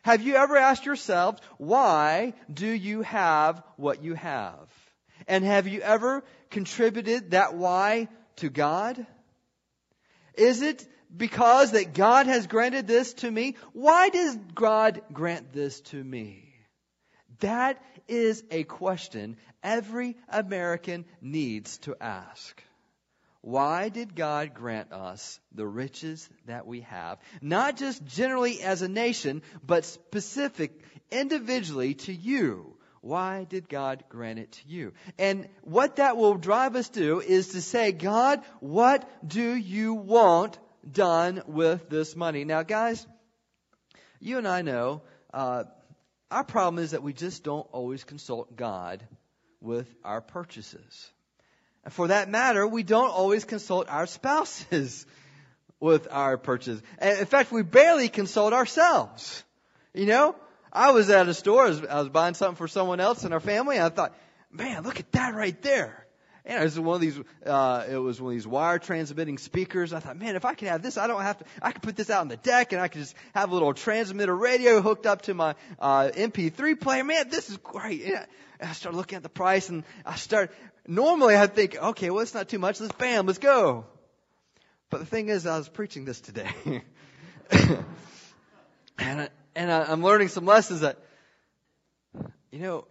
Have 0.03 0.21
you 0.21 0.35
ever 0.35 0.57
asked 0.57 0.85
yourself, 0.85 1.39
why 1.57 2.33
do 2.53 2.67
you 2.67 3.01
have 3.01 3.63
what 3.77 4.03
you 4.03 4.15
have? 4.15 4.69
And 5.27 5.45
have 5.45 5.67
you 5.67 5.79
ever 5.79 6.23
contributed 6.49 7.31
that 7.31 7.55
why 7.55 8.09
to 8.37 8.49
God? 8.49 9.05
Is 10.35 10.61
it 10.61 10.85
because 11.15 11.71
that 11.71 11.93
God 11.93 12.27
has 12.27 12.47
granted 12.47 12.85
this 12.85 13.13
to 13.15 13.31
me? 13.31 13.55
Why 13.71 14.09
does 14.09 14.35
God 14.53 15.01
grant 15.13 15.53
this 15.53 15.79
to 15.81 16.03
me? 16.03 16.53
That 17.39 17.81
is 18.07 18.43
a 18.51 18.63
question 18.63 19.37
every 19.63 20.17
American 20.27 21.05
needs 21.21 21.77
to 21.79 21.95
ask. 22.01 22.61
Why 23.43 23.89
did 23.89 24.15
God 24.15 24.53
grant 24.53 24.93
us 24.93 25.37
the 25.53 25.67
riches 25.67 26.29
that 26.45 26.65
we 26.65 26.79
have? 26.81 27.19
Not 27.41 27.75
just 27.75 28.05
generally 28.05 28.61
as 28.61 28.81
a 28.81 28.87
nation, 28.87 29.41
but 29.61 29.83
specific 29.83 30.79
individually 31.11 31.95
to 31.95 32.13
you. 32.13 32.77
Why 33.01 33.43
did 33.43 33.67
God 33.67 34.05
grant 34.07 34.39
it 34.39 34.53
to 34.53 34.69
you? 34.69 34.93
And 35.19 35.49
what 35.61 35.97
that 35.97 36.15
will 36.15 36.35
drive 36.35 36.77
us 36.77 36.87
to 36.91 37.19
is 37.19 37.49
to 37.49 37.61
say, 37.61 37.91
God, 37.91 38.41
what 38.61 39.09
do 39.27 39.53
you 39.53 39.93
want 39.93 40.57
done 40.89 41.43
with 41.45 41.89
this 41.89 42.15
money? 42.15 42.45
Now, 42.45 42.63
guys, 42.63 43.05
you 44.21 44.37
and 44.37 44.47
I 44.47 44.61
know 44.61 45.01
uh, 45.33 45.65
our 46.31 46.45
problem 46.45 46.81
is 46.81 46.91
that 46.91 47.03
we 47.03 47.11
just 47.11 47.43
don't 47.43 47.67
always 47.73 48.05
consult 48.05 48.55
God 48.55 49.03
with 49.59 49.93
our 50.05 50.21
purchases. 50.21 51.11
And 51.83 51.93
for 51.93 52.07
that 52.07 52.29
matter, 52.29 52.65
we 52.65 52.83
don't 52.83 53.09
always 53.09 53.43
consult 53.45 53.89
our 53.89 54.05
spouses 54.07 55.05
with 55.79 56.07
our 56.09 56.37
purchase. 56.37 56.81
And 56.97 57.19
in 57.19 57.25
fact, 57.25 57.51
we 57.51 57.61
barely 57.61 58.09
consult 58.09 58.53
ourselves. 58.53 59.43
You 59.93 60.05
know, 60.05 60.35
I 60.71 60.91
was 60.91 61.09
at 61.09 61.27
a 61.27 61.33
store, 61.33 61.65
I 61.65 61.99
was, 61.99 62.09
buying 62.09 62.33
something 62.33 62.55
for 62.55 62.67
someone 62.67 62.99
else 62.99 63.25
in 63.25 63.33
our 63.33 63.39
family, 63.39 63.75
and 63.75 63.85
I 63.85 63.89
thought, 63.89 64.15
man, 64.51 64.83
look 64.83 64.99
at 64.99 65.11
that 65.11 65.35
right 65.35 65.61
there. 65.61 66.03
And 66.45 66.59
it 66.59 66.63
was 66.63 66.79
one 66.79 66.95
of 66.95 67.01
these, 67.01 67.19
uh, 67.45 67.85
it 67.89 67.97
was 67.97 68.19
one 68.19 68.33
of 68.33 68.35
these 68.35 68.47
wire 68.47 68.77
transmitting 68.77 69.37
speakers. 69.37 69.93
I 69.93 69.99
thought, 69.99 70.17
man, 70.17 70.35
if 70.35 70.43
I 70.43 70.55
could 70.55 70.67
have 70.67 70.81
this, 70.81 70.97
I 70.97 71.07
don't 71.07 71.21
have 71.21 71.37
to, 71.37 71.45
I 71.61 71.71
could 71.71 71.81
put 71.83 71.95
this 71.95 72.09
out 72.09 72.19
on 72.19 72.27
the 72.27 72.35
deck 72.35 72.73
and 72.73 72.81
I 72.81 72.89
could 72.89 72.99
just 72.99 73.15
have 73.33 73.51
a 73.51 73.53
little 73.53 73.73
transmitter 73.73 74.35
radio 74.35 74.81
hooked 74.81 75.05
up 75.05 75.21
to 75.23 75.33
my, 75.33 75.55
uh, 75.79 76.09
MP3 76.13 76.79
player. 76.79 77.03
Man, 77.05 77.29
this 77.29 77.49
is 77.49 77.55
great. 77.57 78.03
And 78.03 78.27
I 78.61 78.73
started 78.73 78.97
looking 78.97 79.15
at 79.15 79.23
the 79.23 79.29
price 79.29 79.69
and 79.69 79.85
I 80.05 80.15
started, 80.15 80.53
normally 80.87 81.35
I'd 81.35 81.55
think, 81.55 81.75
okay, 81.75 82.09
well, 82.09 82.21
it's 82.21 82.33
not 82.33 82.49
too 82.49 82.59
much. 82.59 82.79
Let's 82.79 82.93
bam, 82.95 83.25
let's 83.25 83.39
go. 83.39 83.85
But 84.89 84.99
the 84.99 85.05
thing 85.05 85.29
is, 85.29 85.45
I 85.45 85.57
was 85.57 85.69
preaching 85.69 86.05
this 86.05 86.21
today. 86.21 86.51
and 87.51 87.85
I, 88.99 89.29
and 89.55 89.71
I, 89.71 89.83
I'm 89.83 90.03
learning 90.03 90.27
some 90.27 90.45
lessons 90.45 90.81
that, 90.81 90.99
you 92.51 92.59
know, 92.59 92.85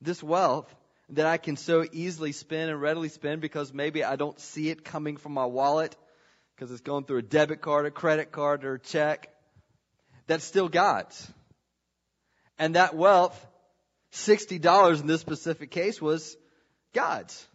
this 0.00 0.22
wealth, 0.22 0.72
that 1.10 1.26
I 1.26 1.36
can 1.36 1.56
so 1.56 1.84
easily 1.92 2.32
spend 2.32 2.70
and 2.70 2.80
readily 2.80 3.08
spend 3.08 3.40
because 3.40 3.72
maybe 3.72 4.02
I 4.02 4.16
don't 4.16 4.40
see 4.40 4.70
it 4.70 4.84
coming 4.84 5.16
from 5.16 5.32
my 5.32 5.44
wallet 5.44 5.96
because 6.54 6.72
it's 6.72 6.80
going 6.80 7.04
through 7.04 7.18
a 7.18 7.22
debit 7.22 7.60
card, 7.60 7.86
a 7.86 7.90
credit 7.90 8.32
card, 8.32 8.64
or 8.64 8.74
a 8.74 8.80
check. 8.80 9.28
That's 10.26 10.44
still 10.44 10.68
God's. 10.68 11.30
And 12.58 12.74
that 12.74 12.96
wealth, 12.96 13.46
$60 14.12 15.00
in 15.00 15.06
this 15.06 15.20
specific 15.20 15.70
case, 15.70 16.00
was 16.00 16.36
God's. 16.96 17.46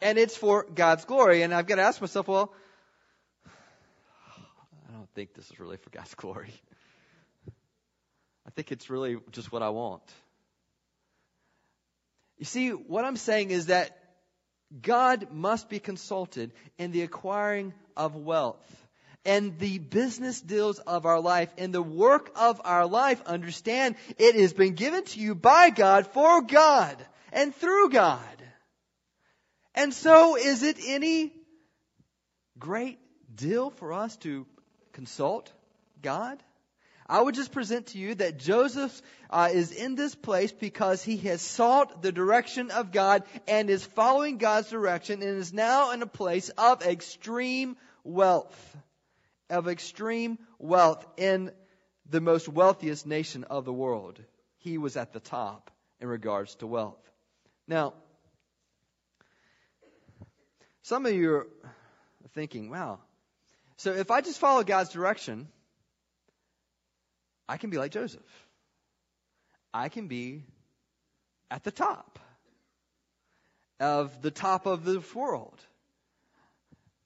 And 0.00 0.16
it's 0.16 0.36
for 0.36 0.64
God's 0.74 1.04
glory. 1.04 1.42
And 1.42 1.52
I've 1.52 1.66
got 1.66 1.76
to 1.76 1.82
ask 1.82 2.00
myself, 2.00 2.28
well, 2.28 2.52
I 3.46 4.92
don't 4.92 5.10
think 5.14 5.34
this 5.34 5.50
is 5.50 5.60
really 5.60 5.76
for 5.76 5.90
God's 5.90 6.14
glory. 6.14 6.54
I 8.46 8.50
think 8.56 8.72
it's 8.72 8.88
really 8.88 9.18
just 9.32 9.52
what 9.52 9.62
I 9.62 9.68
want. 9.68 10.02
You 12.38 12.46
see, 12.46 12.70
what 12.70 13.04
I'm 13.04 13.16
saying 13.16 13.50
is 13.50 13.66
that 13.66 13.98
God 14.80 15.28
must 15.30 15.68
be 15.68 15.78
consulted 15.78 16.52
in 16.78 16.90
the 16.90 17.02
acquiring 17.02 17.74
of 17.96 18.16
wealth. 18.16 18.86
And 19.26 19.58
the 19.58 19.78
business 19.78 20.40
deals 20.40 20.78
of 20.78 21.04
our 21.04 21.20
life 21.20 21.52
and 21.58 21.74
the 21.74 21.82
work 21.82 22.30
of 22.34 22.62
our 22.64 22.86
life, 22.86 23.20
understand 23.26 23.96
it 24.16 24.36
has 24.36 24.54
been 24.54 24.74
given 24.74 25.04
to 25.04 25.20
you 25.20 25.34
by 25.34 25.68
God, 25.68 26.06
for 26.06 26.40
God, 26.40 26.96
and 27.30 27.54
through 27.54 27.90
God. 27.90 28.37
And 29.78 29.94
so 29.94 30.36
is 30.36 30.64
it 30.64 30.76
any 30.84 31.32
great 32.58 32.98
deal 33.32 33.70
for 33.70 33.92
us 33.92 34.16
to 34.18 34.44
consult 34.92 35.52
God? 36.02 36.42
I 37.06 37.20
would 37.22 37.36
just 37.36 37.52
present 37.52 37.86
to 37.88 37.98
you 37.98 38.16
that 38.16 38.40
Joseph 38.40 39.00
uh, 39.30 39.50
is 39.52 39.70
in 39.70 39.94
this 39.94 40.16
place 40.16 40.50
because 40.50 41.04
he 41.04 41.16
has 41.18 41.40
sought 41.40 42.02
the 42.02 42.10
direction 42.10 42.72
of 42.72 42.90
God 42.90 43.22
and 43.46 43.70
is 43.70 43.84
following 43.84 44.38
God's 44.38 44.68
direction 44.68 45.22
and 45.22 45.38
is 45.38 45.52
now 45.52 45.92
in 45.92 46.02
a 46.02 46.06
place 46.06 46.48
of 46.48 46.82
extreme 46.82 47.76
wealth. 48.02 48.76
Of 49.48 49.68
extreme 49.68 50.38
wealth 50.58 51.06
in 51.16 51.52
the 52.10 52.20
most 52.20 52.48
wealthiest 52.48 53.06
nation 53.06 53.44
of 53.44 53.64
the 53.64 53.72
world. 53.72 54.18
He 54.56 54.76
was 54.76 54.96
at 54.96 55.12
the 55.12 55.20
top 55.20 55.70
in 56.00 56.08
regards 56.08 56.56
to 56.56 56.66
wealth. 56.66 56.98
Now, 57.68 57.94
some 60.88 61.04
of 61.04 61.12
you 61.12 61.34
are 61.34 61.46
thinking, 62.34 62.70
wow, 62.70 62.98
so 63.76 63.92
if 63.92 64.10
I 64.10 64.22
just 64.22 64.38
follow 64.38 64.64
God's 64.64 64.88
direction, 64.88 65.48
I 67.46 67.58
can 67.58 67.68
be 67.68 67.76
like 67.76 67.92
Joseph. 67.92 68.46
I 69.74 69.90
can 69.90 70.08
be 70.08 70.44
at 71.50 71.62
the 71.62 71.70
top 71.70 72.18
of 73.78 74.22
the 74.22 74.30
top 74.30 74.64
of 74.64 74.86
the 74.86 75.04
world. 75.14 75.60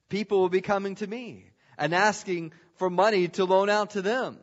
People 0.07 0.39
will 0.39 0.49
be 0.49 0.61
coming 0.61 0.95
to 0.95 1.05
me 1.05 1.43
and 1.77 1.93
asking 1.93 2.53
for 2.77 2.89
money 2.89 3.27
to 3.27 3.43
loan 3.43 3.69
out 3.69 3.91
to 3.91 4.01
them. 4.01 4.39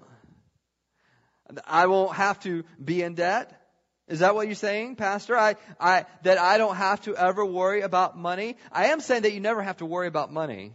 I 1.67 1.87
won't 1.87 2.15
have 2.15 2.41
to 2.41 2.65
be 2.83 3.03
in 3.03 3.15
debt. 3.15 3.60
Is 4.11 4.19
that 4.19 4.35
what 4.35 4.49
you're 4.49 4.57
saying, 4.57 4.97
Pastor? 4.97 5.37
I, 5.39 5.55
I, 5.79 6.05
that 6.25 6.37
I 6.37 6.59
don't 6.59 6.75
have 6.75 7.01
to 7.03 7.17
ever 7.17 7.47
worry 7.47 7.83
about 7.83 8.19
money? 8.19 8.57
I 8.73 8.87
am 8.87 8.99
saying 8.99 9.23
that 9.23 9.33
you 9.33 9.39
never 9.41 9.63
have 9.63 9.77
to 9.77 9.87
worry 9.87 10.09
about 10.09 10.33
money 10.33 10.73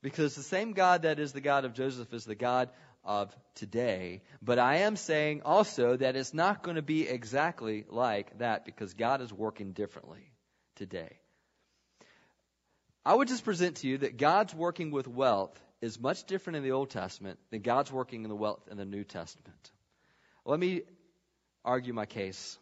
because 0.00 0.34
the 0.34 0.42
same 0.42 0.72
God 0.72 1.02
that 1.02 1.18
is 1.18 1.32
the 1.32 1.42
God 1.42 1.66
of 1.66 1.74
Joseph 1.74 2.14
is 2.14 2.24
the 2.24 2.34
God 2.34 2.70
of 3.04 3.30
today. 3.56 4.22
But 4.40 4.58
I 4.58 4.78
am 4.78 4.96
saying 4.96 5.42
also 5.44 5.98
that 5.98 6.16
it's 6.16 6.32
not 6.32 6.62
going 6.62 6.76
to 6.76 6.82
be 6.82 7.06
exactly 7.06 7.84
like 7.90 8.38
that 8.38 8.64
because 8.64 8.94
God 8.94 9.20
is 9.20 9.30
working 9.34 9.72
differently 9.72 10.32
today. 10.76 11.18
I 13.04 13.14
would 13.14 13.28
just 13.28 13.44
present 13.44 13.76
to 13.76 13.86
you 13.86 13.98
that 13.98 14.16
God's 14.16 14.54
working 14.54 14.90
with 14.90 15.06
wealth 15.06 15.60
is 15.82 16.00
much 16.00 16.24
different 16.24 16.56
in 16.56 16.62
the 16.62 16.72
Old 16.72 16.88
Testament 16.88 17.38
than 17.50 17.60
God's 17.60 17.92
working 17.92 18.22
in 18.22 18.30
the 18.30 18.36
wealth 18.36 18.66
in 18.70 18.78
the 18.78 18.86
New 18.86 19.04
Testament. 19.04 19.72
Let 20.46 20.58
me 20.58 20.82
argue 21.66 21.92
my 21.92 22.06
case. 22.06 22.58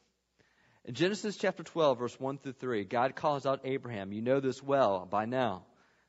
In 0.86 0.94
Genesis 0.94 1.36
chapter 1.36 1.64
12, 1.64 1.98
verse 1.98 2.20
1 2.20 2.38
through 2.38 2.52
3, 2.52 2.84
God 2.84 3.16
calls 3.16 3.44
out 3.44 3.62
Abraham. 3.64 4.12
You 4.12 4.22
know 4.22 4.38
this 4.38 4.62
well 4.62 5.04
by 5.10 5.26
now. 5.26 5.64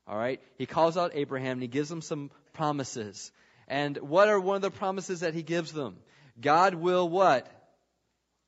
All 0.06 0.16
right? 0.16 0.40
He 0.56 0.66
calls 0.66 0.96
out 0.96 1.10
Abraham 1.14 1.54
and 1.54 1.62
he 1.62 1.68
gives 1.68 1.90
him 1.90 2.00
some 2.00 2.30
promises. 2.52 3.32
And 3.66 3.96
what 3.96 4.28
are 4.28 4.38
one 4.38 4.54
of 4.54 4.62
the 4.62 4.70
promises 4.70 5.20
that 5.20 5.34
he 5.34 5.42
gives 5.42 5.72
them? 5.72 5.96
God 6.40 6.74
will 6.74 7.08
what? 7.08 7.50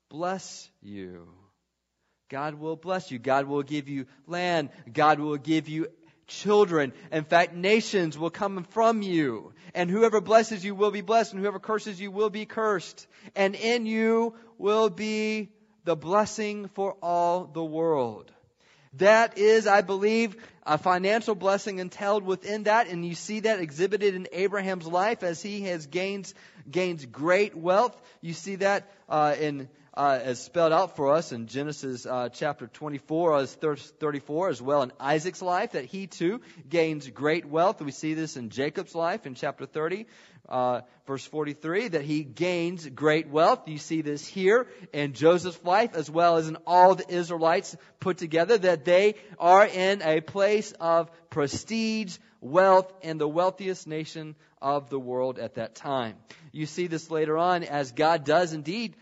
Bless 0.09 0.69
you. 0.81 1.27
God 2.29 2.53
will 2.55 2.77
bless 2.77 3.11
you. 3.11 3.19
God 3.19 3.45
will 3.45 3.63
give 3.63 3.89
you 3.89 4.05
land. 4.25 4.69
God 4.91 5.19
will 5.19 5.35
give 5.35 5.67
you 5.67 5.87
children. 6.27 6.93
In 7.11 7.25
fact, 7.25 7.53
nations 7.53 8.17
will 8.17 8.29
come 8.29 8.63
from 8.69 9.01
you. 9.01 9.51
And 9.75 9.89
whoever 9.89 10.21
blesses 10.21 10.63
you 10.63 10.75
will 10.75 10.91
be 10.91 11.01
blessed, 11.01 11.33
and 11.33 11.41
whoever 11.41 11.59
curses 11.59 11.99
you 11.99 12.09
will 12.09 12.29
be 12.29 12.45
cursed. 12.45 13.05
And 13.35 13.53
in 13.53 13.85
you 13.85 14.33
will 14.57 14.89
be 14.89 15.49
the 15.83 15.95
blessing 15.95 16.67
for 16.69 16.95
all 17.01 17.45
the 17.45 17.63
world. 17.63 18.31
That 18.95 19.37
is, 19.37 19.67
I 19.67 19.81
believe, 19.81 20.35
a 20.65 20.77
financial 20.77 21.33
blessing 21.33 21.79
entailed 21.79 22.23
within 22.23 22.63
that, 22.63 22.87
and 22.87 23.05
you 23.05 23.15
see 23.15 23.41
that 23.41 23.59
exhibited 23.59 24.15
in 24.15 24.27
Abraham's 24.33 24.85
life 24.85 25.23
as 25.23 25.41
he 25.41 25.61
has 25.61 25.87
gained 25.87 26.31
gains 26.69 27.05
great 27.05 27.55
wealth. 27.55 27.99
You 28.19 28.33
see 28.33 28.57
that 28.57 28.91
uh, 29.07 29.35
in 29.39 29.69
uh, 29.93 30.19
as 30.23 30.41
spelled 30.41 30.71
out 30.71 30.95
for 30.95 31.13
us 31.13 31.31
in 31.31 31.47
Genesis 31.47 32.05
uh, 32.05 32.29
chapter 32.29 32.67
24 32.67 33.39
as 33.39 33.53
34, 33.53 34.49
as 34.49 34.61
well 34.61 34.83
in 34.83 34.91
Isaac's 34.99 35.41
life, 35.41 35.73
that 35.73 35.85
he 35.85 36.07
too 36.07 36.41
gains 36.69 37.09
great 37.09 37.45
wealth. 37.45 37.81
We 37.81 37.91
see 37.91 38.13
this 38.13 38.37
in 38.37 38.49
Jacob's 38.49 38.95
life 38.95 39.25
in 39.25 39.35
chapter 39.35 39.65
30, 39.65 40.05
uh, 40.49 40.81
verse 41.07 41.25
43, 41.25 41.89
that 41.89 42.03
he 42.03 42.23
gains 42.23 42.87
great 42.87 43.29
wealth. 43.29 43.67
You 43.67 43.77
see 43.77 44.01
this 44.01 44.25
here 44.25 44.67
in 44.93 45.13
Joseph's 45.13 45.63
life, 45.63 45.95
as 45.95 46.09
well 46.09 46.37
as 46.37 46.47
in 46.47 46.57
all 46.67 46.95
the 46.95 47.09
Israelites 47.13 47.75
put 47.99 48.17
together, 48.17 48.57
that 48.57 48.85
they 48.85 49.15
are 49.39 49.65
in 49.65 50.01
a 50.01 50.21
place 50.21 50.73
of 50.79 51.09
prestige, 51.29 52.17
wealth, 52.39 52.91
and 53.03 53.19
the 53.19 53.27
wealthiest 53.27 53.87
nation 53.87 54.35
of 54.61 54.89
the 54.89 54.99
world 54.99 55.39
at 55.39 55.55
that 55.55 55.75
time. 55.75 56.15
You 56.51 56.65
see 56.65 56.87
this 56.87 57.09
later 57.09 57.37
on 57.37 57.63
as 57.63 57.91
God 57.91 58.25
does 58.25 58.53
indeed 58.53 58.95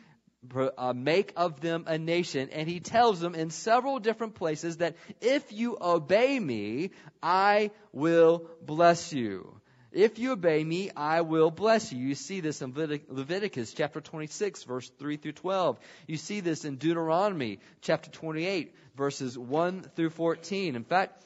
uh, 0.78 0.94
make 0.94 1.34
of 1.36 1.60
them 1.60 1.84
a 1.88 1.98
nation. 1.98 2.50
And 2.52 2.68
he 2.68 2.80
tells 2.80 3.20
them 3.20 3.36
in 3.36 3.50
several 3.50 4.00
different 4.00 4.36
places 4.36 4.78
that 4.78 4.96
if 5.22 5.52
you 5.52 5.78
obey 5.80 6.40
me, 6.40 6.92
I 7.22 7.72
will 7.92 8.50
bless 8.62 9.12
you. 9.14 9.60
If 9.92 10.20
you 10.20 10.34
obey 10.34 10.64
me, 10.64 10.92
I 10.96 11.22
will 11.22 11.50
bless 11.50 11.92
you. 11.92 12.00
You 12.00 12.16
see 12.16 12.42
this 12.42 12.62
in 12.62 12.74
Leviticus 12.76 13.74
chapter 13.74 14.02
26, 14.02 14.64
verse 14.64 14.90
3 15.00 15.18
through 15.18 15.32
12. 15.32 15.80
You 16.08 16.18
see 16.18 16.42
this 16.42 16.64
in 16.64 16.76
Deuteronomy 16.76 17.60
chapter 17.82 18.12
28, 18.12 18.76
verses 18.96 19.38
1 19.38 19.82
through 19.96 20.12
14. 20.12 20.76
In 20.76 20.84
fact, 20.84 21.24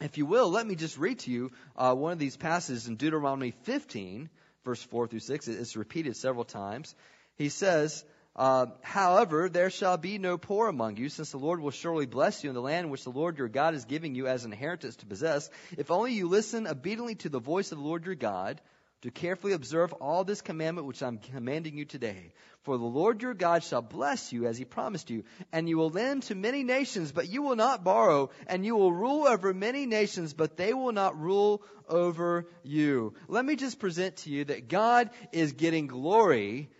if 0.00 0.16
you 0.16 0.26
will, 0.26 0.48
let 0.48 0.64
me 0.64 0.76
just 0.76 0.96
read 0.96 1.18
to 1.20 1.30
you 1.32 1.50
uh, 1.76 1.92
one 1.92 2.12
of 2.12 2.20
these 2.20 2.36
passages 2.36 2.86
in 2.86 2.94
Deuteronomy 2.94 3.50
15, 3.62 4.30
verse 4.64 4.82
4 4.84 5.08
through 5.08 5.18
6. 5.18 5.48
It's 5.48 5.76
repeated 5.76 6.16
several 6.16 6.44
times. 6.44 6.94
He 7.34 7.48
says, 7.48 8.04
uh, 8.38 8.66
however, 8.82 9.48
there 9.48 9.68
shall 9.68 9.96
be 9.96 10.16
no 10.16 10.38
poor 10.38 10.68
among 10.68 10.96
you, 10.96 11.08
since 11.08 11.32
the 11.32 11.38
Lord 11.38 11.60
will 11.60 11.72
surely 11.72 12.06
bless 12.06 12.44
you 12.44 12.50
in 12.50 12.54
the 12.54 12.62
land 12.62 12.88
which 12.88 13.02
the 13.02 13.10
Lord 13.10 13.36
your 13.36 13.48
God 13.48 13.74
is 13.74 13.84
giving 13.84 14.14
you 14.14 14.28
as 14.28 14.44
an 14.44 14.52
inheritance 14.52 14.94
to 14.96 15.06
possess, 15.06 15.50
if 15.76 15.90
only 15.90 16.12
you 16.12 16.28
listen 16.28 16.68
obediently 16.68 17.16
to 17.16 17.28
the 17.28 17.40
voice 17.40 17.72
of 17.72 17.78
the 17.78 17.84
Lord 17.84 18.06
your 18.06 18.14
God, 18.14 18.60
to 19.02 19.10
carefully 19.10 19.54
observe 19.54 19.92
all 19.94 20.22
this 20.22 20.40
commandment 20.40 20.86
which 20.86 21.02
I'm 21.02 21.18
commanding 21.18 21.76
you 21.76 21.84
today. 21.84 22.32
For 22.62 22.78
the 22.78 22.84
Lord 22.84 23.22
your 23.22 23.34
God 23.34 23.64
shall 23.64 23.82
bless 23.82 24.32
you 24.32 24.46
as 24.46 24.56
he 24.56 24.64
promised 24.64 25.10
you, 25.10 25.24
and 25.52 25.68
you 25.68 25.76
will 25.76 25.90
lend 25.90 26.22
to 26.24 26.36
many 26.36 26.62
nations, 26.62 27.10
but 27.10 27.28
you 27.28 27.42
will 27.42 27.56
not 27.56 27.82
borrow, 27.82 28.30
and 28.46 28.64
you 28.64 28.76
will 28.76 28.92
rule 28.92 29.26
over 29.26 29.52
many 29.52 29.84
nations, 29.86 30.32
but 30.32 30.56
they 30.56 30.74
will 30.74 30.92
not 30.92 31.20
rule 31.20 31.62
over 31.88 32.46
you. 32.62 33.14
Let 33.26 33.44
me 33.44 33.56
just 33.56 33.80
present 33.80 34.18
to 34.18 34.30
you 34.30 34.44
that 34.44 34.68
God 34.68 35.10
is 35.32 35.54
getting 35.54 35.88
glory 35.88 36.70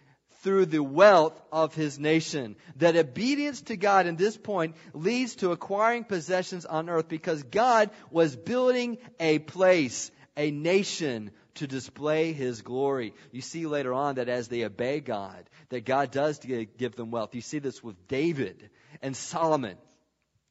through 0.43 0.67
the 0.67 0.83
wealth 0.83 1.41
of 1.51 1.75
his 1.75 1.99
nation. 1.99 2.57
That 2.77 2.97
obedience 2.97 3.63
to 3.63 3.77
God 3.77 4.07
in 4.07 4.17
this 4.17 4.37
point 4.37 4.77
leads 4.93 5.37
to 5.37 5.53
acquiring 5.53 6.05
possessions 6.05 6.65
on 6.65 6.89
earth 6.89 7.09
because 7.09 7.43
God 7.43 7.91
was 8.11 8.37
building 8.37 8.99
a 9.19 9.39
place, 9.39 10.11
a 10.37 10.51
nation 10.51 11.31
to 11.57 11.67
display 11.67 12.33
his 12.33 12.63
glory. 12.63 13.15
You 13.33 13.41
see 13.41 13.67
later 13.67 13.93
on 13.93 14.17
that 14.17 14.29
as 14.29 14.49
they 14.49 14.65
obey 14.65 15.01
God, 15.01 15.49
that 15.71 15.85
God 15.85 16.13
does 16.13 16.39
give 16.39 16.95
them 16.95 17.11
wealth. 17.11 17.35
You 17.35 17.41
see 17.41 17.59
this 17.59 17.83
with 17.83 17.97
David 18.07 18.71
and 19.03 19.17
Solomon. 19.17 19.77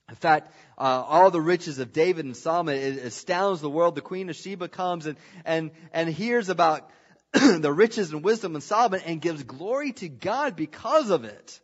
In 0.09 0.15
fact, 0.15 0.53
uh, 0.77 1.03
all 1.05 1.31
the 1.31 1.41
riches 1.41 1.79
of 1.79 1.91
David 1.91 2.25
and 2.25 2.35
Solomon 2.35 2.77
astounds 2.99 3.59
the 3.59 3.69
world. 3.69 3.95
The 3.95 4.01
Queen 4.01 4.29
of 4.29 4.37
Sheba 4.37 4.69
comes 4.69 5.05
and, 5.05 5.17
and, 5.43 5.71
and 5.91 6.07
hears 6.09 6.47
about 6.47 6.89
the 7.59 7.73
riches 7.73 8.11
and 8.11 8.23
wisdom 8.23 8.55
of 8.55 8.63
Solomon 8.63 9.01
and 9.05 9.21
gives 9.21 9.43
glory 9.43 9.93
to 9.93 10.09
God 10.09 10.55
because 10.55 11.09
of 11.09 11.25
it. 11.25 11.59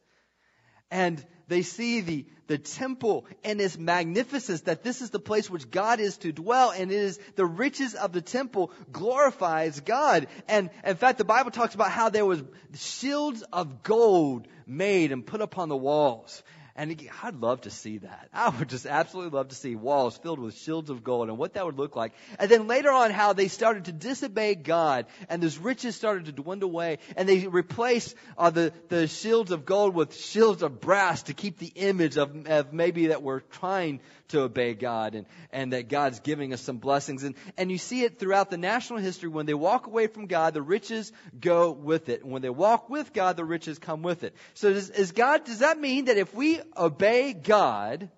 And 0.91 1.23
they 1.47 1.61
see 1.61 2.01
the, 2.01 2.25
the 2.47 2.57
temple 2.57 3.25
and 3.43 3.59
its 3.59 3.77
magnificence, 3.77 4.61
that 4.61 4.83
this 4.83 5.01
is 5.01 5.09
the 5.09 5.19
place 5.19 5.49
which 5.49 5.69
God 5.69 5.99
is 5.99 6.17
to 6.17 6.31
dwell, 6.31 6.71
and 6.71 6.91
it 6.91 6.97
is 6.97 7.19
the 7.35 7.45
riches 7.45 7.95
of 7.95 8.11
the 8.11 8.21
temple 8.21 8.71
glorifies 8.91 9.79
God. 9.79 10.27
And 10.47 10.69
in 10.85 10.95
fact, 10.95 11.17
the 11.17 11.25
Bible 11.25 11.51
talks 11.51 11.75
about 11.75 11.91
how 11.91 12.09
there 12.09 12.25
was 12.25 12.43
shields 12.75 13.43
of 13.53 13.83
gold 13.83 14.47
made 14.65 15.11
and 15.11 15.25
put 15.25 15.41
upon 15.41 15.69
the 15.69 15.77
walls. 15.77 16.43
And 16.75 17.07
I'd 17.21 17.35
love 17.35 17.61
to 17.61 17.69
see 17.69 17.99
that. 17.99 18.29
I 18.33 18.49
would 18.49 18.69
just 18.69 18.87
absolutely 18.87 19.37
love 19.37 19.49
to 19.49 19.55
see 19.55 19.75
walls 19.75 20.17
filled 20.17 20.39
with 20.39 20.57
shields 20.57 20.89
of 20.89 21.03
gold 21.03 21.29
and 21.29 21.37
what 21.37 21.53
that 21.53 21.65
would 21.65 21.77
look 21.77 21.95
like. 21.95 22.13
And 22.39 22.49
then 22.49 22.67
later 22.67 22.91
on, 22.91 23.11
how 23.11 23.33
they 23.33 23.47
started 23.47 23.85
to 23.85 23.91
disobey 23.91 24.55
God 24.55 25.05
and 25.29 25.41
those 25.41 25.57
riches 25.57 25.95
started 25.95 26.25
to 26.25 26.31
dwindle 26.31 26.69
away 26.69 26.97
and 27.15 27.29
they 27.29 27.47
replaced 27.47 28.15
uh, 28.37 28.49
the, 28.49 28.73
the 28.89 29.07
shields 29.07 29.51
of 29.51 29.65
gold 29.65 29.93
with 29.93 30.15
shields 30.15 30.63
of 30.63 30.81
brass 30.81 31.23
to 31.23 31.33
keep 31.33 31.59
the 31.59 31.71
image 31.75 32.17
of, 32.17 32.47
of 32.47 32.73
maybe 32.73 33.07
that 33.07 33.21
we're 33.21 33.41
trying 33.41 33.99
to 34.33 34.41
obey 34.41 34.73
God 34.73 35.15
and, 35.15 35.25
and 35.51 35.73
that 35.73 35.89
God's 35.89 36.19
giving 36.19 36.53
us 36.53 36.61
some 36.61 36.77
blessings. 36.77 37.23
And, 37.23 37.35
and 37.55 37.71
you 37.71 37.77
see 37.77 38.03
it 38.03 38.19
throughout 38.19 38.49
the 38.49 38.57
national 38.57 38.99
history. 38.99 39.29
When 39.29 39.45
they 39.45 39.53
walk 39.53 39.87
away 39.87 40.07
from 40.07 40.25
God, 40.25 40.53
the 40.53 40.61
riches 40.61 41.11
go 41.39 41.71
with 41.71 42.09
it. 42.09 42.23
And 42.23 42.31
when 42.31 42.41
they 42.41 42.49
walk 42.49 42.89
with 42.89 43.13
God, 43.13 43.37
the 43.37 43.45
riches 43.45 43.79
come 43.79 44.01
with 44.01 44.23
it. 44.23 44.35
So 44.55 44.73
does, 44.73 44.89
is 44.89 45.11
God, 45.11 45.45
does 45.45 45.59
that 45.59 45.79
mean 45.79 46.05
that 46.05 46.17
if 46.17 46.33
we 46.33 46.59
obey 46.75 47.33
God, 47.33 48.09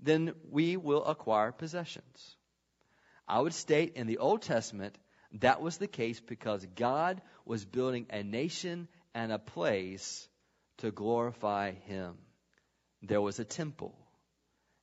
then 0.00 0.34
we 0.50 0.76
will 0.76 1.04
acquire 1.04 1.52
possessions? 1.52 2.36
I 3.28 3.40
would 3.40 3.54
state 3.54 3.92
in 3.94 4.08
the 4.08 4.18
Old 4.18 4.42
Testament, 4.42 4.98
that 5.40 5.62
was 5.62 5.78
the 5.78 5.86
case 5.86 6.18
because 6.18 6.66
God 6.74 7.22
was 7.44 7.64
building 7.64 8.06
a 8.10 8.24
nation 8.24 8.88
and 9.14 9.30
a 9.30 9.38
place 9.38 10.28
to 10.78 10.90
glorify 10.90 11.70
Him. 11.86 12.14
There 13.02 13.20
was 13.20 13.38
a 13.38 13.44
temple. 13.44 13.94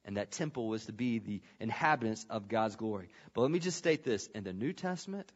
And 0.08 0.16
that 0.16 0.32
temple 0.32 0.70
was 0.70 0.86
to 0.86 0.94
be 0.94 1.20
the 1.20 1.42
inhabitants 1.60 2.26
of 2.30 2.48
God's 2.48 2.78
glory. 2.78 3.10
But 3.34 3.42
let 3.42 3.52
me 3.52 3.60
just 3.60 3.78
state 3.78 4.06
this 4.06 4.28
in 4.28 4.46
the 4.46 4.54
New 4.54 4.72
Testament, 4.72 5.30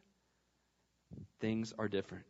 things 1.40 1.74
are 1.78 1.88
different. 1.88 2.24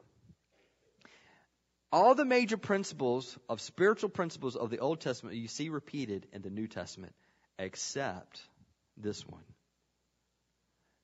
All 1.92 2.16
the 2.16 2.24
major 2.24 2.56
principles 2.56 3.38
of 3.48 3.60
spiritual 3.60 4.10
principles 4.10 4.56
of 4.56 4.70
the 4.70 4.80
Old 4.80 5.00
Testament 5.00 5.36
you 5.36 5.46
see 5.46 5.68
repeated 5.68 6.26
in 6.32 6.42
the 6.42 6.50
New 6.50 6.66
Testament, 6.66 7.14
except 7.60 8.40
this 8.96 9.24
one. 9.24 9.44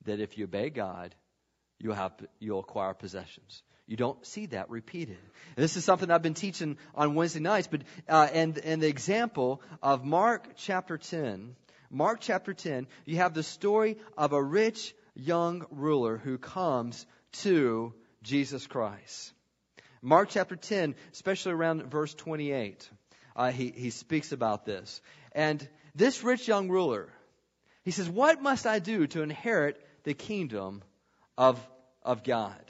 That 0.03 0.19
if 0.19 0.37
you 0.37 0.43
obey 0.43 0.69
God, 0.69 1.15
you'll 1.79 1.95
have 1.95 2.13
you'll 2.39 2.59
acquire 2.59 2.93
possessions. 2.93 3.63
You 3.89 3.97
don't 3.97 4.23
see 4.23 4.45
that 4.45 4.69
repeated. 4.69 5.17
And 5.55 5.63
this 5.63 5.75
is 5.75 5.83
something 5.83 6.11
I've 6.11 6.21
been 6.21 6.35
teaching 6.35 6.77
on 6.93 7.15
Wednesday 7.15 7.39
nights, 7.39 7.67
but 7.67 7.81
uh, 8.07 8.27
and 8.31 8.55
and 8.59 8.83
the 8.83 8.87
example 8.87 9.63
of 9.81 10.05
Mark 10.05 10.49
chapter 10.55 10.99
ten, 10.99 11.55
Mark 11.89 12.19
chapter 12.21 12.53
ten, 12.53 12.85
you 13.05 13.17
have 13.17 13.33
the 13.33 13.41
story 13.41 13.97
of 14.15 14.31
a 14.31 14.43
rich 14.43 14.93
young 15.15 15.65
ruler 15.71 16.17
who 16.17 16.37
comes 16.37 17.07
to 17.31 17.95
Jesus 18.21 18.67
Christ. 18.67 19.33
Mark 20.03 20.29
chapter 20.29 20.55
10, 20.55 20.93
especially 21.11 21.53
around 21.53 21.83
verse 21.91 22.13
28, 22.13 22.89
uh, 23.35 23.51
he, 23.51 23.73
he 23.75 23.89
speaks 23.89 24.31
about 24.31 24.65
this. 24.65 25.01
And 25.33 25.67
this 25.95 26.23
rich 26.23 26.47
young 26.47 26.69
ruler, 26.69 27.09
he 27.83 27.91
says, 27.91 28.07
What 28.07 28.41
must 28.41 28.65
I 28.67 28.79
do 28.79 29.07
to 29.07 29.23
inherit 29.23 29.83
the 30.03 30.13
kingdom 30.13 30.83
of, 31.37 31.59
of 32.01 32.23
God? 32.23 32.68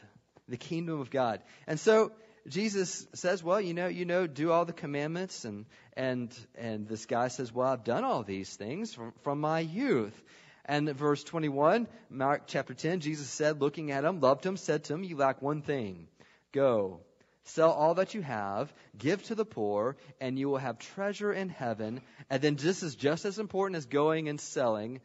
The 0.50 0.58
kingdom 0.58 1.00
of 1.00 1.10
God. 1.10 1.42
And 1.68 1.80
so 1.80 2.12
Jesus 2.48 3.06
says, 3.14 3.44
well, 3.44 3.62
you 3.62 3.74
know, 3.74 3.88
you 3.88 4.06
know, 4.06 4.28
do 4.28 4.52
all 4.52 4.66
the 4.66 4.74
commandments 4.74 5.46
and 5.46 5.66
and 5.96 6.36
and 6.56 6.88
this 6.88 7.06
guy 7.06 7.28
says, 7.28 7.54
well, 7.54 7.68
I've 7.68 7.84
done 7.84 8.04
all 8.04 8.24
these 8.24 8.56
things 8.56 8.94
from, 8.94 9.14
from 9.24 9.40
my 9.40 9.60
youth. 9.60 10.20
And 10.66 10.88
verse 10.90 11.24
21, 11.24 11.88
Mark 12.12 12.44
chapter 12.46 12.76
10, 12.76 13.00
Jesus 13.00 13.28
said, 13.28 13.60
looking 13.60 13.92
at 13.92 14.04
him, 14.06 14.20
loved 14.20 14.46
him, 14.46 14.56
said 14.56 14.84
to 14.84 14.94
him, 14.94 15.04
you 15.04 15.18
lack 15.18 15.42
one 15.42 15.64
thing. 15.64 16.08
Go, 16.52 17.00
sell 17.44 17.72
all 17.72 17.96
that 17.96 18.14
you 18.14 18.22
have, 18.22 18.72
give 18.96 19.24
to 19.24 19.36
the 19.36 19.46
poor, 19.46 19.98
and 20.22 20.38
you 20.38 20.48
will 20.48 20.60
have 20.60 20.78
treasure 20.78 21.34
in 21.34 21.50
heaven. 21.50 22.02
And 22.30 22.40
then 22.42 22.56
this 22.56 22.84
is 22.84 22.94
just 22.94 23.26
as 23.26 23.40
important 23.40 23.78
as 23.78 23.88
going 23.88 24.30
and 24.30 24.40
selling. 24.40 25.02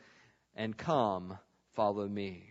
And 0.54 0.76
come, 0.76 1.38
follow 1.74 2.06
me. 2.06 2.50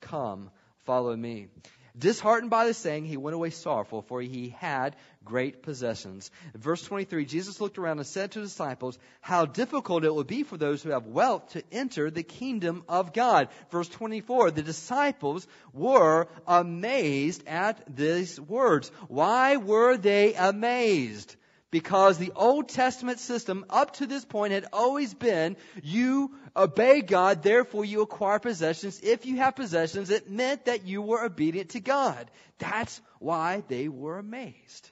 Come, 0.00 0.50
follow 0.84 1.16
me. 1.16 1.48
Disheartened 1.96 2.50
by 2.50 2.66
the 2.66 2.74
saying, 2.74 3.04
he 3.04 3.16
went 3.16 3.36
away 3.36 3.50
sorrowful, 3.50 4.02
for 4.02 4.20
he 4.20 4.48
had 4.48 4.96
great 5.24 5.62
possessions. 5.62 6.30
verse 6.54 6.82
23, 6.82 7.24
Jesus 7.24 7.60
looked 7.60 7.78
around 7.78 7.98
and 7.98 8.06
said 8.06 8.32
to 8.32 8.40
his 8.40 8.50
disciples, 8.50 8.98
How 9.20 9.46
difficult 9.46 10.04
it 10.04 10.12
will 10.12 10.24
be 10.24 10.42
for 10.42 10.56
those 10.56 10.82
who 10.82 10.90
have 10.90 11.06
wealth 11.06 11.50
to 11.50 11.62
enter 11.70 12.10
the 12.10 12.24
kingdom 12.24 12.82
of 12.88 13.12
God. 13.12 13.48
Verse 13.70 13.88
24, 13.88 14.50
the 14.50 14.62
disciples 14.62 15.46
were 15.72 16.26
amazed 16.48 17.46
at 17.46 17.94
these 17.94 18.40
words. 18.40 18.90
Why 19.06 19.56
were 19.56 19.96
they 19.96 20.34
amazed? 20.34 21.36
Because 21.74 22.18
the 22.18 22.30
Old 22.36 22.68
Testament 22.68 23.18
system 23.18 23.64
up 23.68 23.94
to 23.94 24.06
this 24.06 24.24
point 24.24 24.52
had 24.52 24.64
always 24.72 25.12
been 25.12 25.56
you 25.82 26.30
obey 26.54 27.00
God, 27.00 27.42
therefore 27.42 27.84
you 27.84 28.02
acquire 28.02 28.38
possessions. 28.38 29.00
If 29.02 29.26
you 29.26 29.38
have 29.38 29.56
possessions, 29.56 30.08
it 30.08 30.30
meant 30.30 30.66
that 30.66 30.86
you 30.86 31.02
were 31.02 31.24
obedient 31.24 31.70
to 31.70 31.80
God. 31.80 32.30
That's 32.60 33.00
why 33.18 33.64
they 33.66 33.88
were 33.88 34.20
amazed. 34.20 34.88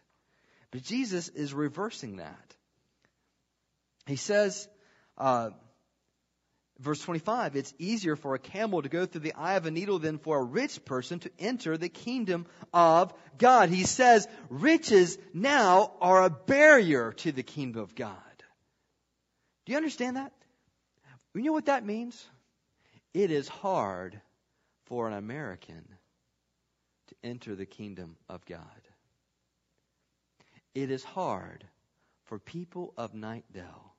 But 0.73 0.83
Jesus 0.83 1.29
is 1.29 1.55
reversing 1.55 2.17
that. 2.17 2.55
He 4.07 4.17
says, 4.17 4.67
uh, 5.17 5.51
Verse 6.83 7.01
25, 7.01 7.55
it's 7.55 7.73
easier 7.79 8.17
for 8.17 8.35
a 8.35 8.41
camel 8.41 8.83
to 8.83 8.89
go 8.89 9.07
through 9.07 9.21
the 9.21 9.35
eye 9.35 9.55
of 9.55 9.67
a 9.67 9.71
needle 9.71 10.01
than 10.01 10.19
for 10.19 10.39
a 10.39 10.43
rich 10.43 10.85
person 10.85 11.21
to 11.21 11.31
enter 11.39 11.79
the 11.79 11.89
kingdom 11.89 12.45
of 12.75 13.15
God. 13.39 13.69
He 13.69 13.85
says 13.85 14.27
riches 14.51 15.17
now 15.33 15.93
are 16.01 16.25
a 16.25 16.31
barrier 16.31 17.13
to 17.19 17.31
the 17.31 17.45
kingdom 17.45 17.83
of 17.83 17.95
God. 17.95 18.17
Do 19.65 19.71
you 19.73 19.77
understand 19.77 20.17
that? 20.17 20.33
You 21.35 21.43
know 21.43 21.53
what 21.53 21.67
that 21.67 21.87
means? 21.87 22.27
It 23.15 23.31
is 23.31 23.47
hard 23.47 24.21
for 24.87 25.07
an 25.07 25.15
American 25.15 25.85
to 27.09 27.15
enter 27.23 27.55
the 27.55 27.65
kingdom 27.65 28.17
of 28.29 28.45
God. 28.45 28.61
It 30.75 30.91
is 30.91 31.05
hard 31.05 31.65
for 32.25 32.41
people 32.41 32.93
of 32.97 33.13
Knightdale 33.13 33.93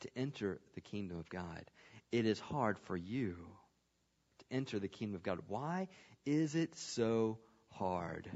to 0.00 0.10
enter 0.14 0.60
the 0.74 0.80
kingdom 0.80 1.18
of 1.18 1.28
God 1.28 1.64
it 2.12 2.26
is 2.26 2.38
hard 2.38 2.78
for 2.80 2.96
you 2.96 3.36
to 4.38 4.44
enter 4.50 4.78
the 4.78 4.88
kingdom 4.88 5.16
of 5.16 5.22
God. 5.22 5.40
Why 5.48 5.88
is 6.24 6.54
it 6.54 6.76
so 6.76 7.38
hard? 7.70 8.28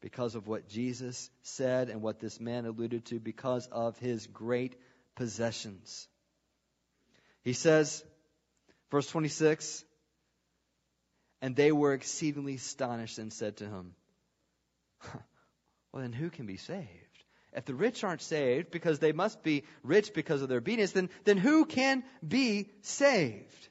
Because 0.00 0.34
of 0.34 0.46
what 0.46 0.68
Jesus 0.68 1.30
said 1.42 1.90
and 1.90 2.02
what 2.02 2.20
this 2.20 2.40
man 2.40 2.64
alluded 2.64 3.04
to, 3.06 3.20
because 3.20 3.66
of 3.66 3.98
his 3.98 4.26
great 4.26 4.76
possessions. 5.14 6.08
He 7.42 7.52
says, 7.52 8.02
verse 8.90 9.06
26, 9.08 9.84
and 11.42 11.56
they 11.56 11.72
were 11.72 11.94
exceedingly 11.94 12.54
astonished 12.54 13.18
and 13.18 13.32
said 13.32 13.58
to 13.58 13.64
him, 13.64 13.94
Well, 15.92 16.02
then 16.02 16.12
who 16.12 16.30
can 16.30 16.46
be 16.46 16.56
saved? 16.56 17.09
If 17.52 17.64
the 17.64 17.74
rich 17.74 18.04
aren't 18.04 18.22
saved 18.22 18.70
because 18.70 18.98
they 18.98 19.12
must 19.12 19.42
be 19.42 19.64
rich 19.82 20.14
because 20.14 20.42
of 20.42 20.48
their 20.48 20.58
obedience, 20.58 20.92
then, 20.92 21.10
then 21.24 21.36
who 21.36 21.64
can 21.64 22.04
be 22.26 22.70
saved? 22.82 23.68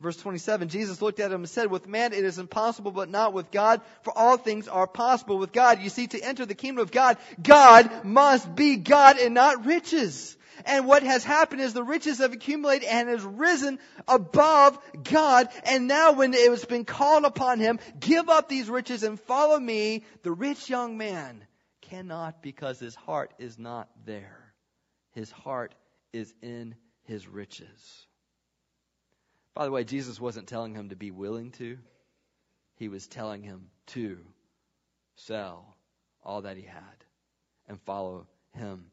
Verse 0.00 0.16
27, 0.16 0.68
Jesus 0.68 1.02
looked 1.02 1.18
at 1.18 1.32
him 1.32 1.40
and 1.40 1.50
said, 1.50 1.68
With 1.68 1.88
man 1.88 2.12
it 2.12 2.24
is 2.24 2.38
impossible, 2.38 2.92
but 2.92 3.08
not 3.08 3.32
with 3.32 3.50
God, 3.50 3.80
for 4.02 4.16
all 4.16 4.36
things 4.36 4.68
are 4.68 4.86
possible 4.86 5.38
with 5.38 5.50
God. 5.50 5.82
You 5.82 5.90
see, 5.90 6.06
to 6.06 6.20
enter 6.20 6.46
the 6.46 6.54
kingdom 6.54 6.82
of 6.82 6.92
God, 6.92 7.16
God 7.42 8.04
must 8.04 8.54
be 8.54 8.76
God 8.76 9.18
and 9.18 9.34
not 9.34 9.66
riches. 9.66 10.36
And 10.64 10.86
what 10.86 11.02
has 11.02 11.24
happened 11.24 11.62
is 11.62 11.72
the 11.72 11.82
riches 11.82 12.18
have 12.18 12.32
accumulated 12.32 12.88
and 12.88 13.08
has 13.08 13.22
risen 13.24 13.80
above 14.06 14.78
God. 15.02 15.48
And 15.64 15.88
now 15.88 16.12
when 16.12 16.32
it 16.32 16.48
has 16.48 16.64
been 16.64 16.84
called 16.84 17.24
upon 17.24 17.58
him, 17.58 17.80
give 17.98 18.28
up 18.28 18.48
these 18.48 18.70
riches 18.70 19.02
and 19.02 19.18
follow 19.20 19.58
me, 19.58 20.04
the 20.22 20.32
rich 20.32 20.70
young 20.70 20.96
man 20.96 21.44
cannot 21.88 22.42
because 22.42 22.78
his 22.78 22.94
heart 22.94 23.32
is 23.38 23.58
not 23.58 23.88
there. 24.04 24.52
His 25.12 25.30
heart 25.30 25.74
is 26.12 26.32
in 26.42 26.74
his 27.04 27.26
riches. 27.26 28.06
By 29.54 29.64
the 29.64 29.70
way, 29.72 29.84
Jesus 29.84 30.20
wasn't 30.20 30.46
telling 30.46 30.74
him 30.74 30.90
to 30.90 30.96
be 30.96 31.10
willing 31.10 31.50
to, 31.52 31.78
he 32.76 32.88
was 32.88 33.06
telling 33.06 33.42
him 33.42 33.70
to 33.88 34.18
sell 35.16 35.76
all 36.24 36.42
that 36.42 36.56
he 36.56 36.62
had 36.62 37.04
and 37.66 37.80
follow 37.82 38.26
him. 38.54 38.86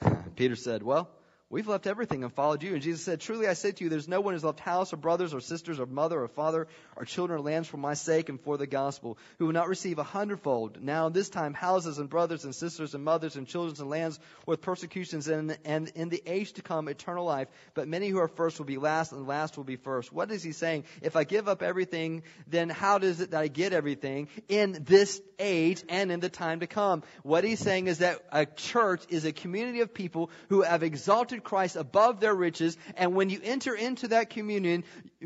Peter 0.36 0.56
said, 0.56 0.82
Well, 0.82 1.10
We've 1.52 1.66
left 1.66 1.88
everything 1.88 2.22
and 2.22 2.32
followed 2.32 2.62
you. 2.62 2.74
And 2.74 2.82
Jesus 2.82 3.02
said, 3.02 3.20
Truly 3.20 3.48
I 3.48 3.54
say 3.54 3.72
to 3.72 3.82
you, 3.82 3.90
there's 3.90 4.06
no 4.06 4.20
one 4.20 4.34
who's 4.34 4.44
left 4.44 4.60
house 4.60 4.92
or 4.92 4.98
brothers 4.98 5.34
or 5.34 5.40
sisters 5.40 5.80
or 5.80 5.86
mother 5.86 6.22
or 6.22 6.28
father 6.28 6.68
or 6.94 7.04
children 7.04 7.40
or 7.40 7.42
lands 7.42 7.66
for 7.66 7.76
my 7.76 7.94
sake 7.94 8.28
and 8.28 8.40
for 8.40 8.56
the 8.56 8.68
gospel, 8.68 9.18
who 9.40 9.46
will 9.46 9.52
not 9.52 9.68
receive 9.68 9.98
a 9.98 10.04
hundredfold. 10.04 10.80
Now, 10.80 11.08
this 11.08 11.28
time, 11.28 11.52
houses 11.52 11.98
and 11.98 12.08
brothers 12.08 12.44
and 12.44 12.54
sisters 12.54 12.94
and 12.94 13.02
mothers 13.02 13.34
and 13.34 13.48
children 13.48 13.74
and 13.80 13.90
lands 13.90 14.20
with 14.46 14.60
persecutions 14.60 15.26
and, 15.26 15.58
and 15.64 15.88
in 15.96 16.08
the 16.08 16.22
age 16.24 16.52
to 16.52 16.62
come, 16.62 16.86
eternal 16.86 17.24
life. 17.24 17.48
But 17.74 17.88
many 17.88 18.08
who 18.08 18.18
are 18.18 18.28
first 18.28 18.60
will 18.60 18.66
be 18.66 18.78
last 18.78 19.10
and 19.10 19.26
last 19.26 19.56
will 19.56 19.64
be 19.64 19.74
first. 19.74 20.12
What 20.12 20.30
is 20.30 20.44
he 20.44 20.52
saying? 20.52 20.84
If 21.02 21.16
I 21.16 21.24
give 21.24 21.48
up 21.48 21.64
everything, 21.64 22.22
then 22.46 22.68
how 22.68 22.98
does 22.98 23.20
it 23.20 23.32
that 23.32 23.40
I 23.40 23.48
get 23.48 23.72
everything 23.72 24.28
in 24.48 24.84
this 24.84 25.20
age 25.40 25.82
and 25.88 26.12
in 26.12 26.20
the 26.20 26.28
time 26.28 26.60
to 26.60 26.68
come? 26.68 27.02
What 27.24 27.42
he's 27.42 27.58
saying 27.58 27.88
is 27.88 27.98
that 27.98 28.20
a 28.30 28.46
church 28.46 29.02
is 29.08 29.24
a 29.24 29.32
community 29.32 29.80
of 29.80 29.92
people 29.92 30.30
who 30.48 30.62
have 30.62 30.84
exalted 30.84 31.39
Christ 31.40 31.76
above 31.76 32.20
their 32.20 32.34
riches. 32.34 32.76
And 32.96 33.14
when 33.14 33.30
you 33.30 33.40
enter 33.42 33.74
into 33.74 34.08
that 34.08 34.30
communion, 34.30 34.84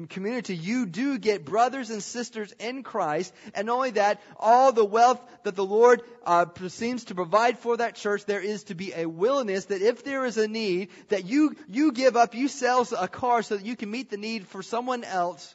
community, 0.09 0.57
you 0.57 0.87
do 0.87 1.19
get 1.19 1.45
brothers 1.45 1.91
and 1.91 2.03
sisters 2.03 2.53
in 2.59 2.83
Christ. 2.83 3.33
And 3.55 3.67
not 3.67 3.75
only 3.77 3.91
that, 3.93 4.21
all 4.39 4.73
the 4.73 4.85
wealth 4.85 5.21
that 5.43 5.57
the 5.57 5.65
Lord 5.65 6.03
uh, 6.25 6.47
seems 6.69 7.05
to 7.07 7.15
provide 7.15 7.59
for 7.59 7.77
that 7.77 7.95
church, 7.95 8.25
there 8.25 8.41
is 8.41 8.65
to 8.65 8.75
be 8.75 8.93
a 8.95 9.07
willingness 9.07 9.67
that 9.67 9.83
if 9.83 10.05
there 10.05 10.25
is 10.25 10.37
a 10.39 10.49
need, 10.49 10.89
that 11.09 11.25
you, 11.25 11.57
you 11.69 11.93
give 11.93 12.17
up, 12.17 12.35
you 12.35 12.49
sell 12.49 12.87
a 12.99 13.09
car 13.09 13.43
so 13.43 13.57
that 13.57 13.67
you 13.67 13.77
can 13.77 13.91
meet 13.91 14.11
the 14.11 14.17
need 14.17 14.47
for 14.49 14.63
someone 14.63 15.05
else 15.05 15.55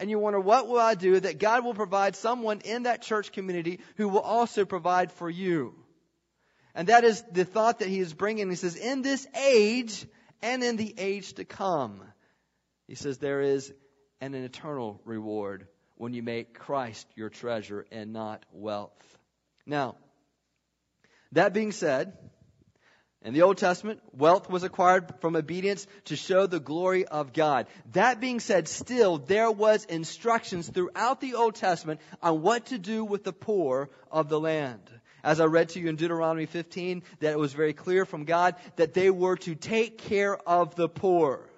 and 0.00 0.08
you 0.08 0.18
wonder, 0.18 0.40
what 0.40 0.66
will 0.66 0.78
I 0.80 0.94
do? 0.94 1.20
That 1.20 1.38
God 1.38 1.62
will 1.62 1.74
provide 1.74 2.16
someone 2.16 2.62
in 2.64 2.84
that 2.84 3.02
church 3.02 3.32
community 3.32 3.80
who 3.96 4.08
will 4.08 4.20
also 4.20 4.64
provide 4.64 5.12
for 5.12 5.28
you. 5.28 5.74
And 6.74 6.88
that 6.88 7.04
is 7.04 7.22
the 7.32 7.44
thought 7.44 7.80
that 7.80 7.88
he 7.88 8.00
is 8.00 8.12
bringing. 8.12 8.48
He 8.48 8.56
says, 8.56 8.76
in 8.76 9.02
this 9.02 9.26
age 9.36 10.06
and 10.42 10.62
in 10.62 10.76
the 10.76 10.94
age 10.98 11.34
to 11.34 11.44
come, 11.44 12.02
he 12.86 12.94
says 12.94 13.18
there 13.18 13.40
is 13.40 13.72
an 14.20 14.34
eternal 14.34 15.00
reward 15.04 15.66
when 15.96 16.14
you 16.14 16.22
make 16.22 16.58
Christ 16.58 17.06
your 17.14 17.28
treasure 17.28 17.86
and 17.90 18.12
not 18.12 18.44
wealth. 18.52 19.18
Now, 19.66 19.96
that 21.32 21.52
being 21.52 21.72
said, 21.72 22.16
in 23.22 23.34
the 23.34 23.42
Old 23.42 23.58
Testament, 23.58 24.00
wealth 24.12 24.48
was 24.48 24.62
acquired 24.62 25.12
from 25.20 25.36
obedience 25.36 25.86
to 26.06 26.16
show 26.16 26.46
the 26.46 26.58
glory 26.58 27.04
of 27.04 27.34
God. 27.34 27.66
That 27.92 28.18
being 28.18 28.40
said, 28.40 28.66
still 28.66 29.18
there 29.18 29.50
was 29.50 29.84
instructions 29.84 30.68
throughout 30.68 31.20
the 31.20 31.34
Old 31.34 31.54
Testament 31.54 32.00
on 32.22 32.40
what 32.40 32.66
to 32.66 32.78
do 32.78 33.04
with 33.04 33.22
the 33.22 33.34
poor 33.34 33.90
of 34.10 34.30
the 34.30 34.40
land. 34.40 34.90
As 35.22 35.40
I 35.40 35.44
read 35.44 35.70
to 35.70 35.80
you 35.80 35.88
in 35.88 35.96
Deuteronomy 35.96 36.46
15, 36.46 37.02
that 37.20 37.32
it 37.32 37.38
was 37.38 37.52
very 37.52 37.72
clear 37.72 38.04
from 38.04 38.24
God 38.24 38.54
that 38.76 38.94
they 38.94 39.10
were 39.10 39.36
to 39.36 39.54
take 39.54 39.98
care 39.98 40.36
of 40.36 40.74
the 40.74 40.88
poor. 40.88 41.48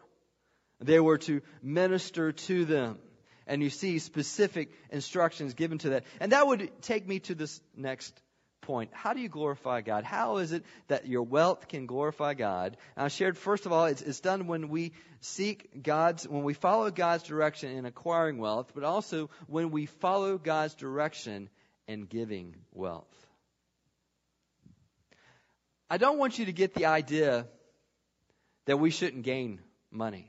They 0.81 1.01
were 1.01 1.19
to 1.19 1.43
minister 1.63 2.33
to 2.33 2.65
them. 2.65 2.99
And 3.47 3.63
you 3.63 3.71
see 3.71 3.99
specific 3.99 4.73
instructions 4.91 5.55
given 5.55 5.79
to 5.79 5.91
that. 5.91 6.05
And 6.21 6.33
that 6.33 6.47
would 6.47 6.71
take 6.83 7.07
me 7.07 7.21
to 7.21 7.35
this 7.35 7.61
next 7.77 8.21
point. 8.63 8.91
How 8.93 9.13
do 9.13 9.21
you 9.21 9.29
glorify 9.29 9.81
God? 9.81 10.05
How 10.05 10.39
is 10.39 10.53
it 10.53 10.65
that 10.89 11.07
your 11.07 11.23
wealth 11.23 11.69
can 11.69 11.87
glorify 11.87 12.35
God? 12.35 12.77
And 12.97 13.05
I 13.05 13.09
shared, 13.09 13.37
first 13.37 13.67
of 13.67 13.73
all, 13.73 13.87
it's, 13.87 14.01
it's 14.01 14.21
done 14.21 14.47
when 14.47 14.69
we 14.69 14.93
seek 15.21 15.83
God's, 15.83 16.27
when 16.27 16.45
we 16.45 16.55
follow 16.55 16.91
God's 16.91 17.25
direction 17.25 17.77
in 17.77 17.85
acquiring 17.85 18.39
wealth, 18.39 18.73
but 18.75 18.85
also 18.85 19.31
when 19.49 19.71
we 19.71 19.87
follow 19.87 20.39
God's 20.39 20.75
direction 20.75 21.49
in 21.87 22.03
giving 22.03 22.55
wealth. 22.73 23.07
I 25.93 25.99
don't 25.99 26.17
want 26.17 26.39
you 26.39 26.47
to 26.47 26.55
get 26.55 26.73
the 26.73 26.87
idea 26.87 27.47
that 28.65 28.79
we 28.79 28.91
shouldn't 28.91 29.25
gain 29.25 29.61
money. 29.91 30.27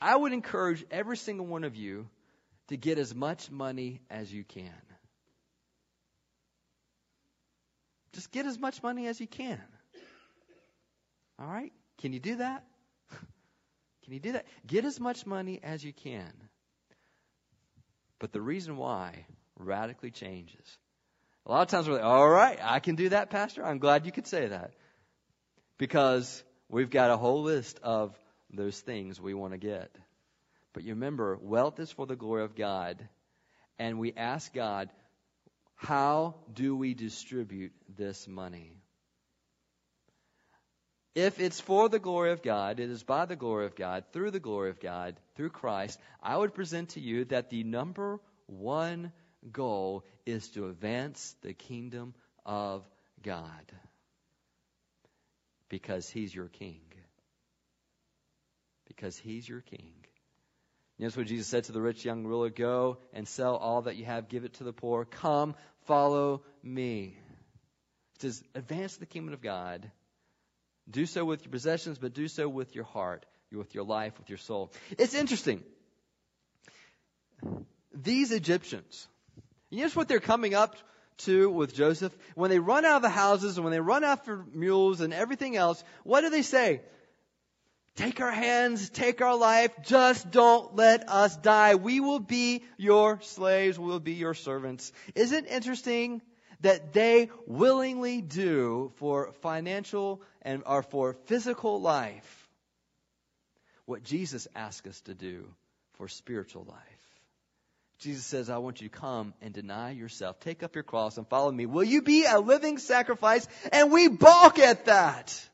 I 0.00 0.16
would 0.16 0.32
encourage 0.32 0.84
every 0.90 1.16
single 1.16 1.46
one 1.46 1.62
of 1.62 1.76
you 1.76 2.08
to 2.66 2.76
get 2.76 2.98
as 2.98 3.14
much 3.14 3.48
money 3.48 4.00
as 4.10 4.34
you 4.34 4.42
can. 4.42 4.72
Just 8.12 8.32
get 8.32 8.44
as 8.44 8.58
much 8.58 8.82
money 8.82 9.06
as 9.06 9.20
you 9.20 9.28
can. 9.28 9.62
All 11.38 11.46
right? 11.46 11.72
Can 11.98 12.12
you 12.12 12.18
do 12.18 12.34
that? 12.38 12.64
Can 14.02 14.14
you 14.14 14.18
do 14.18 14.32
that? 14.32 14.46
Get 14.66 14.84
as 14.84 14.98
much 14.98 15.26
money 15.26 15.60
as 15.62 15.84
you 15.84 15.92
can. 15.92 16.32
But 18.18 18.32
the 18.32 18.40
reason 18.40 18.78
why 18.78 19.26
radically 19.56 20.10
changes. 20.10 20.76
A 21.46 21.52
lot 21.52 21.62
of 21.62 21.68
times 21.68 21.86
we're 21.86 21.94
like, 21.94 22.04
all 22.04 22.28
right, 22.28 22.58
I 22.62 22.80
can 22.80 22.94
do 22.94 23.10
that, 23.10 23.30
Pastor. 23.30 23.64
I'm 23.64 23.78
glad 23.78 24.06
you 24.06 24.12
could 24.12 24.26
say 24.26 24.48
that. 24.48 24.72
Because 25.76 26.42
we've 26.70 26.90
got 26.90 27.10
a 27.10 27.16
whole 27.16 27.42
list 27.42 27.78
of 27.82 28.16
those 28.50 28.80
things 28.80 29.20
we 29.20 29.34
want 29.34 29.52
to 29.52 29.58
get. 29.58 29.94
But 30.72 30.84
you 30.84 30.94
remember, 30.94 31.38
wealth 31.40 31.78
is 31.80 31.90
for 31.90 32.06
the 32.06 32.16
glory 32.16 32.44
of 32.44 32.56
God. 32.56 33.08
And 33.78 33.98
we 33.98 34.14
ask 34.16 34.52
God, 34.54 34.88
how 35.74 36.36
do 36.52 36.76
we 36.76 36.94
distribute 36.94 37.72
this 37.94 38.26
money? 38.26 38.72
If 41.14 41.38
it's 41.38 41.60
for 41.60 41.88
the 41.88 41.98
glory 41.98 42.32
of 42.32 42.42
God, 42.42 42.80
it 42.80 42.90
is 42.90 43.02
by 43.02 43.26
the 43.26 43.36
glory 43.36 43.66
of 43.66 43.76
God, 43.76 44.04
through 44.12 44.30
the 44.30 44.40
glory 44.40 44.70
of 44.70 44.80
God, 44.80 45.14
through 45.36 45.50
Christ, 45.50 46.00
I 46.22 46.36
would 46.36 46.54
present 46.54 46.90
to 46.90 47.00
you 47.00 47.26
that 47.26 47.50
the 47.50 47.62
number 47.62 48.18
one 48.46 49.12
goal 49.52 50.04
is 50.26 50.48
to 50.50 50.68
advance 50.68 51.34
the 51.42 51.52
kingdom 51.52 52.14
of 52.44 52.88
God 53.22 53.72
because 55.68 56.08
He's 56.08 56.34
your 56.34 56.48
King. 56.48 56.80
Because 58.86 59.16
He's 59.16 59.48
your 59.48 59.60
King. 59.60 59.92
That's 60.98 61.16
what 61.16 61.26
Jesus 61.26 61.48
said 61.48 61.64
to 61.64 61.72
the 61.72 61.80
rich 61.80 62.04
young 62.04 62.24
ruler 62.24 62.50
Go 62.50 62.98
and 63.12 63.26
sell 63.26 63.56
all 63.56 63.82
that 63.82 63.96
you 63.96 64.04
have, 64.04 64.28
give 64.28 64.44
it 64.44 64.54
to 64.54 64.64
the 64.64 64.72
poor. 64.72 65.04
Come, 65.04 65.56
follow 65.86 66.42
me. 66.62 67.16
It 68.16 68.22
says, 68.22 68.42
Advance 68.54 68.96
the 68.96 69.06
kingdom 69.06 69.34
of 69.34 69.42
God. 69.42 69.90
Do 70.88 71.06
so 71.06 71.24
with 71.24 71.42
your 71.42 71.50
possessions, 71.50 71.98
but 71.98 72.14
do 72.14 72.28
so 72.28 72.48
with 72.48 72.74
your 72.74 72.84
heart, 72.84 73.24
with 73.50 73.74
your 73.74 73.84
life, 73.84 74.12
with 74.18 74.28
your 74.28 74.38
soul. 74.38 74.70
It's 74.98 75.14
interesting. 75.14 75.62
These 77.92 78.32
Egyptians, 78.32 79.08
you 79.76 79.84
know 79.84 79.90
what 79.90 80.08
they're 80.08 80.20
coming 80.20 80.54
up 80.54 80.76
to 81.18 81.50
with 81.50 81.74
Joseph? 81.74 82.16
When 82.34 82.50
they 82.50 82.58
run 82.58 82.84
out 82.84 82.96
of 82.96 83.02
the 83.02 83.08
houses 83.08 83.56
and 83.56 83.64
when 83.64 83.72
they 83.72 83.80
run 83.80 84.04
after 84.04 84.44
mules 84.52 85.00
and 85.00 85.12
everything 85.12 85.56
else, 85.56 85.82
what 86.02 86.22
do 86.22 86.30
they 86.30 86.42
say? 86.42 86.82
Take 87.96 88.20
our 88.20 88.32
hands, 88.32 88.90
take 88.90 89.22
our 89.22 89.36
life, 89.36 89.70
just 89.84 90.30
don't 90.32 90.74
let 90.74 91.08
us 91.08 91.36
die. 91.36 91.76
We 91.76 92.00
will 92.00 92.18
be 92.18 92.64
your 92.76 93.20
slaves, 93.22 93.78
we 93.78 93.86
will 93.86 94.00
be 94.00 94.14
your 94.14 94.34
servants. 94.34 94.92
Isn't 95.14 95.46
it 95.46 95.52
interesting 95.52 96.20
that 96.60 96.92
they 96.92 97.30
willingly 97.46 98.20
do 98.20 98.92
for 98.96 99.32
financial 99.42 100.22
and 100.42 100.62
are 100.66 100.82
for 100.82 101.14
physical 101.26 101.80
life 101.80 102.48
what 103.86 104.02
Jesus 104.02 104.48
asked 104.56 104.88
us 104.88 105.00
to 105.02 105.14
do 105.14 105.46
for 105.92 106.08
spiritual 106.08 106.64
life? 106.68 106.93
Jesus 107.98 108.24
says, 108.24 108.50
I 108.50 108.58
want 108.58 108.80
you 108.80 108.88
to 108.88 108.98
come 108.98 109.34
and 109.40 109.54
deny 109.54 109.92
yourself. 109.92 110.40
Take 110.40 110.62
up 110.62 110.74
your 110.74 110.84
cross 110.84 111.16
and 111.16 111.26
follow 111.28 111.50
me. 111.50 111.66
Will 111.66 111.84
you 111.84 112.02
be 112.02 112.24
a 112.24 112.38
living 112.38 112.78
sacrifice? 112.78 113.46
And 113.72 113.92
we 113.92 114.08
balk 114.08 114.58
at 114.58 114.86
that. 114.86 115.48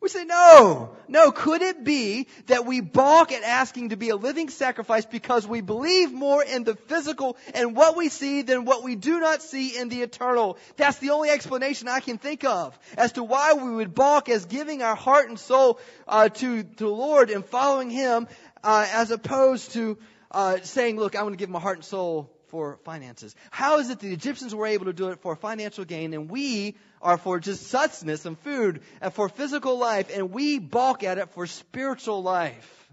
We 0.00 0.10
say, 0.10 0.24
no, 0.24 0.94
no, 1.08 1.32
could 1.32 1.62
it 1.62 1.82
be 1.82 2.28
that 2.46 2.66
we 2.66 2.80
balk 2.80 3.32
at 3.32 3.42
asking 3.42 3.88
to 3.88 3.96
be 3.96 4.10
a 4.10 4.16
living 4.16 4.50
sacrifice 4.50 5.06
because 5.06 5.46
we 5.46 5.62
believe 5.62 6.12
more 6.12 6.44
in 6.44 6.64
the 6.64 6.74
physical 6.74 7.38
and 7.54 7.74
what 7.74 7.96
we 7.96 8.10
see 8.10 8.42
than 8.42 8.66
what 8.66 8.84
we 8.84 8.94
do 8.94 9.18
not 9.18 9.42
see 9.42 9.76
in 9.76 9.88
the 9.88 10.02
eternal? 10.02 10.58
That's 10.76 10.98
the 10.98 11.10
only 11.10 11.30
explanation 11.30 11.88
I 11.88 12.00
can 12.00 12.18
think 12.18 12.44
of 12.44 12.78
as 12.98 13.12
to 13.12 13.24
why 13.24 13.54
we 13.54 13.70
would 13.70 13.94
balk 13.94 14.28
as 14.28 14.44
giving 14.44 14.82
our 14.82 14.96
heart 14.96 15.28
and 15.28 15.38
soul 15.38 15.80
uh, 16.06 16.28
to, 16.28 16.62
to 16.62 16.84
the 16.84 16.88
Lord 16.88 17.30
and 17.30 17.44
following 17.44 17.88
Him 17.88 18.28
uh, 18.62 18.86
as 18.92 19.10
opposed 19.10 19.72
to 19.72 19.96
uh, 20.30 20.58
saying, 20.62 20.96
look, 20.96 21.16
I 21.16 21.22
want 21.22 21.32
to 21.34 21.38
give 21.38 21.50
my 21.50 21.60
heart 21.60 21.76
and 21.76 21.84
soul 21.84 22.32
for 22.48 22.78
finances. 22.84 23.34
How 23.50 23.78
is 23.78 23.90
it 23.90 24.00
the 24.00 24.12
Egyptians 24.12 24.54
were 24.54 24.66
able 24.66 24.86
to 24.86 24.92
do 24.92 25.08
it 25.08 25.20
for 25.20 25.36
financial 25.36 25.84
gain 25.84 26.14
and 26.14 26.30
we 26.30 26.76
are 27.02 27.18
for 27.18 27.40
just 27.40 27.66
sustenance 27.68 28.24
and 28.24 28.38
food 28.38 28.82
and 29.00 29.12
for 29.12 29.28
physical 29.28 29.78
life 29.78 30.10
and 30.14 30.32
we 30.32 30.58
balk 30.58 31.02
at 31.02 31.18
it 31.18 31.30
for 31.30 31.46
spiritual 31.46 32.22
life? 32.22 32.88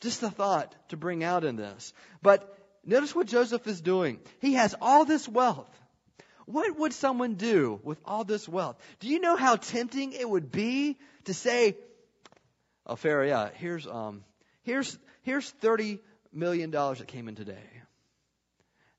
Just 0.00 0.22
a 0.22 0.30
thought 0.30 0.74
to 0.88 0.96
bring 0.96 1.24
out 1.24 1.44
in 1.44 1.56
this. 1.56 1.92
But 2.22 2.58
notice 2.84 3.14
what 3.14 3.26
Joseph 3.26 3.66
is 3.66 3.80
doing. 3.80 4.20
He 4.40 4.54
has 4.54 4.74
all 4.80 5.04
this 5.04 5.28
wealth. 5.28 5.70
What 6.46 6.78
would 6.78 6.92
someone 6.92 7.34
do 7.34 7.80
with 7.82 7.98
all 8.04 8.24
this 8.24 8.46
wealth? 8.46 8.76
Do 9.00 9.08
you 9.08 9.18
know 9.18 9.36
how 9.36 9.56
tempting 9.56 10.12
it 10.12 10.28
would 10.28 10.52
be 10.52 10.98
to 11.24 11.32
say, 11.32 11.78
"Oh, 12.86 12.96
Pharaoh, 12.96 13.26
yeah, 13.26 13.48
here's 13.54 13.86
um, 13.86 14.24
here's 14.62 14.98
here's 15.24 15.50
thirty 15.50 16.00
million 16.32 16.70
dollars 16.70 16.98
that 16.98 17.08
came 17.08 17.28
in 17.28 17.34
today. 17.34 17.70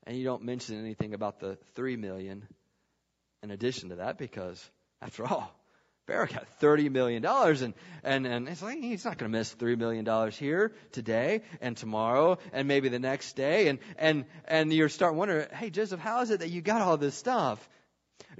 And 0.06 0.16
you 0.16 0.24
don't 0.24 0.44
mention 0.44 0.78
anything 0.78 1.14
about 1.14 1.40
the 1.40 1.58
3 1.74 1.96
million 1.96 2.46
in 3.42 3.50
addition 3.50 3.88
to 3.88 3.96
that 3.96 4.18
because 4.18 4.64
after 5.02 5.26
all, 5.26 5.52
Pharaoh 6.06 6.26
got 6.26 6.46
thirty 6.60 6.88
million 6.88 7.20
dollars 7.20 7.62
and, 7.62 7.74
and, 8.04 8.26
and 8.26 8.48
it's 8.48 8.62
like 8.62 8.78
he's 8.78 9.04
not 9.04 9.18
gonna 9.18 9.28
miss 9.28 9.50
three 9.50 9.74
million 9.74 10.04
dollars 10.04 10.36
here 10.36 10.72
today 10.92 11.42
and 11.60 11.76
tomorrow 11.76 12.38
and 12.52 12.68
maybe 12.68 12.88
the 12.88 13.00
next 13.00 13.34
day 13.34 13.66
and 13.66 13.80
and 13.98 14.24
and 14.44 14.72
you 14.72 14.88
start 14.88 15.16
wondering, 15.16 15.48
hey 15.52 15.68
Joseph, 15.68 15.98
how 15.98 16.20
is 16.20 16.30
it 16.30 16.40
that 16.40 16.50
you 16.50 16.60
got 16.60 16.80
all 16.80 16.96
this 16.96 17.16
stuff? 17.16 17.68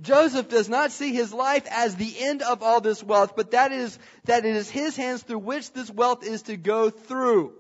Joseph 0.00 0.48
does 0.48 0.68
not 0.68 0.92
see 0.92 1.12
his 1.12 1.32
life 1.32 1.66
as 1.68 1.96
the 1.96 2.14
end 2.18 2.42
of 2.42 2.62
all 2.62 2.80
this 2.80 3.02
wealth, 3.02 3.34
but 3.34 3.50
that 3.50 3.72
is 3.72 3.98
that 4.26 4.44
it 4.44 4.54
is 4.54 4.70
his 4.70 4.96
hands 4.96 5.22
through 5.22 5.38
which 5.38 5.72
this 5.72 5.90
wealth 5.90 6.24
is 6.24 6.42
to 6.42 6.56
go 6.56 6.90
through 6.90 7.52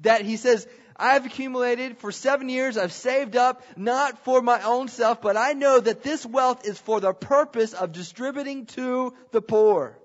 that 0.00 0.22
he 0.22 0.36
says, 0.36 0.66
I've 0.98 1.26
accumulated 1.26 1.98
for 1.98 2.10
seven 2.10 2.48
years, 2.48 2.78
I've 2.78 2.92
saved 2.92 3.36
up, 3.36 3.62
not 3.76 4.24
for 4.24 4.40
my 4.40 4.62
own 4.62 4.88
self, 4.88 5.20
but 5.20 5.36
I 5.36 5.52
know 5.52 5.78
that 5.78 6.02
this 6.02 6.24
wealth 6.24 6.66
is 6.66 6.78
for 6.78 7.00
the 7.00 7.12
purpose 7.12 7.74
of 7.74 7.92
distributing 7.92 8.66
to 8.66 9.14
the 9.32 9.42
poor. 9.42 9.98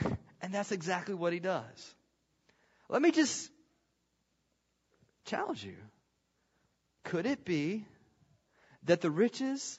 And 0.42 0.52
that's 0.52 0.72
exactly 0.72 1.14
what 1.14 1.32
he 1.32 1.40
does. 1.40 1.94
Let 2.90 3.00
me 3.00 3.12
just 3.12 3.50
challenge 5.24 5.64
you. 5.64 5.76
Could 7.02 7.24
it 7.24 7.46
be 7.46 7.86
that 8.82 9.00
the 9.00 9.10
riches 9.10 9.78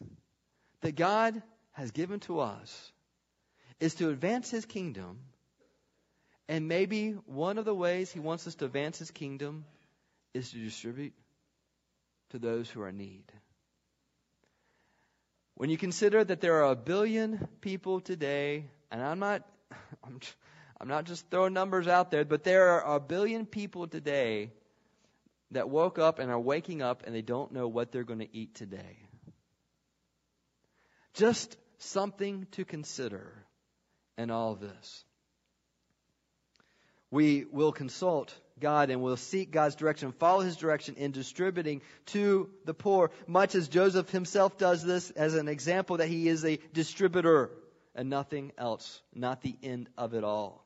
that 0.81 0.95
God 0.95 1.39
has 1.73 1.91
given 1.91 2.19
to 2.21 2.39
us 2.39 2.91
is 3.79 3.93
to 3.95 4.09
advance 4.09 4.49
his 4.49 4.65
kingdom 4.65 5.19
and 6.47 6.67
maybe 6.67 7.11
one 7.25 7.57
of 7.57 7.65
the 7.65 7.73
ways 7.73 8.11
he 8.11 8.19
wants 8.19 8.47
us 8.47 8.55
to 8.55 8.65
advance 8.65 8.99
his 8.99 9.11
kingdom 9.11 9.65
is 10.33 10.51
to 10.51 10.57
distribute 10.57 11.13
to 12.29 12.39
those 12.39 12.69
who 12.69 12.81
are 12.81 12.89
in 12.89 12.97
need. 12.97 13.23
When 15.55 15.69
you 15.69 15.77
consider 15.77 16.23
that 16.23 16.41
there 16.41 16.63
are 16.63 16.71
a 16.71 16.75
billion 16.75 17.47
people 17.61 18.01
today, 18.01 18.65
and 18.91 19.01
I'm 19.01 19.19
not, 19.19 19.43
I'm, 20.03 20.19
I'm 20.79 20.87
not 20.87 21.05
just 21.05 21.29
throwing 21.31 21.53
numbers 21.53 21.87
out 21.87 22.11
there, 22.11 22.25
but 22.25 22.43
there 22.43 22.69
are 22.69 22.95
a 22.95 22.99
billion 22.99 23.45
people 23.45 23.87
today 23.87 24.51
that 25.51 25.69
woke 25.69 25.97
up 25.97 26.19
and 26.19 26.29
are 26.29 26.39
waking 26.39 26.81
up 26.81 27.03
and 27.05 27.15
they 27.15 27.21
don't 27.21 27.53
know 27.53 27.67
what 27.67 27.91
they're 27.91 28.03
going 28.03 28.19
to 28.19 28.35
eat 28.35 28.55
today. 28.55 28.99
Just 31.13 31.55
something 31.77 32.47
to 32.51 32.65
consider 32.65 33.31
in 34.17 34.31
all 34.31 34.55
this 34.55 35.05
we 37.15 37.45
will 37.49 37.71
consult 37.71 38.37
God 38.59 38.89
and 38.89 39.01
will 39.01 39.15
seek 39.15 39.49
God's 39.49 39.75
direction, 39.75 40.11
follow 40.11 40.41
His 40.41 40.57
direction 40.57 40.95
in 40.95 41.11
distributing 41.11 41.81
to 42.07 42.49
the 42.65 42.73
poor, 42.73 43.09
much 43.25 43.55
as 43.55 43.69
Joseph 43.69 44.09
himself 44.09 44.57
does 44.57 44.83
this 44.83 45.11
as 45.11 45.33
an 45.33 45.47
example 45.47 45.97
that 45.97 46.09
he 46.09 46.27
is 46.27 46.43
a 46.43 46.59
distributor 46.73 47.51
and 47.95 48.09
nothing 48.09 48.51
else, 48.57 49.01
not 49.13 49.41
the 49.41 49.55
end 49.63 49.87
of 49.97 50.13
it 50.13 50.25
all. 50.25 50.65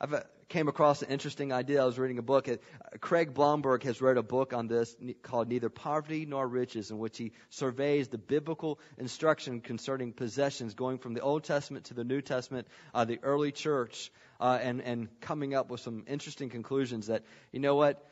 I've 0.00 0.14
uh, 0.14 0.20
came 0.48 0.68
across 0.68 1.02
an 1.02 1.10
interesting 1.10 1.52
idea. 1.52 1.82
I 1.82 1.84
was 1.84 1.98
reading 1.98 2.18
a 2.18 2.22
book. 2.22 2.48
Uh, 2.48 2.56
Craig 3.00 3.34
Blomberg 3.34 3.82
has 3.82 4.00
wrote 4.00 4.18
a 4.18 4.22
book 4.22 4.52
on 4.52 4.68
this 4.68 4.94
called 5.22 5.48
Neither 5.48 5.68
Poverty 5.68 6.26
Nor 6.26 6.46
Riches, 6.46 6.92
in 6.92 6.98
which 6.98 7.18
he 7.18 7.32
surveys 7.50 8.06
the 8.06 8.18
biblical 8.18 8.78
instruction 8.96 9.60
concerning 9.60 10.12
possessions, 10.12 10.74
going 10.74 10.98
from 10.98 11.14
the 11.14 11.20
Old 11.20 11.42
Testament 11.42 11.86
to 11.86 11.94
the 11.94 12.04
New 12.04 12.20
Testament, 12.20 12.68
uh, 12.94 13.04
the 13.04 13.18
early 13.24 13.50
church, 13.50 14.12
uh, 14.40 14.58
and, 14.60 14.80
and 14.82 15.08
coming 15.20 15.54
up 15.54 15.70
with 15.70 15.80
some 15.80 16.04
interesting 16.06 16.50
conclusions 16.50 17.08
that, 17.08 17.22
you 17.52 17.60
know 17.60 17.74
what, 17.74 18.04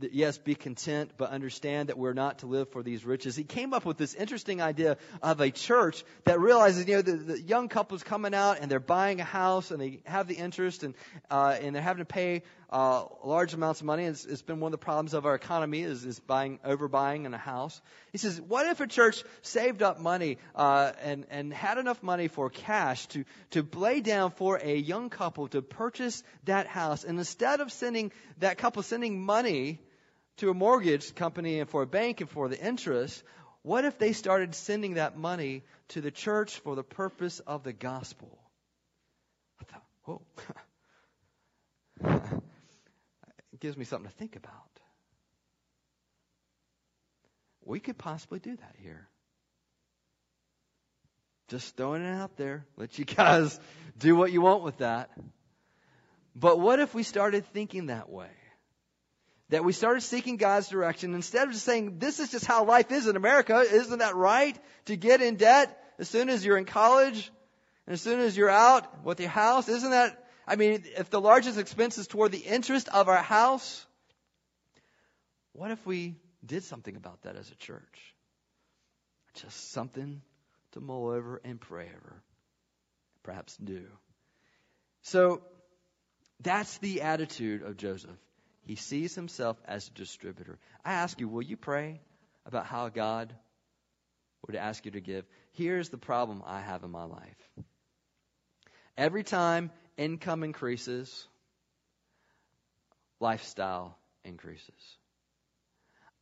yes, 0.00 0.38
be 0.38 0.54
content, 0.54 1.12
but 1.16 1.30
understand 1.30 1.88
that 1.88 1.96
we're 1.96 2.14
not 2.14 2.40
to 2.40 2.46
live 2.46 2.68
for 2.70 2.82
these 2.82 3.04
riches. 3.04 3.36
He 3.36 3.44
came 3.44 3.72
up 3.72 3.84
with 3.84 3.96
this 3.96 4.14
interesting 4.14 4.60
idea 4.60 4.96
of 5.22 5.40
a 5.40 5.50
church 5.50 6.04
that 6.24 6.40
realizes, 6.40 6.88
you 6.88 6.96
know, 6.96 7.02
the, 7.02 7.12
the 7.12 7.40
young 7.40 7.68
couple's 7.68 8.02
coming 8.02 8.34
out 8.34 8.58
and 8.60 8.70
they're 8.70 8.80
buying 8.80 9.20
a 9.20 9.24
house 9.24 9.70
and 9.70 9.80
they 9.80 10.00
have 10.04 10.26
the 10.26 10.34
interest 10.34 10.82
and, 10.82 10.94
uh, 11.30 11.56
and 11.60 11.74
they're 11.74 11.82
having 11.82 12.00
to 12.00 12.12
pay 12.12 12.42
uh, 12.70 13.04
large 13.24 13.54
amounts 13.54 13.80
of 13.80 13.86
money. 13.86 14.04
It's, 14.04 14.24
it's 14.24 14.42
been 14.42 14.60
one 14.60 14.68
of 14.68 14.80
the 14.80 14.84
problems 14.84 15.14
of 15.14 15.26
our 15.26 15.34
economy 15.34 15.82
is, 15.82 16.04
is 16.04 16.18
buying, 16.20 16.58
overbuying 16.64 17.24
in 17.24 17.34
a 17.34 17.38
house. 17.38 17.80
He 18.12 18.18
says, 18.18 18.40
what 18.40 18.66
if 18.66 18.80
a 18.80 18.86
church 18.86 19.22
saved 19.42 19.82
up 19.82 20.00
money 20.00 20.38
uh, 20.54 20.92
and, 21.02 21.26
and 21.30 21.52
had 21.52 21.78
enough 21.78 22.02
money 22.02 22.28
for 22.28 22.50
cash 22.50 23.06
to, 23.08 23.24
to 23.50 23.66
lay 23.74 24.00
down 24.00 24.30
for 24.30 24.58
a 24.62 24.76
young 24.76 25.10
couple 25.10 25.48
to 25.48 25.62
purchase 25.62 26.22
that 26.44 26.66
house, 26.66 27.04
and 27.04 27.18
instead 27.18 27.60
of 27.60 27.72
sending 27.72 28.12
that 28.38 28.58
couple 28.58 28.82
sending 28.82 29.24
money 29.24 29.80
to 30.38 30.50
a 30.50 30.54
mortgage 30.54 31.14
company 31.14 31.60
and 31.60 31.70
for 31.70 31.82
a 31.82 31.86
bank 31.86 32.20
and 32.20 32.30
for 32.30 32.48
the 32.48 32.58
interest, 32.58 33.22
what 33.62 33.84
if 33.84 33.98
they 33.98 34.12
started 34.12 34.54
sending 34.54 34.94
that 34.94 35.16
money 35.16 35.62
to 35.88 36.00
the 36.00 36.10
church 36.10 36.58
for 36.58 36.76
the 36.76 36.82
purpose 36.82 37.40
of 37.40 37.62
the 37.62 37.72
gospel? 37.72 38.38
I 39.60 39.64
thought, 39.64 39.84
whoa. 40.04 40.22
gives 43.64 43.78
me 43.78 43.86
something 43.86 44.10
to 44.10 44.16
think 44.16 44.36
about. 44.36 44.52
We 47.64 47.80
could 47.80 47.96
possibly 47.96 48.38
do 48.38 48.54
that 48.54 48.74
here. 48.82 49.08
Just 51.48 51.74
throwing 51.74 52.04
it 52.04 52.12
out 52.12 52.36
there. 52.36 52.66
Let 52.76 52.98
you 52.98 53.04
guys 53.06 53.58
do 53.98 54.16
what 54.16 54.32
you 54.32 54.42
want 54.42 54.64
with 54.64 54.76
that. 54.78 55.08
But 56.36 56.60
what 56.60 56.78
if 56.78 56.94
we 56.94 57.04
started 57.04 57.46
thinking 57.54 57.86
that 57.86 58.10
way? 58.10 58.28
That 59.48 59.64
we 59.64 59.72
started 59.72 60.02
seeking 60.02 60.36
God's 60.36 60.68
direction 60.68 61.14
instead 61.14 61.46
of 61.48 61.54
just 61.54 61.64
saying, 61.64 62.00
this 62.00 62.20
is 62.20 62.30
just 62.30 62.44
how 62.44 62.66
life 62.66 62.92
is 62.92 63.06
in 63.06 63.16
America. 63.16 63.60
Isn't 63.60 64.00
that 64.00 64.14
right? 64.14 64.58
To 64.86 64.96
get 64.96 65.22
in 65.22 65.36
debt 65.36 65.74
as 65.98 66.10
soon 66.10 66.28
as 66.28 66.44
you're 66.44 66.58
in 66.58 66.66
college 66.66 67.32
and 67.86 67.94
as 67.94 68.02
soon 68.02 68.20
as 68.20 68.36
you're 68.36 68.50
out 68.50 69.06
with 69.06 69.20
your 69.20 69.30
house. 69.30 69.70
Isn't 69.70 69.92
that 69.92 70.22
I 70.46 70.56
mean, 70.56 70.84
if 70.96 71.10
the 71.10 71.20
largest 71.20 71.58
expense 71.58 71.98
is 71.98 72.06
toward 72.06 72.32
the 72.32 72.38
interest 72.38 72.88
of 72.88 73.08
our 73.08 73.22
house, 73.22 73.84
what 75.52 75.70
if 75.70 75.84
we 75.86 76.16
did 76.44 76.64
something 76.64 76.96
about 76.96 77.22
that 77.22 77.36
as 77.36 77.50
a 77.50 77.54
church? 77.56 78.14
Just 79.34 79.72
something 79.72 80.20
to 80.72 80.80
mull 80.80 81.08
over 81.08 81.40
and 81.44 81.60
pray 81.60 81.88
over. 81.96 82.22
Perhaps 83.22 83.56
do. 83.56 83.86
So 85.02 85.42
that's 86.40 86.78
the 86.78 87.02
attitude 87.02 87.62
of 87.62 87.76
Joseph. 87.76 88.18
He 88.66 88.76
sees 88.76 89.14
himself 89.14 89.56
as 89.66 89.88
a 89.88 89.92
distributor. 89.92 90.58
I 90.84 90.94
ask 90.94 91.20
you, 91.20 91.28
will 91.28 91.42
you 91.42 91.56
pray 91.56 92.00
about 92.46 92.66
how 92.66 92.88
God 92.88 93.34
would 94.46 94.56
ask 94.56 94.84
you 94.84 94.92
to 94.92 95.00
give? 95.00 95.24
Here's 95.52 95.88
the 95.88 95.98
problem 95.98 96.42
I 96.46 96.60
have 96.60 96.82
in 96.82 96.90
my 96.90 97.04
life. 97.04 97.50
Every 98.96 99.24
time 99.24 99.70
income 99.96 100.42
increases, 100.44 101.26
lifestyle 103.20 103.96
increases. 104.24 104.98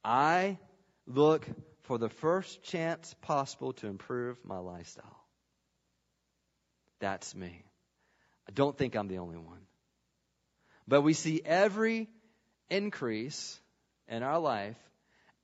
I 0.04 0.58
look 1.06 1.46
for 1.82 1.98
the 1.98 2.08
first 2.08 2.62
chance 2.62 3.14
possible 3.22 3.72
to 3.74 3.86
improve 3.86 4.38
my 4.44 4.58
lifestyle. 4.58 5.24
That's 7.00 7.34
me. 7.34 7.64
I 8.48 8.52
don't 8.52 8.76
think 8.76 8.94
I'm 8.94 9.08
the 9.08 9.18
only 9.18 9.36
one. 9.36 9.60
But 10.86 11.02
we 11.02 11.14
see 11.14 11.40
every 11.44 12.08
increase 12.70 13.60
in 14.08 14.22
our 14.22 14.38
life 14.38 14.76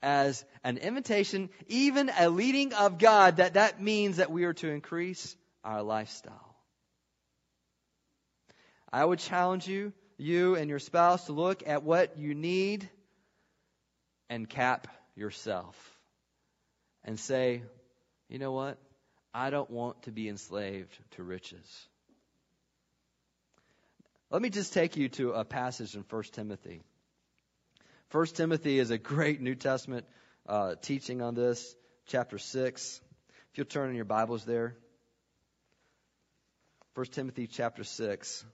as 0.02 0.44
an 0.62 0.78
invitation, 0.78 1.50
even 1.66 2.10
a 2.16 2.28
leading 2.28 2.72
of 2.72 2.98
God, 2.98 3.36
that 3.36 3.54
that 3.54 3.82
means 3.82 4.18
that 4.18 4.30
we 4.30 4.44
are 4.44 4.52
to 4.54 4.68
increase 4.68 5.36
our 5.64 5.82
lifestyle. 5.82 6.47
I 8.93 9.05
would 9.05 9.18
challenge 9.18 9.66
you, 9.66 9.93
you 10.16 10.57
and 10.57 10.70
your 10.70 10.78
spouse, 10.78 11.26
to 11.26 11.32
look 11.32 11.62
at 11.66 11.82
what 11.82 12.18
you 12.18 12.34
need 12.34 12.89
and 14.30 14.49
cap 14.49 14.89
yourself 15.14 15.76
and 17.05 17.18
say, 17.18 17.62
you 18.28 18.39
know 18.39 18.53
what? 18.53 18.78
I 19.34 19.51
don't 19.51 19.70
want 19.70 20.03
to 20.03 20.11
be 20.11 20.28
enslaved 20.28 20.97
to 21.12 21.22
riches. 21.22 21.89
Let 24.30 24.43
me 24.43 24.51
just 24.51 24.72
take 24.72 24.97
you 24.97 25.09
to 25.11 25.32
a 25.32 25.45
passage 25.45 25.95
in 25.95 26.05
1 26.09 26.22
Timothy. 26.32 26.82
1 28.11 28.26
Timothy 28.26 28.78
is 28.78 28.91
a 28.91 28.99
great 28.99 29.41
New 29.41 29.55
Testament 29.55 30.07
uh, 30.47 30.74
teaching 30.80 31.20
on 31.20 31.34
this, 31.34 31.74
chapter 32.07 32.39
6. 32.39 33.01
If 33.53 33.59
you'll 33.59 33.66
turn 33.66 33.91
in 33.91 33.97
your 33.97 34.05
Bibles 34.07 34.45
there. 34.45 34.76
1 36.95 37.07
Timothy 37.07 37.47
chapter 37.47 37.84
6. 37.84 38.45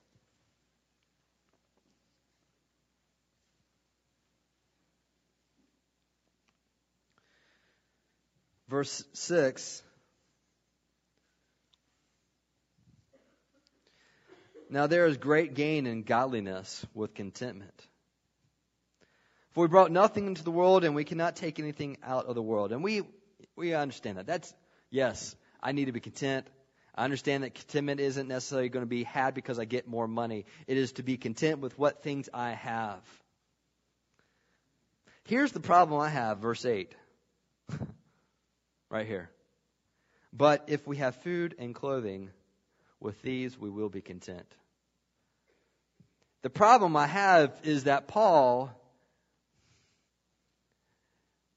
Verse 8.75 9.05
6 9.13 9.85
Now 14.69 14.89
there 14.89 15.07
is 15.07 15.17
great 15.17 15.55
gain 15.55 15.87
in 15.87 16.03
godliness 16.03 16.85
with 16.93 17.15
contentment. 17.15 17.87
For 19.53 19.63
we 19.63 19.69
brought 19.69 19.93
nothing 19.93 20.27
into 20.27 20.43
the 20.43 20.51
world 20.51 20.83
and 20.83 20.97
we 20.97 21.05
cannot 21.05 21.37
take 21.37 21.61
anything 21.61 21.99
out 22.03 22.27
of 22.27 22.35
the 22.35 22.43
world. 22.43 22.73
And 22.73 22.83
we, 22.83 23.03
we 23.55 23.75
understand 23.75 24.19
that. 24.19 24.27
That's, 24.27 24.53
yes, 24.91 25.37
I 25.63 25.71
need 25.71 25.85
to 25.85 25.93
be 25.93 26.01
content. 26.01 26.49
I 26.97 27.05
understand 27.05 27.45
that 27.45 27.55
contentment 27.55 28.01
isn't 28.01 28.27
necessarily 28.27 28.71
going 28.71 28.83
to 28.83 28.91
be 28.91 29.05
had 29.05 29.35
because 29.35 29.61
I 29.61 29.67
get 29.67 29.87
more 29.87 30.09
money. 30.09 30.47
It 30.67 30.79
is 30.79 30.91
to 30.95 31.05
be 31.05 31.17
content 31.17 31.61
with 31.61 31.79
what 31.79 32.03
things 32.03 32.29
I 32.35 32.51
have. 32.51 33.05
Here's 35.23 35.53
the 35.53 35.61
problem 35.61 36.01
I 36.01 36.09
have, 36.09 36.39
verse 36.39 36.65
8. 36.65 36.93
right 38.91 39.07
here. 39.07 39.31
But 40.33 40.65
if 40.67 40.87
we 40.87 40.97
have 40.99 41.17
food 41.17 41.55
and 41.59 41.75
clothing, 41.75 42.31
with 43.01 43.21
these 43.23 43.59
we 43.59 43.71
will 43.71 43.89
be 43.89 44.01
content. 44.01 44.47
The 46.43 46.51
problem 46.51 46.97
I 46.97 47.07
have 47.07 47.59
is 47.63 47.85
that 47.85 48.09
Paul 48.09 48.71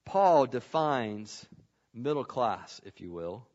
Paul 0.04 0.46
defines 0.46 1.46
middle 1.92 2.24
class, 2.24 2.80
if 2.86 2.98
you 2.98 3.12
will, 3.12 3.46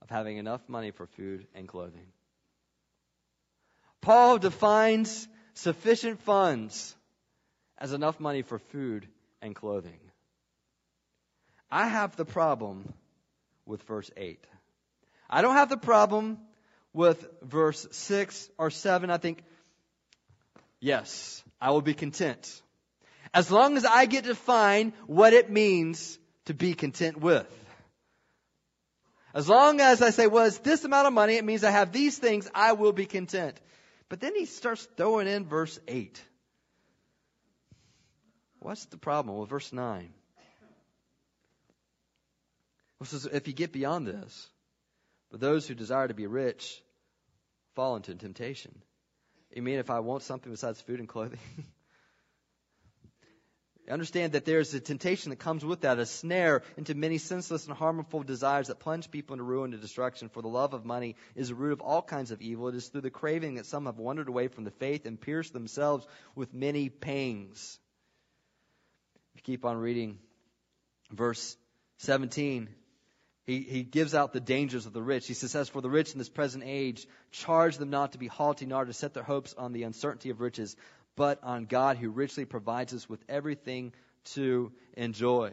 of 0.00 0.08
having 0.08 0.38
enough 0.38 0.66
money 0.68 0.90
for 0.90 1.06
food 1.06 1.46
and 1.54 1.68
clothing. 1.68 2.06
Paul 4.00 4.38
defines 4.38 5.28
sufficient 5.52 6.22
funds 6.22 6.96
as 7.76 7.92
enough 7.92 8.18
money 8.18 8.40
for 8.40 8.58
food 8.58 9.06
and 9.42 9.54
clothing. 9.54 10.00
I 11.70 11.86
have 11.86 12.16
the 12.16 12.24
problem 12.24 12.92
with 13.66 13.82
verse 13.84 14.10
8. 14.16 14.44
I 15.28 15.42
don't 15.42 15.54
have 15.54 15.68
the 15.68 15.76
problem 15.76 16.38
with 16.92 17.24
verse 17.42 17.86
6 17.90 18.48
or 18.58 18.70
7. 18.70 19.10
I 19.10 19.18
think 19.18 19.44
Yes, 20.80 21.44
I 21.60 21.70
will 21.70 21.82
be 21.82 21.94
content. 21.94 22.62
As 23.32 23.50
long 23.50 23.76
as 23.76 23.84
I 23.84 24.06
get 24.06 24.24
to 24.24 24.30
define 24.30 24.92
what 25.06 25.34
it 25.34 25.50
means 25.50 26.18
to 26.46 26.54
be 26.54 26.74
content 26.74 27.18
with. 27.18 27.46
As 29.32 29.48
long 29.48 29.80
as 29.80 30.02
I 30.02 30.10
say, 30.10 30.26
well, 30.26 30.46
it's 30.46 30.58
this 30.58 30.84
amount 30.84 31.06
of 31.06 31.12
money, 31.12 31.34
it 31.34 31.44
means 31.44 31.62
I 31.62 31.70
have 31.70 31.92
these 31.92 32.18
things, 32.18 32.50
I 32.52 32.72
will 32.72 32.92
be 32.92 33.06
content. 33.06 33.60
But 34.08 34.20
then 34.20 34.34
he 34.34 34.46
starts 34.46 34.88
throwing 34.96 35.28
in 35.28 35.46
verse 35.46 35.78
8. 35.86 36.20
What's 38.58 38.86
the 38.86 38.96
problem 38.96 39.36
with 39.38 39.50
verse 39.50 39.72
9? 39.72 40.12
Well, 43.00 43.06
says, 43.06 43.26
if 43.26 43.48
you 43.48 43.54
get 43.54 43.72
beyond 43.72 44.06
this, 44.06 44.48
but 45.30 45.40
those 45.40 45.66
who 45.66 45.74
desire 45.74 46.06
to 46.06 46.14
be 46.14 46.26
rich 46.26 46.82
fall 47.74 47.96
into 47.96 48.14
temptation 48.14 48.82
you 49.54 49.62
mean 49.62 49.78
if 49.78 49.90
I 49.90 50.00
want 50.00 50.22
something 50.22 50.50
besides 50.50 50.80
food 50.80 51.00
and 51.00 51.08
clothing? 51.08 51.38
Understand 53.90 54.32
that 54.32 54.44
there's 54.44 54.72
a 54.72 54.78
temptation 54.78 55.30
that 55.30 55.40
comes 55.40 55.64
with 55.64 55.80
that, 55.80 55.98
a 55.98 56.06
snare 56.06 56.62
into 56.76 56.94
many 56.94 57.18
senseless 57.18 57.66
and 57.66 57.76
harmful 57.76 58.22
desires 58.22 58.68
that 58.68 58.78
plunge 58.78 59.10
people 59.10 59.34
into 59.34 59.42
ruin 59.42 59.72
and 59.72 59.82
destruction. 59.82 60.28
For 60.28 60.42
the 60.42 60.48
love 60.48 60.74
of 60.74 60.84
money 60.84 61.16
is 61.34 61.48
the 61.48 61.56
root 61.56 61.72
of 61.72 61.80
all 61.80 62.00
kinds 62.00 62.30
of 62.30 62.40
evil. 62.40 62.68
It 62.68 62.76
is 62.76 62.86
through 62.86 63.00
the 63.00 63.10
craving 63.10 63.56
that 63.56 63.66
some 63.66 63.86
have 63.86 63.98
wandered 63.98 64.28
away 64.28 64.46
from 64.46 64.62
the 64.62 64.70
faith 64.70 65.06
and 65.06 65.20
pierced 65.20 65.52
themselves 65.52 66.06
with 66.36 66.54
many 66.54 66.88
pangs. 66.88 67.80
If 69.34 69.40
you 69.40 69.42
keep 69.42 69.64
on 69.64 69.76
reading 69.78 70.20
verse 71.10 71.56
17, 71.98 72.68
he, 73.50 73.62
he 73.62 73.82
gives 73.82 74.14
out 74.14 74.32
the 74.32 74.38
dangers 74.38 74.86
of 74.86 74.92
the 74.92 75.02
rich. 75.02 75.26
He 75.26 75.34
says, 75.34 75.56
As 75.56 75.68
for 75.68 75.80
the 75.80 75.90
rich 75.90 76.12
in 76.12 76.18
this 76.18 76.28
present 76.28 76.62
age, 76.64 77.08
charge 77.32 77.78
them 77.78 77.90
not 77.90 78.12
to 78.12 78.18
be 78.18 78.28
haughty, 78.28 78.64
nor 78.64 78.84
to 78.84 78.92
set 78.92 79.12
their 79.12 79.24
hopes 79.24 79.54
on 79.58 79.72
the 79.72 79.82
uncertainty 79.82 80.30
of 80.30 80.40
riches, 80.40 80.76
but 81.16 81.42
on 81.42 81.64
God 81.64 81.96
who 81.96 82.10
richly 82.10 82.44
provides 82.44 82.94
us 82.94 83.08
with 83.08 83.18
everything 83.28 83.92
to 84.34 84.70
enjoy. 84.96 85.52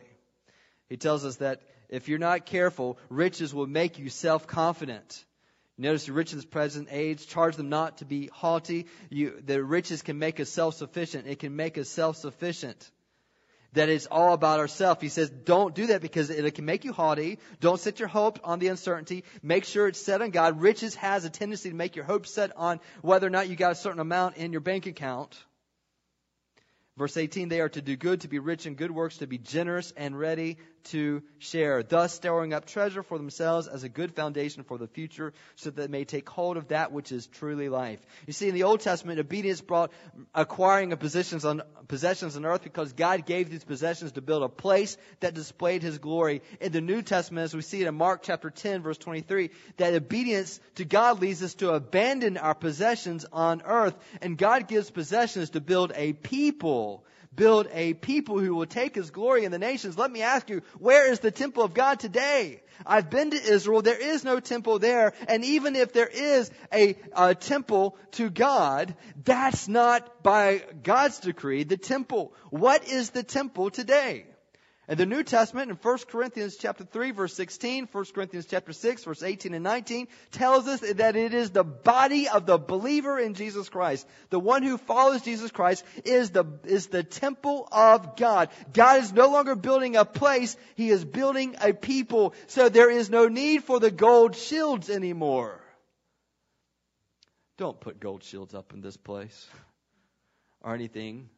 He 0.89 0.97
tells 0.97 1.25
us 1.25 1.37
that 1.37 1.61
if 1.89 2.07
you're 2.07 2.19
not 2.19 2.45
careful, 2.45 2.99
riches 3.09 3.51
will 3.51 3.65
make 3.65 3.97
you 3.97 4.09
self 4.09 4.45
confident. 4.45 5.25
Notice 5.75 6.05
the 6.05 6.13
rich 6.13 6.33
in 6.33 6.37
this 6.37 6.45
present 6.45 6.89
age, 6.91 7.25
charge 7.27 7.55
them 7.55 7.69
not 7.69 7.97
to 7.97 8.05
be 8.05 8.29
haughty. 8.31 8.85
You, 9.09 9.41
the 9.43 9.63
riches 9.63 10.03
can 10.03 10.19
make 10.19 10.39
us 10.39 10.49
self 10.49 10.75
sufficient. 10.75 11.25
It 11.25 11.39
can 11.39 11.55
make 11.55 11.79
us 11.79 11.89
self 11.89 12.17
sufficient 12.17 12.91
that 13.77 13.89
it's 13.89 14.05
all 14.05 14.33
about 14.33 14.59
ourselves. 14.59 15.01
He 15.01 15.09
says, 15.09 15.29
don't 15.29 15.73
do 15.73 15.87
that 15.87 16.01
because 16.01 16.29
it 16.29 16.55
can 16.55 16.65
make 16.65 16.85
you 16.85 16.93
haughty. 16.93 17.39
Don't 17.59 17.79
set 17.79 17.99
your 17.99 18.07
hope 18.07 18.39
on 18.43 18.59
the 18.59 18.67
uncertainty. 18.67 19.23
Make 19.41 19.65
sure 19.65 19.87
it's 19.87 20.01
set 20.01 20.21
on 20.21 20.31
God. 20.31 20.61
Riches 20.61 20.95
has 20.95 21.25
a 21.25 21.29
tendency 21.29 21.69
to 21.69 21.75
make 21.75 21.95
your 21.95 22.05
hope 22.05 22.27
set 22.27 22.55
on 22.57 22.79
whether 23.01 23.25
or 23.25 23.29
not 23.29 23.49
you 23.49 23.55
got 23.55 23.71
a 23.71 23.75
certain 23.75 23.99
amount 23.99 24.37
in 24.37 24.51
your 24.51 24.61
bank 24.61 24.85
account. 24.85 25.37
Verse 26.97 27.15
18, 27.15 27.49
they 27.49 27.61
are 27.61 27.69
to 27.69 27.81
do 27.81 27.95
good, 27.95 28.21
to 28.21 28.27
be 28.27 28.39
rich 28.39 28.65
in 28.65 28.73
good 28.73 28.89
works, 28.89 29.17
to 29.17 29.27
be 29.27 29.37
generous 29.37 29.93
and 29.95 30.17
ready 30.17 30.57
to 30.85 31.21
share, 31.37 31.83
thus 31.83 32.13
storing 32.13 32.53
up 32.53 32.65
treasure 32.65 33.03
for 33.03 33.17
themselves 33.17 33.67
as 33.67 33.83
a 33.83 33.89
good 33.89 34.15
foundation 34.15 34.63
for 34.63 34.77
the 34.77 34.87
future, 34.87 35.33
so 35.55 35.69
that 35.69 35.75
they 35.75 35.87
may 35.87 36.05
take 36.05 36.27
hold 36.29 36.57
of 36.57 36.69
that 36.69 36.91
which 36.91 37.11
is 37.11 37.27
truly 37.27 37.69
life. 37.69 37.99
You 38.25 38.33
see, 38.33 38.47
in 38.47 38.55
the 38.55 38.63
Old 38.63 38.79
Testament, 38.79 39.19
obedience 39.19 39.61
brought 39.61 39.91
acquiring 40.33 40.93
of 40.93 40.99
possessions 40.99 41.45
on, 41.45 41.61
possessions 41.87 42.37
on 42.37 42.45
earth 42.45 42.63
because 42.63 42.93
God 42.93 43.25
gave 43.25 43.49
these 43.49 43.65
possessions 43.65 44.13
to 44.13 44.21
build 44.21 44.43
a 44.43 44.49
place 44.49 44.97
that 45.19 45.33
displayed 45.33 45.83
His 45.83 45.97
glory. 45.97 46.41
In 46.61 46.71
the 46.71 46.81
New 46.81 47.01
Testament, 47.01 47.43
as 47.43 47.55
we 47.55 47.61
see 47.61 47.81
it 47.81 47.87
in 47.87 47.95
Mark 47.95 48.23
chapter 48.23 48.49
10, 48.49 48.81
verse 48.81 48.97
23, 48.97 49.49
that 49.77 49.93
obedience 49.93 50.59
to 50.75 50.85
God 50.85 51.21
leads 51.21 51.43
us 51.43 51.53
to 51.55 51.73
abandon 51.73 52.37
our 52.37 52.55
possessions 52.55 53.25
on 53.31 53.61
earth, 53.65 53.95
and 54.21 54.37
God 54.37 54.67
gives 54.67 54.89
possessions 54.89 55.51
to 55.51 55.61
build 55.61 55.91
a 55.95 56.13
people 56.13 56.86
build 57.33 57.67
a 57.71 57.93
people 57.93 58.39
who 58.39 58.55
will 58.55 58.65
take 58.65 58.95
his 58.95 59.11
glory 59.11 59.45
in 59.45 59.51
the 59.51 59.59
nations. 59.59 59.97
Let 59.97 60.11
me 60.11 60.21
ask 60.21 60.49
you, 60.49 60.61
where 60.79 61.11
is 61.11 61.19
the 61.19 61.31
temple 61.31 61.63
of 61.63 61.73
God 61.73 61.99
today? 61.99 62.61
I've 62.85 63.09
been 63.09 63.31
to 63.31 63.37
Israel. 63.37 63.81
There 63.81 63.99
is 63.99 64.23
no 64.23 64.39
temple 64.39 64.79
there. 64.79 65.13
And 65.27 65.43
even 65.45 65.75
if 65.75 65.93
there 65.93 66.07
is 66.07 66.51
a, 66.73 66.95
a 67.15 67.35
temple 67.35 67.97
to 68.13 68.29
God, 68.29 68.95
that's 69.23 69.67
not 69.67 70.23
by 70.23 70.63
God's 70.83 71.19
decree 71.19 71.63
the 71.63 71.77
temple. 71.77 72.33
What 72.49 72.87
is 72.87 73.11
the 73.11 73.23
temple 73.23 73.69
today? 73.69 74.25
And 74.89 74.97
the 74.97 75.05
New 75.05 75.23
Testament 75.23 75.69
in 75.69 75.75
1 75.75 75.97
Corinthians 76.07 76.55
chapter 76.55 76.85
3 76.85 77.11
verse 77.11 77.33
16, 77.33 77.89
1 77.91 78.05
Corinthians 78.15 78.45
chapter 78.45 78.71
6 78.71 79.03
verse 79.03 79.21
18 79.21 79.53
and 79.53 79.63
19 79.63 80.07
tells 80.31 80.65
us 80.65 80.79
that 80.79 81.17
it 81.17 81.33
is 81.33 81.49
the 81.49 81.65
body 81.65 82.29
of 82.29 82.45
the 82.45 82.57
believer 82.57 83.19
in 83.19 83.33
Jesus 83.33 83.67
Christ. 83.67 84.07
The 84.29 84.39
one 84.39 84.63
who 84.63 84.77
follows 84.77 85.23
Jesus 85.23 85.51
Christ 85.51 85.83
is 86.05 86.29
the, 86.29 86.45
is 86.63 86.87
the 86.87 87.03
temple 87.03 87.67
of 87.69 88.15
God. 88.15 88.49
God 88.71 89.01
is 89.01 89.11
no 89.11 89.27
longer 89.27 89.55
building 89.55 89.97
a 89.97 90.05
place, 90.05 90.55
He 90.75 90.89
is 90.89 91.03
building 91.03 91.57
a 91.59 91.73
people. 91.73 92.33
So 92.47 92.69
there 92.69 92.89
is 92.89 93.09
no 93.09 93.27
need 93.27 93.65
for 93.65 93.81
the 93.81 93.91
gold 93.91 94.37
shields 94.37 94.89
anymore. 94.89 95.59
Don't 97.57 97.79
put 97.79 97.99
gold 97.99 98.23
shields 98.23 98.53
up 98.53 98.71
in 98.73 98.79
this 98.79 98.95
place 98.95 99.47
or 100.61 100.73
anything 100.73 101.29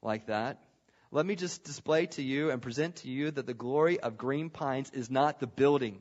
like 0.00 0.26
that. 0.26 0.62
Let 1.10 1.24
me 1.24 1.36
just 1.36 1.64
display 1.64 2.06
to 2.06 2.22
you 2.22 2.50
and 2.50 2.60
present 2.60 2.96
to 2.96 3.08
you 3.08 3.30
that 3.30 3.46
the 3.46 3.54
glory 3.54 3.98
of 3.98 4.18
Green 4.18 4.50
Pines 4.50 4.90
is 4.90 5.10
not 5.10 5.40
the 5.40 5.46
building. 5.46 6.00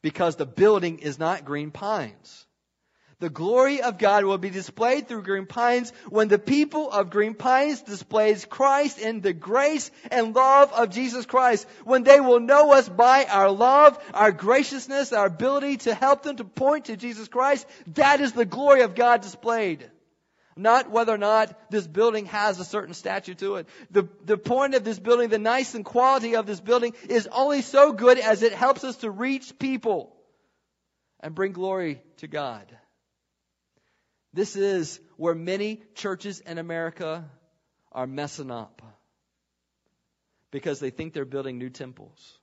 Because 0.00 0.36
the 0.36 0.46
building 0.46 1.00
is 1.00 1.18
not 1.18 1.44
Green 1.44 1.70
Pines. 1.70 2.46
The 3.20 3.30
glory 3.30 3.80
of 3.80 3.98
God 3.98 4.24
will 4.24 4.38
be 4.38 4.50
displayed 4.50 5.06
through 5.06 5.22
Green 5.22 5.46
Pines 5.46 5.92
when 6.08 6.28
the 6.28 6.38
people 6.38 6.90
of 6.90 7.10
Green 7.10 7.34
Pines 7.34 7.82
displays 7.82 8.44
Christ 8.44 8.98
in 8.98 9.20
the 9.20 9.32
grace 9.32 9.90
and 10.10 10.34
love 10.34 10.72
of 10.72 10.90
Jesus 10.90 11.24
Christ. 11.24 11.66
When 11.84 12.02
they 12.02 12.20
will 12.20 12.40
know 12.40 12.72
us 12.72 12.88
by 12.88 13.24
our 13.24 13.50
love, 13.50 13.98
our 14.12 14.32
graciousness, 14.32 15.12
our 15.12 15.26
ability 15.26 15.76
to 15.78 15.94
help 15.94 16.22
them 16.22 16.36
to 16.36 16.44
point 16.44 16.86
to 16.86 16.96
Jesus 16.96 17.28
Christ. 17.28 17.66
That 17.94 18.20
is 18.20 18.32
the 18.32 18.44
glory 18.44 18.82
of 18.82 18.94
God 18.94 19.22
displayed. 19.22 19.90
Not 20.56 20.90
whether 20.90 21.12
or 21.12 21.18
not 21.18 21.70
this 21.70 21.86
building 21.86 22.26
has 22.26 22.60
a 22.60 22.64
certain 22.64 22.94
statue 22.94 23.34
to 23.34 23.56
it. 23.56 23.68
The, 23.90 24.08
the 24.24 24.38
point 24.38 24.74
of 24.74 24.84
this 24.84 24.98
building, 24.98 25.28
the 25.28 25.38
nice 25.38 25.74
and 25.74 25.84
quality 25.84 26.36
of 26.36 26.46
this 26.46 26.60
building 26.60 26.94
is 27.08 27.28
only 27.32 27.62
so 27.62 27.92
good 27.92 28.18
as 28.18 28.42
it 28.42 28.52
helps 28.52 28.84
us 28.84 28.96
to 28.98 29.10
reach 29.10 29.58
people 29.58 30.14
and 31.20 31.34
bring 31.34 31.52
glory 31.52 32.02
to 32.18 32.28
God. 32.28 32.66
This 34.32 34.54
is 34.56 35.00
where 35.16 35.34
many 35.34 35.82
churches 35.94 36.40
in 36.40 36.58
America 36.58 37.24
are 37.90 38.06
messing 38.06 38.50
up 38.50 38.82
because 40.50 40.78
they 40.78 40.90
think 40.90 41.14
they're 41.14 41.24
building 41.24 41.58
new 41.58 41.70
temples 41.70 42.38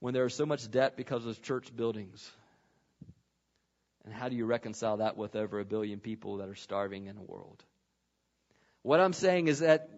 when 0.00 0.14
there 0.14 0.24
is 0.24 0.34
so 0.34 0.46
much 0.46 0.70
debt 0.70 0.96
because 0.96 1.24
of 1.24 1.40
church 1.42 1.74
buildings. 1.74 2.30
And 4.04 4.14
how 4.14 4.28
do 4.28 4.36
you 4.36 4.46
reconcile 4.46 4.98
that 4.98 5.16
with 5.16 5.36
over 5.36 5.60
a 5.60 5.64
billion 5.64 6.00
people 6.00 6.38
that 6.38 6.48
are 6.48 6.54
starving 6.54 7.06
in 7.06 7.16
the 7.16 7.22
world? 7.22 7.62
What 8.82 9.00
I'm 9.00 9.12
saying 9.12 9.48
is 9.48 9.58
that 9.58 9.90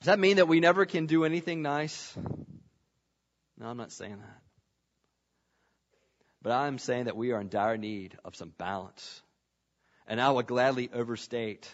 does 0.00 0.06
that 0.06 0.18
mean 0.18 0.36
that 0.36 0.46
we 0.46 0.60
never 0.60 0.84
can 0.84 1.06
do 1.06 1.24
anything 1.24 1.62
nice? 1.62 2.14
No, 3.58 3.66
I'm 3.66 3.78
not 3.78 3.92
saying 3.92 4.18
that. 4.18 4.42
But 6.42 6.52
I'm 6.52 6.78
saying 6.78 7.04
that 7.04 7.16
we 7.16 7.32
are 7.32 7.40
in 7.40 7.48
dire 7.48 7.78
need 7.78 8.16
of 8.24 8.36
some 8.36 8.52
balance. 8.56 9.22
And 10.06 10.20
I 10.20 10.30
will 10.30 10.42
gladly 10.42 10.90
overstate 10.92 11.68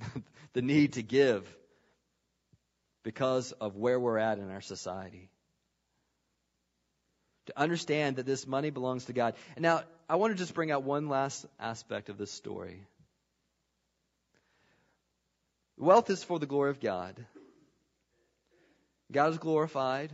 the 0.54 0.62
need 0.62 0.94
to 0.94 1.02
give 1.02 1.46
because 3.02 3.52
of 3.52 3.76
where 3.76 4.00
we're 4.00 4.16
at 4.18 4.38
in 4.38 4.50
our 4.50 4.62
society. 4.62 5.28
To 7.46 7.60
understand 7.60 8.16
that 8.16 8.26
this 8.26 8.46
money 8.46 8.70
belongs 8.70 9.06
to 9.06 9.12
God. 9.12 9.34
And 9.54 9.62
now, 9.62 9.82
I 10.08 10.16
want 10.16 10.32
to 10.32 10.38
just 10.38 10.54
bring 10.54 10.70
out 10.70 10.82
one 10.82 11.08
last 11.08 11.44
aspect 11.60 12.08
of 12.08 12.16
this 12.16 12.30
story. 12.30 12.86
Wealth 15.76 16.08
is 16.10 16.22
for 16.22 16.38
the 16.38 16.46
glory 16.46 16.70
of 16.70 16.80
God. 16.80 17.22
God 19.10 19.32
is 19.32 19.38
glorified 19.38 20.12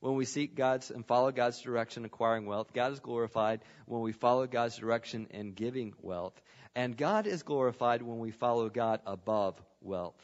when 0.00 0.14
we 0.16 0.24
seek 0.24 0.54
God's 0.54 0.90
and 0.90 1.06
follow 1.06 1.32
God's 1.32 1.60
direction 1.60 2.04
acquiring 2.04 2.46
wealth. 2.46 2.72
God 2.72 2.92
is 2.92 3.00
glorified 3.00 3.60
when 3.86 4.02
we 4.02 4.12
follow 4.12 4.46
God's 4.46 4.76
direction 4.76 5.28
in 5.30 5.52
giving 5.52 5.94
wealth. 6.02 6.40
And 6.74 6.96
God 6.96 7.26
is 7.26 7.42
glorified 7.42 8.02
when 8.02 8.18
we 8.18 8.30
follow 8.30 8.68
God 8.68 9.00
above 9.06 9.60
wealth. 9.80 10.20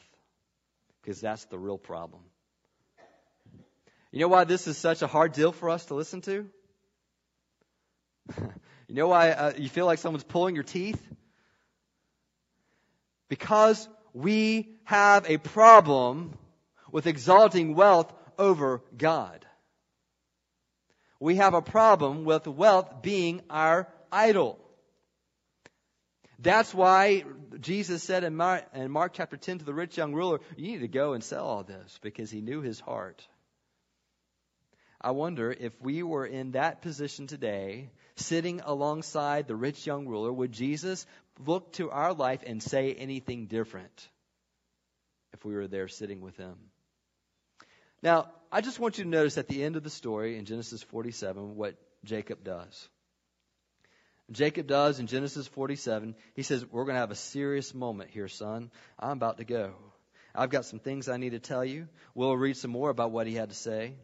Because 1.01 1.19
that's 1.19 1.45
the 1.45 1.57
real 1.57 1.77
problem. 1.77 2.21
You 4.13 4.19
know 4.19 4.29
why 4.29 4.45
this 4.45 4.65
is 4.67 4.77
such 4.77 5.01
a 5.01 5.07
hard 5.07 5.33
deal 5.33 5.51
for 5.51 5.69
us 5.69 5.83
to 5.87 5.95
listen 5.95 6.21
to? 6.21 6.47
you 8.87 8.95
know 8.95 9.09
why 9.09 9.31
uh, 9.31 9.51
you 9.57 9.67
feel 9.67 9.85
like 9.85 9.99
someone's 9.99 10.23
pulling 10.23 10.55
your 10.55 10.63
teeth? 10.63 11.01
Because 13.27 13.89
we 14.13 14.69
have 14.85 15.29
a 15.29 15.37
problem 15.37 16.37
with 16.93 17.07
exalting 17.07 17.75
wealth 17.75 18.13
over 18.39 18.81
God 18.95 19.45
we 21.23 21.37
have 21.37 21.53
a 21.53 21.61
problem 21.61 22.25
with 22.25 22.47
wealth 22.47 23.01
being 23.01 23.41
our 23.49 23.87
idol. 24.11 24.59
That's 26.37 26.73
why 26.73 27.23
Jesus 27.61 28.03
said 28.03 28.25
in 28.25 28.35
Mark, 28.35 28.65
in 28.73 28.91
Mark, 28.91 29.13
chapter 29.13 29.37
10 29.37 29.59
to 29.59 29.65
the 29.65 29.73
rich 29.73 29.95
young 29.95 30.13
ruler, 30.13 30.41
You 30.57 30.73
need 30.73 30.81
to 30.81 30.89
go 30.89 31.13
and 31.13 31.23
sell 31.23 31.45
all 31.45 31.63
this 31.63 31.97
because 32.01 32.29
he 32.29 32.41
knew 32.41 32.59
his 32.59 32.81
heart. 32.81 33.25
I 35.03 35.11
wonder 35.11 35.51
if 35.51 35.73
we 35.81 36.01
were 36.01 36.25
in 36.25 36.51
that 36.51 36.81
position 36.81 37.27
today, 37.27 37.89
sitting 38.15 38.61
alongside 38.63 39.47
the 39.47 39.55
rich 39.55 39.85
young 39.85 40.07
ruler, 40.07 40.31
would 40.31 40.53
Jesus 40.53 41.05
look 41.45 41.73
to 41.73 41.91
our 41.91 42.13
life 42.13 42.41
and 42.45 42.63
say 42.63 42.93
anything 42.93 43.47
different 43.47 44.09
if 45.33 45.43
we 45.43 45.55
were 45.55 45.67
there 45.67 45.89
sitting 45.89 46.21
with 46.21 46.37
him? 46.37 46.55
Now, 48.01 48.29
I 48.49 48.61
just 48.61 48.79
want 48.79 48.97
you 48.97 49.03
to 49.03 49.09
notice 49.09 49.37
at 49.37 49.49
the 49.49 49.63
end 49.63 49.75
of 49.75 49.83
the 49.83 49.89
story 49.89 50.37
in 50.37 50.45
Genesis 50.45 50.81
47 50.83 51.55
what 51.55 51.75
Jacob 52.05 52.43
does. 52.43 52.87
Jacob 54.31 54.67
does 54.67 54.99
in 54.99 55.07
Genesis 55.07 55.47
47, 55.47 56.15
he 56.33 56.43
says, 56.43 56.65
We're 56.65 56.85
going 56.85 56.95
to 56.95 57.01
have 57.01 57.11
a 57.11 57.15
serious 57.15 57.73
moment 57.73 58.09
here, 58.09 58.29
son. 58.29 58.71
I'm 58.97 59.17
about 59.17 59.37
to 59.37 59.43
go. 59.43 59.73
I've 60.33 60.49
got 60.49 60.65
some 60.65 60.79
things 60.79 61.09
I 61.09 61.17
need 61.17 61.31
to 61.31 61.39
tell 61.39 61.63
you. 61.65 61.89
We'll 62.15 62.37
read 62.37 62.55
some 62.55 62.71
more 62.71 62.89
about 62.89 63.11
what 63.11 63.27
he 63.27 63.35
had 63.35 63.49
to 63.49 63.55
say. 63.55 63.95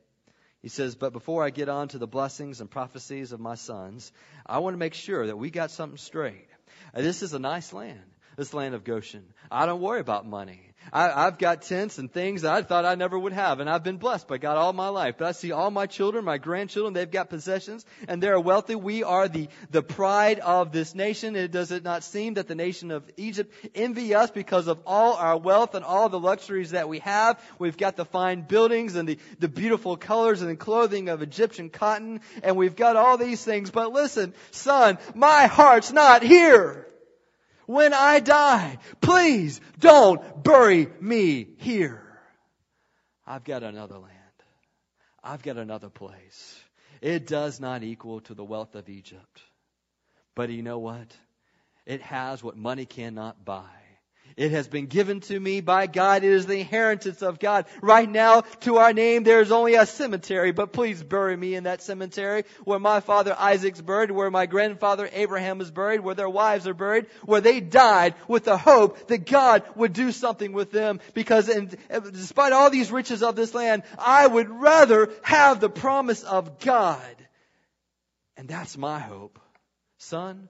He 0.62 0.70
says, 0.70 0.96
But 0.96 1.14
before 1.14 1.44
I 1.44 1.50
get 1.50 1.70
on 1.70 1.88
to 1.90 1.98
the 1.98 2.08
blessings 2.08 2.62
and 2.62 2.70
prophecies 2.70 3.32
of 3.32 3.40
my 3.40 3.56
sons, 3.56 4.12
I 4.46 4.60
want 4.60 4.74
to 4.74 4.80
make 4.80 4.94
sure 4.94 5.28
that 5.28 5.38
we 5.38 5.50
got 5.50 5.72
something 5.72 5.98
straight. 5.98 6.48
This 6.94 7.24
is 7.24 7.34
a 7.34 7.40
nice 7.40 7.72
land, 7.72 8.12
this 8.40 8.54
land 8.54 8.74
of 8.74 8.86
Goshen. 8.86 9.26
I 9.52 9.66
don't 9.66 9.82
worry 9.82 10.00
about 10.00 10.26
money. 10.26 10.62
I, 10.94 11.28
I've 11.28 11.38
got 11.38 11.64
tents 11.64 11.98
and 11.98 12.10
things 12.10 12.44
that 12.44 12.54
I 12.54 12.62
thought 12.62 12.86
I 12.86 12.96
never 12.96 13.20
would 13.20 13.34
have, 13.34 13.60
and 13.60 13.70
I've 13.70 13.84
been 13.84 13.98
blessed 13.98 14.30
by 14.30 14.38
God 14.38 14.56
all 14.56 14.72
my 14.72 14.88
life. 14.88 15.16
But 15.18 15.28
I 15.28 15.34
see 15.34 15.52
all 15.52 15.70
my 15.70 15.88
children, 15.88 16.24
my 16.24 16.38
grandchildren, 16.38 16.94
they've 16.94 17.12
got 17.12 17.30
possessions, 17.30 17.86
and 18.08 18.24
they're 18.24 18.40
wealthy. 18.40 18.76
We 18.76 19.04
are 19.04 19.28
the, 19.28 19.50
the 19.72 19.84
pride 19.84 20.40
of 20.40 20.72
this 20.72 20.96
nation. 20.96 21.36
It 21.36 21.52
does 21.52 21.74
it 21.74 21.84
not 21.84 22.06
seem 22.06 22.36
that 22.36 22.48
the 22.48 22.56
nation 22.56 22.92
of 22.92 23.04
Egypt 23.18 23.54
envy 23.76 24.16
us 24.16 24.32
because 24.32 24.68
of 24.68 24.80
all 24.86 25.16
our 25.16 25.38
wealth 25.38 25.76
and 25.76 25.84
all 25.84 26.08
the 26.08 26.20
luxuries 26.20 26.72
that 26.72 26.88
we 26.88 27.00
have? 27.00 27.44
We've 27.60 27.78
got 27.78 27.98
the 27.98 28.06
fine 28.06 28.44
buildings 28.44 28.96
and 28.96 29.10
the, 29.10 29.20
the 29.40 29.50
beautiful 29.50 29.98
colors 29.98 30.42
and 30.42 30.50
the 30.50 30.56
clothing 30.56 31.10
of 31.10 31.22
Egyptian 31.22 31.70
cotton, 31.70 32.22
and 32.42 32.56
we've 32.56 32.78
got 32.78 32.96
all 32.96 33.18
these 33.18 33.44
things. 33.44 33.70
But 33.70 33.92
listen, 33.92 34.34
son, 34.52 34.98
my 35.14 35.48
heart's 35.48 35.92
not 35.92 36.24
here 36.24 36.89
when 37.70 37.94
I 37.94 38.20
die, 38.20 38.80
please 39.00 39.62
don't 39.78 40.44
bury 40.44 40.88
me 41.00 41.46
here. 41.60 42.02
I've 43.28 43.44
got 43.44 43.62
another 43.62 44.00
land. 44.00 44.16
I've 45.24 45.44
got 45.44 45.58
another 45.58 45.90
place. 45.90 46.60
It 47.00 47.28
does 47.28 47.60
not 47.60 47.84
equal 47.84 48.22
to 48.22 48.34
the 48.34 48.44
wealth 48.44 48.74
of 48.74 48.90
Egypt. 48.90 49.44
But 50.34 50.50
you 50.50 50.64
know 50.64 50.80
what? 50.80 51.16
It 51.86 52.02
has 52.02 52.42
what 52.42 52.58
money 52.58 52.88
cannot 52.88 53.46
buy. 53.46 53.70
It 54.40 54.52
has 54.52 54.70
been 54.70 54.86
given 54.86 55.20
to 55.20 55.38
me 55.38 55.60
by 55.60 55.88
God. 55.88 56.24
It 56.24 56.32
is 56.32 56.46
the 56.46 56.62
inheritance 56.62 57.22
of 57.22 57.40
God. 57.40 57.66
Right 57.82 58.10
now, 58.10 58.40
to 58.62 58.78
our 58.78 58.94
name, 58.94 59.24
there 59.24 59.42
is 59.42 59.52
only 59.52 59.76
a 59.76 59.86
cemetery, 59.86 60.54
but 60.54 60.72
please 60.72 61.04
bury 61.04 61.36
me 61.36 61.56
in 61.56 61.66
that 61.66 61.82
cemetery 61.82 62.46
where 62.64 62.80
my 62.80 63.02
father 63.02 63.36
Isaac's 63.38 63.82
buried, 63.82 64.12
where 64.12 64.32
my 64.32 64.46
grandfather 64.46 65.10
Abraham 65.12 65.60
is 65.60 65.72
buried, 65.72 66.00
where 66.00 66.16
their 66.16 66.30
wives 66.30 66.68
are 66.68 66.74
buried, 66.74 67.08
where 67.26 67.42
they 67.42 67.60
died 67.60 68.16
with 68.30 68.46
the 68.46 68.58
hope 68.58 69.10
that 69.10 69.26
God 69.26 69.64
would 69.76 69.92
do 69.92 70.14
something 70.14 70.54
with 70.54 70.72
them. 70.72 71.02
Because 71.14 71.50
in, 71.50 71.78
despite 71.90 72.54
all 72.54 72.70
these 72.70 72.92
riches 72.92 73.22
of 73.22 73.36
this 73.36 73.54
land, 73.54 73.84
I 73.98 74.26
would 74.26 74.50
rather 74.50 75.12
have 75.22 75.60
the 75.60 75.70
promise 75.70 76.24
of 76.24 76.60
God. 76.60 77.16
And 78.38 78.48
that's 78.48 78.78
my 78.78 79.00
hope. 79.00 79.38
Son, 79.98 80.48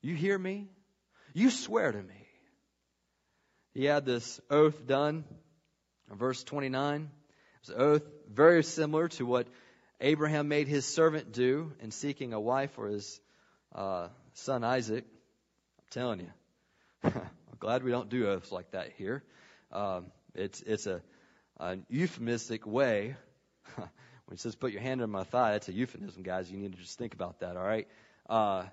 you 0.00 0.14
hear 0.14 0.38
me? 0.38 0.70
You 1.34 1.50
swear 1.50 1.92
to 1.92 2.02
me 2.02 2.17
he 3.78 3.84
had 3.84 4.04
this 4.04 4.40
oath 4.50 4.88
done. 4.88 5.22
Verse 6.10 6.42
29. 6.42 7.08
It's 7.60 7.68
an 7.68 7.76
oath 7.80 8.02
very 8.28 8.64
similar 8.64 9.06
to 9.06 9.24
what 9.24 9.46
Abraham 10.00 10.48
made 10.48 10.66
his 10.66 10.84
servant 10.84 11.30
do 11.30 11.72
in 11.80 11.92
seeking 11.92 12.32
a 12.32 12.40
wife 12.40 12.72
for 12.72 12.88
his 12.88 13.20
uh, 13.72 14.08
son 14.32 14.64
Isaac. 14.64 15.04
I'm 15.78 15.84
telling 15.92 16.18
you. 16.18 16.30
I'm 17.04 17.58
glad 17.60 17.84
we 17.84 17.92
don't 17.92 18.08
do 18.08 18.26
oaths 18.26 18.50
like 18.50 18.72
that 18.72 18.94
here. 18.98 19.22
Um, 19.70 20.06
it's 20.34 20.60
it's 20.62 20.88
a, 20.88 21.00
a 21.58 21.76
euphemistic 21.88 22.66
way. 22.66 23.14
when 23.76 23.86
he 24.32 24.38
says 24.38 24.56
put 24.56 24.72
your 24.72 24.82
hand 24.82 25.02
on 25.02 25.10
my 25.10 25.22
thigh, 25.22 25.52
that's 25.52 25.68
a 25.68 25.72
euphemism, 25.72 26.24
guys. 26.24 26.50
You 26.50 26.58
need 26.58 26.72
to 26.72 26.78
just 26.78 26.98
think 26.98 27.14
about 27.14 27.38
that, 27.40 27.56
all 27.56 27.62
right? 27.62 27.86
Uh, 28.28 28.64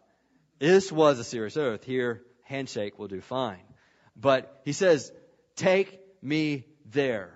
this 0.58 0.92
was 0.92 1.20
a 1.20 1.24
serious 1.24 1.58
oath. 1.58 1.84
Here, 1.84 2.24
handshake 2.42 2.98
will 2.98 3.08
do 3.08 3.22
fine. 3.22 3.75
But 4.16 4.62
he 4.66 4.74
says, 4.74 5.12
Take 5.56 6.00
me 6.22 6.66
there. 6.86 7.32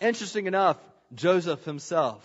Interesting 0.00 0.46
enough, 0.46 0.78
Joseph 1.14 1.64
himself, 1.64 2.24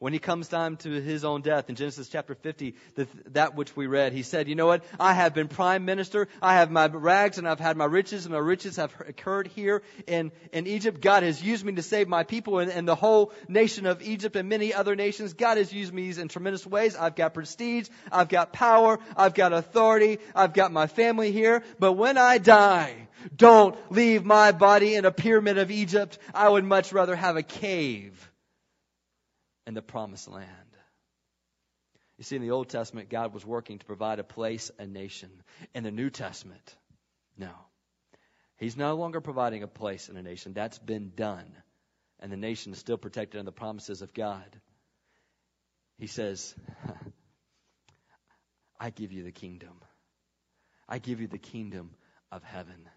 when 0.00 0.12
he 0.12 0.18
comes 0.18 0.48
time 0.48 0.76
to 0.78 0.90
his 0.90 1.24
own 1.24 1.40
death 1.40 1.70
in 1.70 1.76
Genesis 1.76 2.08
chapter 2.08 2.34
50, 2.34 2.74
the, 2.96 3.06
that 3.30 3.54
which 3.54 3.76
we 3.76 3.86
read, 3.86 4.12
he 4.12 4.22
said, 4.22 4.48
You 4.48 4.54
know 4.54 4.66
what? 4.66 4.84
I 4.98 5.14
have 5.14 5.34
been 5.34 5.48
prime 5.48 5.84
minister. 5.84 6.28
I 6.42 6.54
have 6.54 6.70
my 6.70 6.86
rags 6.86 7.38
and 7.38 7.48
I've 7.48 7.60
had 7.60 7.76
my 7.76 7.84
riches, 7.84 8.26
and 8.26 8.34
my 8.34 8.40
riches 8.40 8.76
have 8.76 8.92
occurred 9.06 9.46
here 9.46 9.82
in, 10.06 10.32
in 10.52 10.66
Egypt. 10.66 11.00
God 11.00 11.22
has 11.22 11.42
used 11.42 11.64
me 11.64 11.74
to 11.74 11.82
save 11.82 12.08
my 12.08 12.24
people 12.24 12.58
and, 12.58 12.72
and 12.72 12.88
the 12.88 12.96
whole 12.96 13.32
nation 13.48 13.86
of 13.86 14.02
Egypt 14.02 14.34
and 14.36 14.48
many 14.48 14.74
other 14.74 14.96
nations. 14.96 15.32
God 15.32 15.58
has 15.58 15.72
used 15.72 15.94
me 15.94 16.10
in 16.10 16.28
tremendous 16.28 16.66
ways. 16.66 16.96
I've 16.96 17.14
got 17.14 17.32
prestige. 17.32 17.88
I've 18.10 18.28
got 18.28 18.52
power. 18.52 18.98
I've 19.16 19.34
got 19.34 19.52
authority. 19.52 20.18
I've 20.34 20.54
got 20.54 20.72
my 20.72 20.88
family 20.88 21.30
here. 21.30 21.62
But 21.78 21.92
when 21.92 22.18
I 22.18 22.38
die, 22.38 23.08
don't 23.34 23.76
leave 23.92 24.24
my 24.24 24.52
body 24.52 24.96
in 24.96 25.04
a 25.04 25.12
pyramid 25.12 25.56
of 25.56 25.70
Egypt. 25.70 26.18
I 26.34 26.48
would 26.48 26.64
much 26.64 26.92
rather 26.92 27.14
have 27.14 27.36
a 27.36 27.42
cave 27.42 28.30
in 29.66 29.74
the 29.74 29.82
promised 29.82 30.28
land. 30.28 30.48
You 32.18 32.24
see, 32.24 32.36
in 32.36 32.42
the 32.42 32.52
Old 32.52 32.68
Testament, 32.68 33.08
God 33.08 33.34
was 33.34 33.44
working 33.44 33.78
to 33.78 33.86
provide 33.86 34.18
a 34.20 34.24
place, 34.24 34.70
a 34.78 34.86
nation. 34.86 35.30
In 35.74 35.82
the 35.82 35.90
New 35.90 36.10
Testament, 36.10 36.76
no. 37.36 37.50
He's 38.56 38.76
no 38.76 38.94
longer 38.94 39.20
providing 39.20 39.64
a 39.64 39.68
place 39.68 40.08
and 40.08 40.16
a 40.16 40.22
nation. 40.22 40.52
That's 40.52 40.78
been 40.78 41.12
done. 41.16 41.52
And 42.20 42.30
the 42.30 42.36
nation 42.36 42.72
is 42.72 42.78
still 42.78 42.96
protected 42.96 43.40
in 43.40 43.46
the 43.46 43.52
promises 43.52 44.00
of 44.00 44.14
God. 44.14 44.46
He 45.98 46.06
says, 46.06 46.54
I 48.78 48.90
give 48.90 49.12
you 49.12 49.24
the 49.24 49.32
kingdom. 49.32 49.80
I 50.88 50.98
give 50.98 51.20
you 51.20 51.26
the 51.26 51.38
kingdom 51.38 51.90
of 52.30 52.44
heaven. 52.44 52.88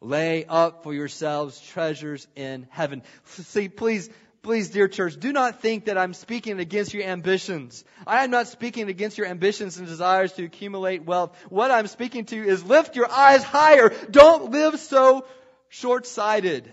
Lay 0.00 0.44
up 0.44 0.84
for 0.84 0.94
yourselves 0.94 1.60
treasures 1.60 2.26
in 2.36 2.66
heaven. 2.70 3.02
See, 3.24 3.68
please 3.68 4.08
please, 4.48 4.70
dear 4.70 4.88
church, 4.88 5.20
do 5.20 5.30
not 5.30 5.60
think 5.60 5.84
that 5.84 5.98
I'm 5.98 6.14
speaking 6.14 6.58
against 6.58 6.94
your 6.94 7.02
ambitions. 7.02 7.84
I 8.06 8.24
am 8.24 8.30
not 8.30 8.48
speaking 8.48 8.88
against 8.88 9.18
your 9.18 9.26
ambitions 9.26 9.76
and 9.76 9.86
desires 9.86 10.32
to 10.32 10.44
accumulate 10.44 11.04
wealth. 11.04 11.36
What 11.50 11.70
I'm 11.70 11.86
speaking 11.86 12.24
to 12.24 12.36
is 12.48 12.64
lift 12.64 12.96
your 12.96 13.12
eyes 13.12 13.42
higher. 13.42 13.92
Don't 14.10 14.50
live 14.50 14.80
so 14.80 15.26
short-sighted. 15.68 16.72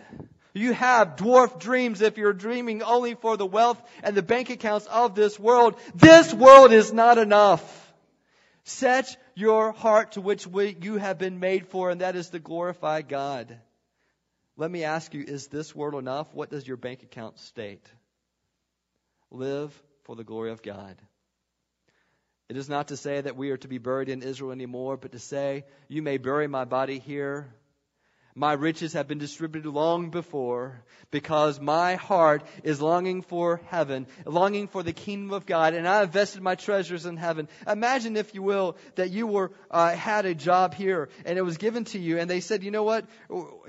You 0.53 0.71
have 0.71 1.17
dwarf 1.17 1.59
dreams 1.59 1.99
if 2.01 2.17
you're 2.17 2.31
dreaming 2.31 2.81
only 2.81 3.13
for 3.13 3.35
the 3.35 3.45
wealth 3.45 3.81
and 4.03 4.15
the 4.15 4.23
bank 4.23 4.49
accounts 4.49 4.85
of 4.85 5.13
this 5.13 5.37
world. 5.37 5.75
This 5.93 6.33
world 6.33 6.71
is 6.71 6.93
not 6.93 7.17
enough. 7.17 7.93
Set 8.63 9.17
your 9.35 9.73
heart 9.73 10.13
to 10.13 10.21
which 10.21 10.47
you 10.81 10.95
have 10.95 11.17
been 11.17 11.41
made 11.41 11.67
for, 11.67 11.89
and 11.89 11.99
that 11.99 12.15
is 12.15 12.29
to 12.29 12.39
glorify 12.39 13.01
God. 13.01 13.59
Let 14.57 14.71
me 14.71 14.83
ask 14.83 15.13
you, 15.13 15.23
is 15.27 15.47
this 15.47 15.75
world 15.75 15.95
enough? 15.95 16.33
What 16.33 16.49
does 16.49 16.67
your 16.67 16.77
bank 16.77 17.03
account 17.03 17.39
state? 17.39 17.85
Live 19.29 19.73
for 20.03 20.15
the 20.15 20.23
glory 20.23 20.51
of 20.51 20.61
God. 20.61 20.95
It 22.47 22.57
is 22.57 22.69
not 22.69 22.89
to 22.89 22.97
say 22.97 23.19
that 23.19 23.35
we 23.35 23.49
are 23.49 23.57
to 23.57 23.67
be 23.67 23.79
buried 23.79 24.07
in 24.07 24.21
Israel 24.21 24.51
anymore, 24.51 24.97
but 24.97 25.11
to 25.11 25.19
say, 25.19 25.65
you 25.87 26.01
may 26.01 26.17
bury 26.17 26.47
my 26.47 26.63
body 26.63 26.99
here, 26.99 27.53
my 28.35 28.51
riches 28.51 28.93
have 28.93 29.07
been 29.07 29.17
distributed 29.17 29.69
long 29.69 30.09
before 30.09 30.83
because 31.09 31.61
my 31.61 31.95
heart 31.95 32.43
is 32.63 32.81
longing 32.81 33.21
for 33.21 33.61
heaven, 33.67 34.05
longing 34.25 34.67
for 34.67 34.83
the 34.83 34.91
kingdom 34.91 35.31
of 35.31 35.45
God, 35.45 35.73
and 35.73 35.87
I 35.87 35.99
have 35.99 36.09
invested 36.09 36.41
my 36.41 36.55
treasures 36.55 37.05
in 37.05 37.15
heaven. 37.15 37.47
Imagine, 37.65 38.17
if 38.17 38.35
you 38.35 38.41
will, 38.43 38.75
that 38.95 39.11
you 39.11 39.25
were 39.25 39.51
uh, 39.71 39.95
had 39.95 40.25
a 40.25 40.35
job 40.35 40.73
here 40.73 41.07
and 41.23 41.37
it 41.37 41.43
was 41.43 41.55
given 41.55 41.85
to 41.85 41.99
you, 41.99 42.19
and 42.19 42.29
they 42.29 42.41
said, 42.41 42.61
you 42.63 42.71
know 42.71 42.83
what? 42.83 43.05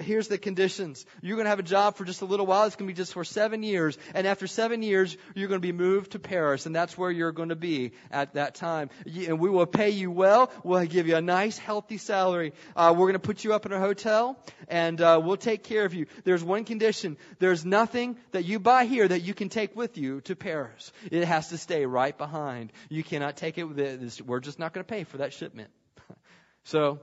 Here's 0.01 0.27
the 0.27 0.39
conditions. 0.39 1.07
You're 1.23 1.37
going 1.37 1.45
to 1.45 1.51
have 1.51 1.61
a 1.61 1.62
job 1.62 1.97
for 1.97 2.05
just 2.05 2.23
a 2.23 2.27
little 2.27 2.47
while. 2.47 2.64
It's 2.64 2.75
going 2.75 2.89
to 2.89 2.93
be 2.93 2.97
just 2.97 3.12
for 3.12 3.25
seven 3.25 3.62
years, 3.62 3.97
and 4.14 4.27
after 4.27 4.49
seven 4.49 4.83
years, 4.83 5.17
you're 5.37 5.49
going 5.49 5.61
to 5.61 5.67
be 5.67 5.73
moved 5.73 6.12
to 6.12 6.19
Paris, 6.19 6.67
and 6.67 6.75
that's 6.75 6.99
where 6.99 7.12
you're 7.12 7.31
going 7.31 7.51
to 7.51 7.57
be 7.57 7.93
at 8.11 8.35
that 8.35 8.57
time. 8.57 8.91
And 9.07 9.39
we 9.39 9.49
will 9.49 9.67
pay 9.67 9.91
you 9.91 10.11
well. 10.11 10.51
We'll 10.64 10.87
give 10.87 11.07
you 11.07 11.14
a 11.14 11.23
nice, 11.23 11.57
healthy 11.57 11.99
salary. 11.99 12.53
Uh, 12.75 12.93
we're 12.97 13.07
going 13.07 13.12
to 13.12 13.21
put 13.21 13.45
you 13.45 13.55
up 13.55 13.64
in 13.67 13.73
a 13.73 13.79
hotel 13.79 14.37
and 14.69 15.01
uh, 15.01 15.21
we'll 15.23 15.37
take 15.37 15.65
care 15.65 15.85
of 15.85 15.95
you. 15.95 16.07
There's 16.25 16.43
one 16.43 16.65
condition. 16.65 17.17
There's 17.39 17.65
nothing 17.65 18.17
that 18.33 18.45
you 18.45 18.59
buy 18.59 18.85
here 18.85 19.07
that 19.07 19.23
you 19.23 19.35
can 19.35 19.49
take 19.49 19.77
with 19.77 19.99
you 19.99 20.21
to 20.23 20.37
Paris. 20.37 20.93
It 21.11 21.25
has 21.25 21.49
to 21.49 21.59
stay 21.59 21.87
right 21.87 22.17
behind. 22.17 22.73
You 22.89 23.03
cannot 23.03 23.37
take 23.37 23.59
it 23.59 23.65
with 23.65 23.79
it. 23.79 24.23
We're 24.27 24.41
just 24.41 24.59
not 24.59 24.73
going 24.73 24.85
to 24.85 24.89
pay 24.89 25.05
for 25.05 25.19
that 25.19 25.33
shipment. 25.33 25.71
so 26.65 27.01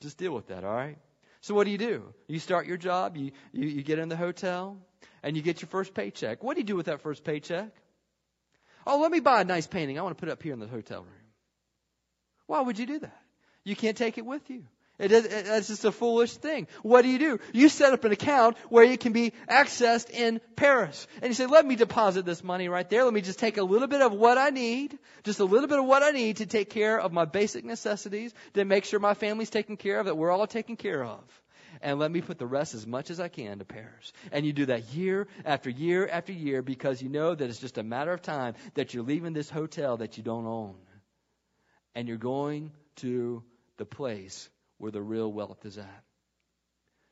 just 0.00 0.18
deal 0.18 0.32
with 0.32 0.48
that, 0.48 0.64
all 0.64 0.74
right? 0.74 0.98
So 1.40 1.54
what 1.54 1.64
do 1.64 1.70
you 1.70 1.78
do? 1.78 2.02
You 2.26 2.38
start 2.38 2.66
your 2.66 2.76
job, 2.76 3.16
you, 3.16 3.30
you, 3.52 3.68
you 3.68 3.82
get 3.82 3.98
in 3.98 4.08
the 4.08 4.16
hotel, 4.16 4.78
and 5.22 5.36
you 5.36 5.42
get 5.42 5.62
your 5.62 5.68
first 5.68 5.94
paycheck. 5.94 6.42
What 6.42 6.54
do 6.54 6.60
you 6.60 6.66
do 6.66 6.76
with 6.76 6.86
that 6.86 7.02
first 7.02 7.24
paycheck? 7.24 7.70
Oh, 8.86 9.00
let 9.00 9.10
me 9.10 9.20
buy 9.20 9.40
a 9.40 9.44
nice 9.44 9.66
painting. 9.66 9.98
I 9.98 10.02
want 10.02 10.16
to 10.16 10.20
put 10.20 10.28
it 10.28 10.32
up 10.32 10.42
here 10.42 10.52
in 10.52 10.60
the 10.60 10.66
hotel 10.66 11.02
room. 11.02 11.12
Why 12.46 12.60
would 12.60 12.78
you 12.78 12.86
do 12.86 12.98
that? 13.00 13.20
You 13.64 13.74
can't 13.74 13.96
take 13.96 14.18
it 14.18 14.24
with 14.24 14.48
you. 14.48 14.64
It 14.98 15.12
is, 15.12 15.26
it's 15.26 15.68
just 15.68 15.84
a 15.84 15.92
foolish 15.92 16.32
thing. 16.32 16.68
What 16.82 17.02
do 17.02 17.08
you 17.08 17.18
do? 17.18 17.38
You 17.52 17.68
set 17.68 17.92
up 17.92 18.04
an 18.04 18.12
account 18.12 18.56
where 18.70 18.82
it 18.82 18.98
can 19.00 19.12
be 19.12 19.34
accessed 19.48 20.08
in 20.08 20.40
Paris. 20.56 21.06
And 21.20 21.28
you 21.28 21.34
say, 21.34 21.44
let 21.44 21.66
me 21.66 21.76
deposit 21.76 22.24
this 22.24 22.42
money 22.42 22.70
right 22.70 22.88
there. 22.88 23.04
Let 23.04 23.12
me 23.12 23.20
just 23.20 23.38
take 23.38 23.58
a 23.58 23.62
little 23.62 23.88
bit 23.88 24.00
of 24.00 24.12
what 24.12 24.38
I 24.38 24.48
need, 24.48 24.98
just 25.22 25.38
a 25.38 25.44
little 25.44 25.68
bit 25.68 25.78
of 25.78 25.84
what 25.84 26.02
I 26.02 26.10
need 26.10 26.38
to 26.38 26.46
take 26.46 26.70
care 26.70 26.98
of 26.98 27.12
my 27.12 27.26
basic 27.26 27.62
necessities, 27.62 28.32
to 28.54 28.64
make 28.64 28.86
sure 28.86 28.98
my 28.98 29.12
family's 29.12 29.50
taken 29.50 29.76
care 29.76 30.00
of, 30.00 30.06
that 30.06 30.16
we're 30.16 30.30
all 30.30 30.46
taken 30.46 30.76
care 30.76 31.04
of. 31.04 31.20
And 31.82 31.98
let 31.98 32.10
me 32.10 32.22
put 32.22 32.38
the 32.38 32.46
rest 32.46 32.72
as 32.72 32.86
much 32.86 33.10
as 33.10 33.20
I 33.20 33.28
can 33.28 33.58
to 33.58 33.66
Paris. 33.66 34.14
And 34.32 34.46
you 34.46 34.54
do 34.54 34.66
that 34.66 34.94
year 34.94 35.28
after 35.44 35.68
year 35.68 36.08
after 36.10 36.32
year 36.32 36.62
because 36.62 37.02
you 37.02 37.10
know 37.10 37.34
that 37.34 37.50
it's 37.50 37.60
just 37.60 37.76
a 37.76 37.82
matter 37.82 38.12
of 38.12 38.22
time 38.22 38.54
that 38.74 38.94
you're 38.94 39.04
leaving 39.04 39.34
this 39.34 39.50
hotel 39.50 39.98
that 39.98 40.16
you 40.16 40.22
don't 40.22 40.46
own. 40.46 40.76
And 41.94 42.08
you're 42.08 42.16
going 42.16 42.72
to 42.96 43.42
the 43.76 43.84
place 43.84 44.48
where 44.78 44.92
the 44.92 45.02
real 45.02 45.30
wealth 45.30 45.64
is 45.64 45.78
at. 45.78 46.04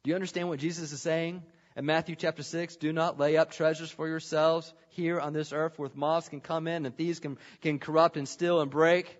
Do 0.03 0.11
you 0.11 0.15
understand 0.15 0.49
what 0.49 0.59
Jesus 0.59 0.93
is 0.93 1.01
saying? 1.01 1.43
In 1.77 1.87
Matthew 1.87 2.15
chapter 2.15 2.43
6, 2.43 2.77
do 2.77 2.93
not 2.93 3.19
lay 3.19 3.37
up 3.37 3.51
treasures 3.51 3.91
for 3.91 4.07
yourselves 4.07 4.73
here 4.91 5.19
on 5.19 5.33
this 5.33 5.53
earth 5.53 5.79
where 5.79 5.91
moths 5.95 6.29
can 6.29 6.41
come 6.41 6.69
in 6.69 6.87
and 6.87 6.97
thieves 6.97 7.19
can, 7.19 7.37
can 7.63 7.79
corrupt 7.79 8.17
and 8.17 8.29
steal 8.29 8.61
and 8.61 8.71
break. 8.71 9.19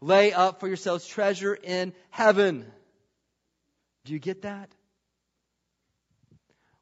Lay 0.00 0.32
up 0.32 0.60
for 0.60 0.68
yourselves 0.68 1.06
treasure 1.06 1.54
in 1.54 1.92
heaven. 2.10 2.70
Do 4.04 4.12
you 4.12 4.20
get 4.20 4.42
that? 4.42 4.70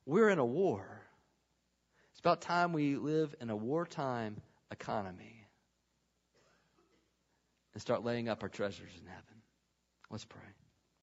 We're 0.05 0.29
in 0.29 0.39
a 0.39 0.45
war. 0.45 0.87
It's 2.11 2.21
about 2.21 2.43
time 2.43 2.73
we 2.73 2.97
live 2.97 3.35
in 3.41 3.49
a 3.49 3.57
wartime 3.57 4.37
economy 4.71 5.47
and 7.73 7.81
start 7.81 8.05
laying 8.05 8.29
up 8.29 8.43
our 8.43 8.49
treasures 8.49 8.93
in 9.01 9.07
heaven. 9.07 9.43
Let's 10.11 10.25
pray. 10.25 10.41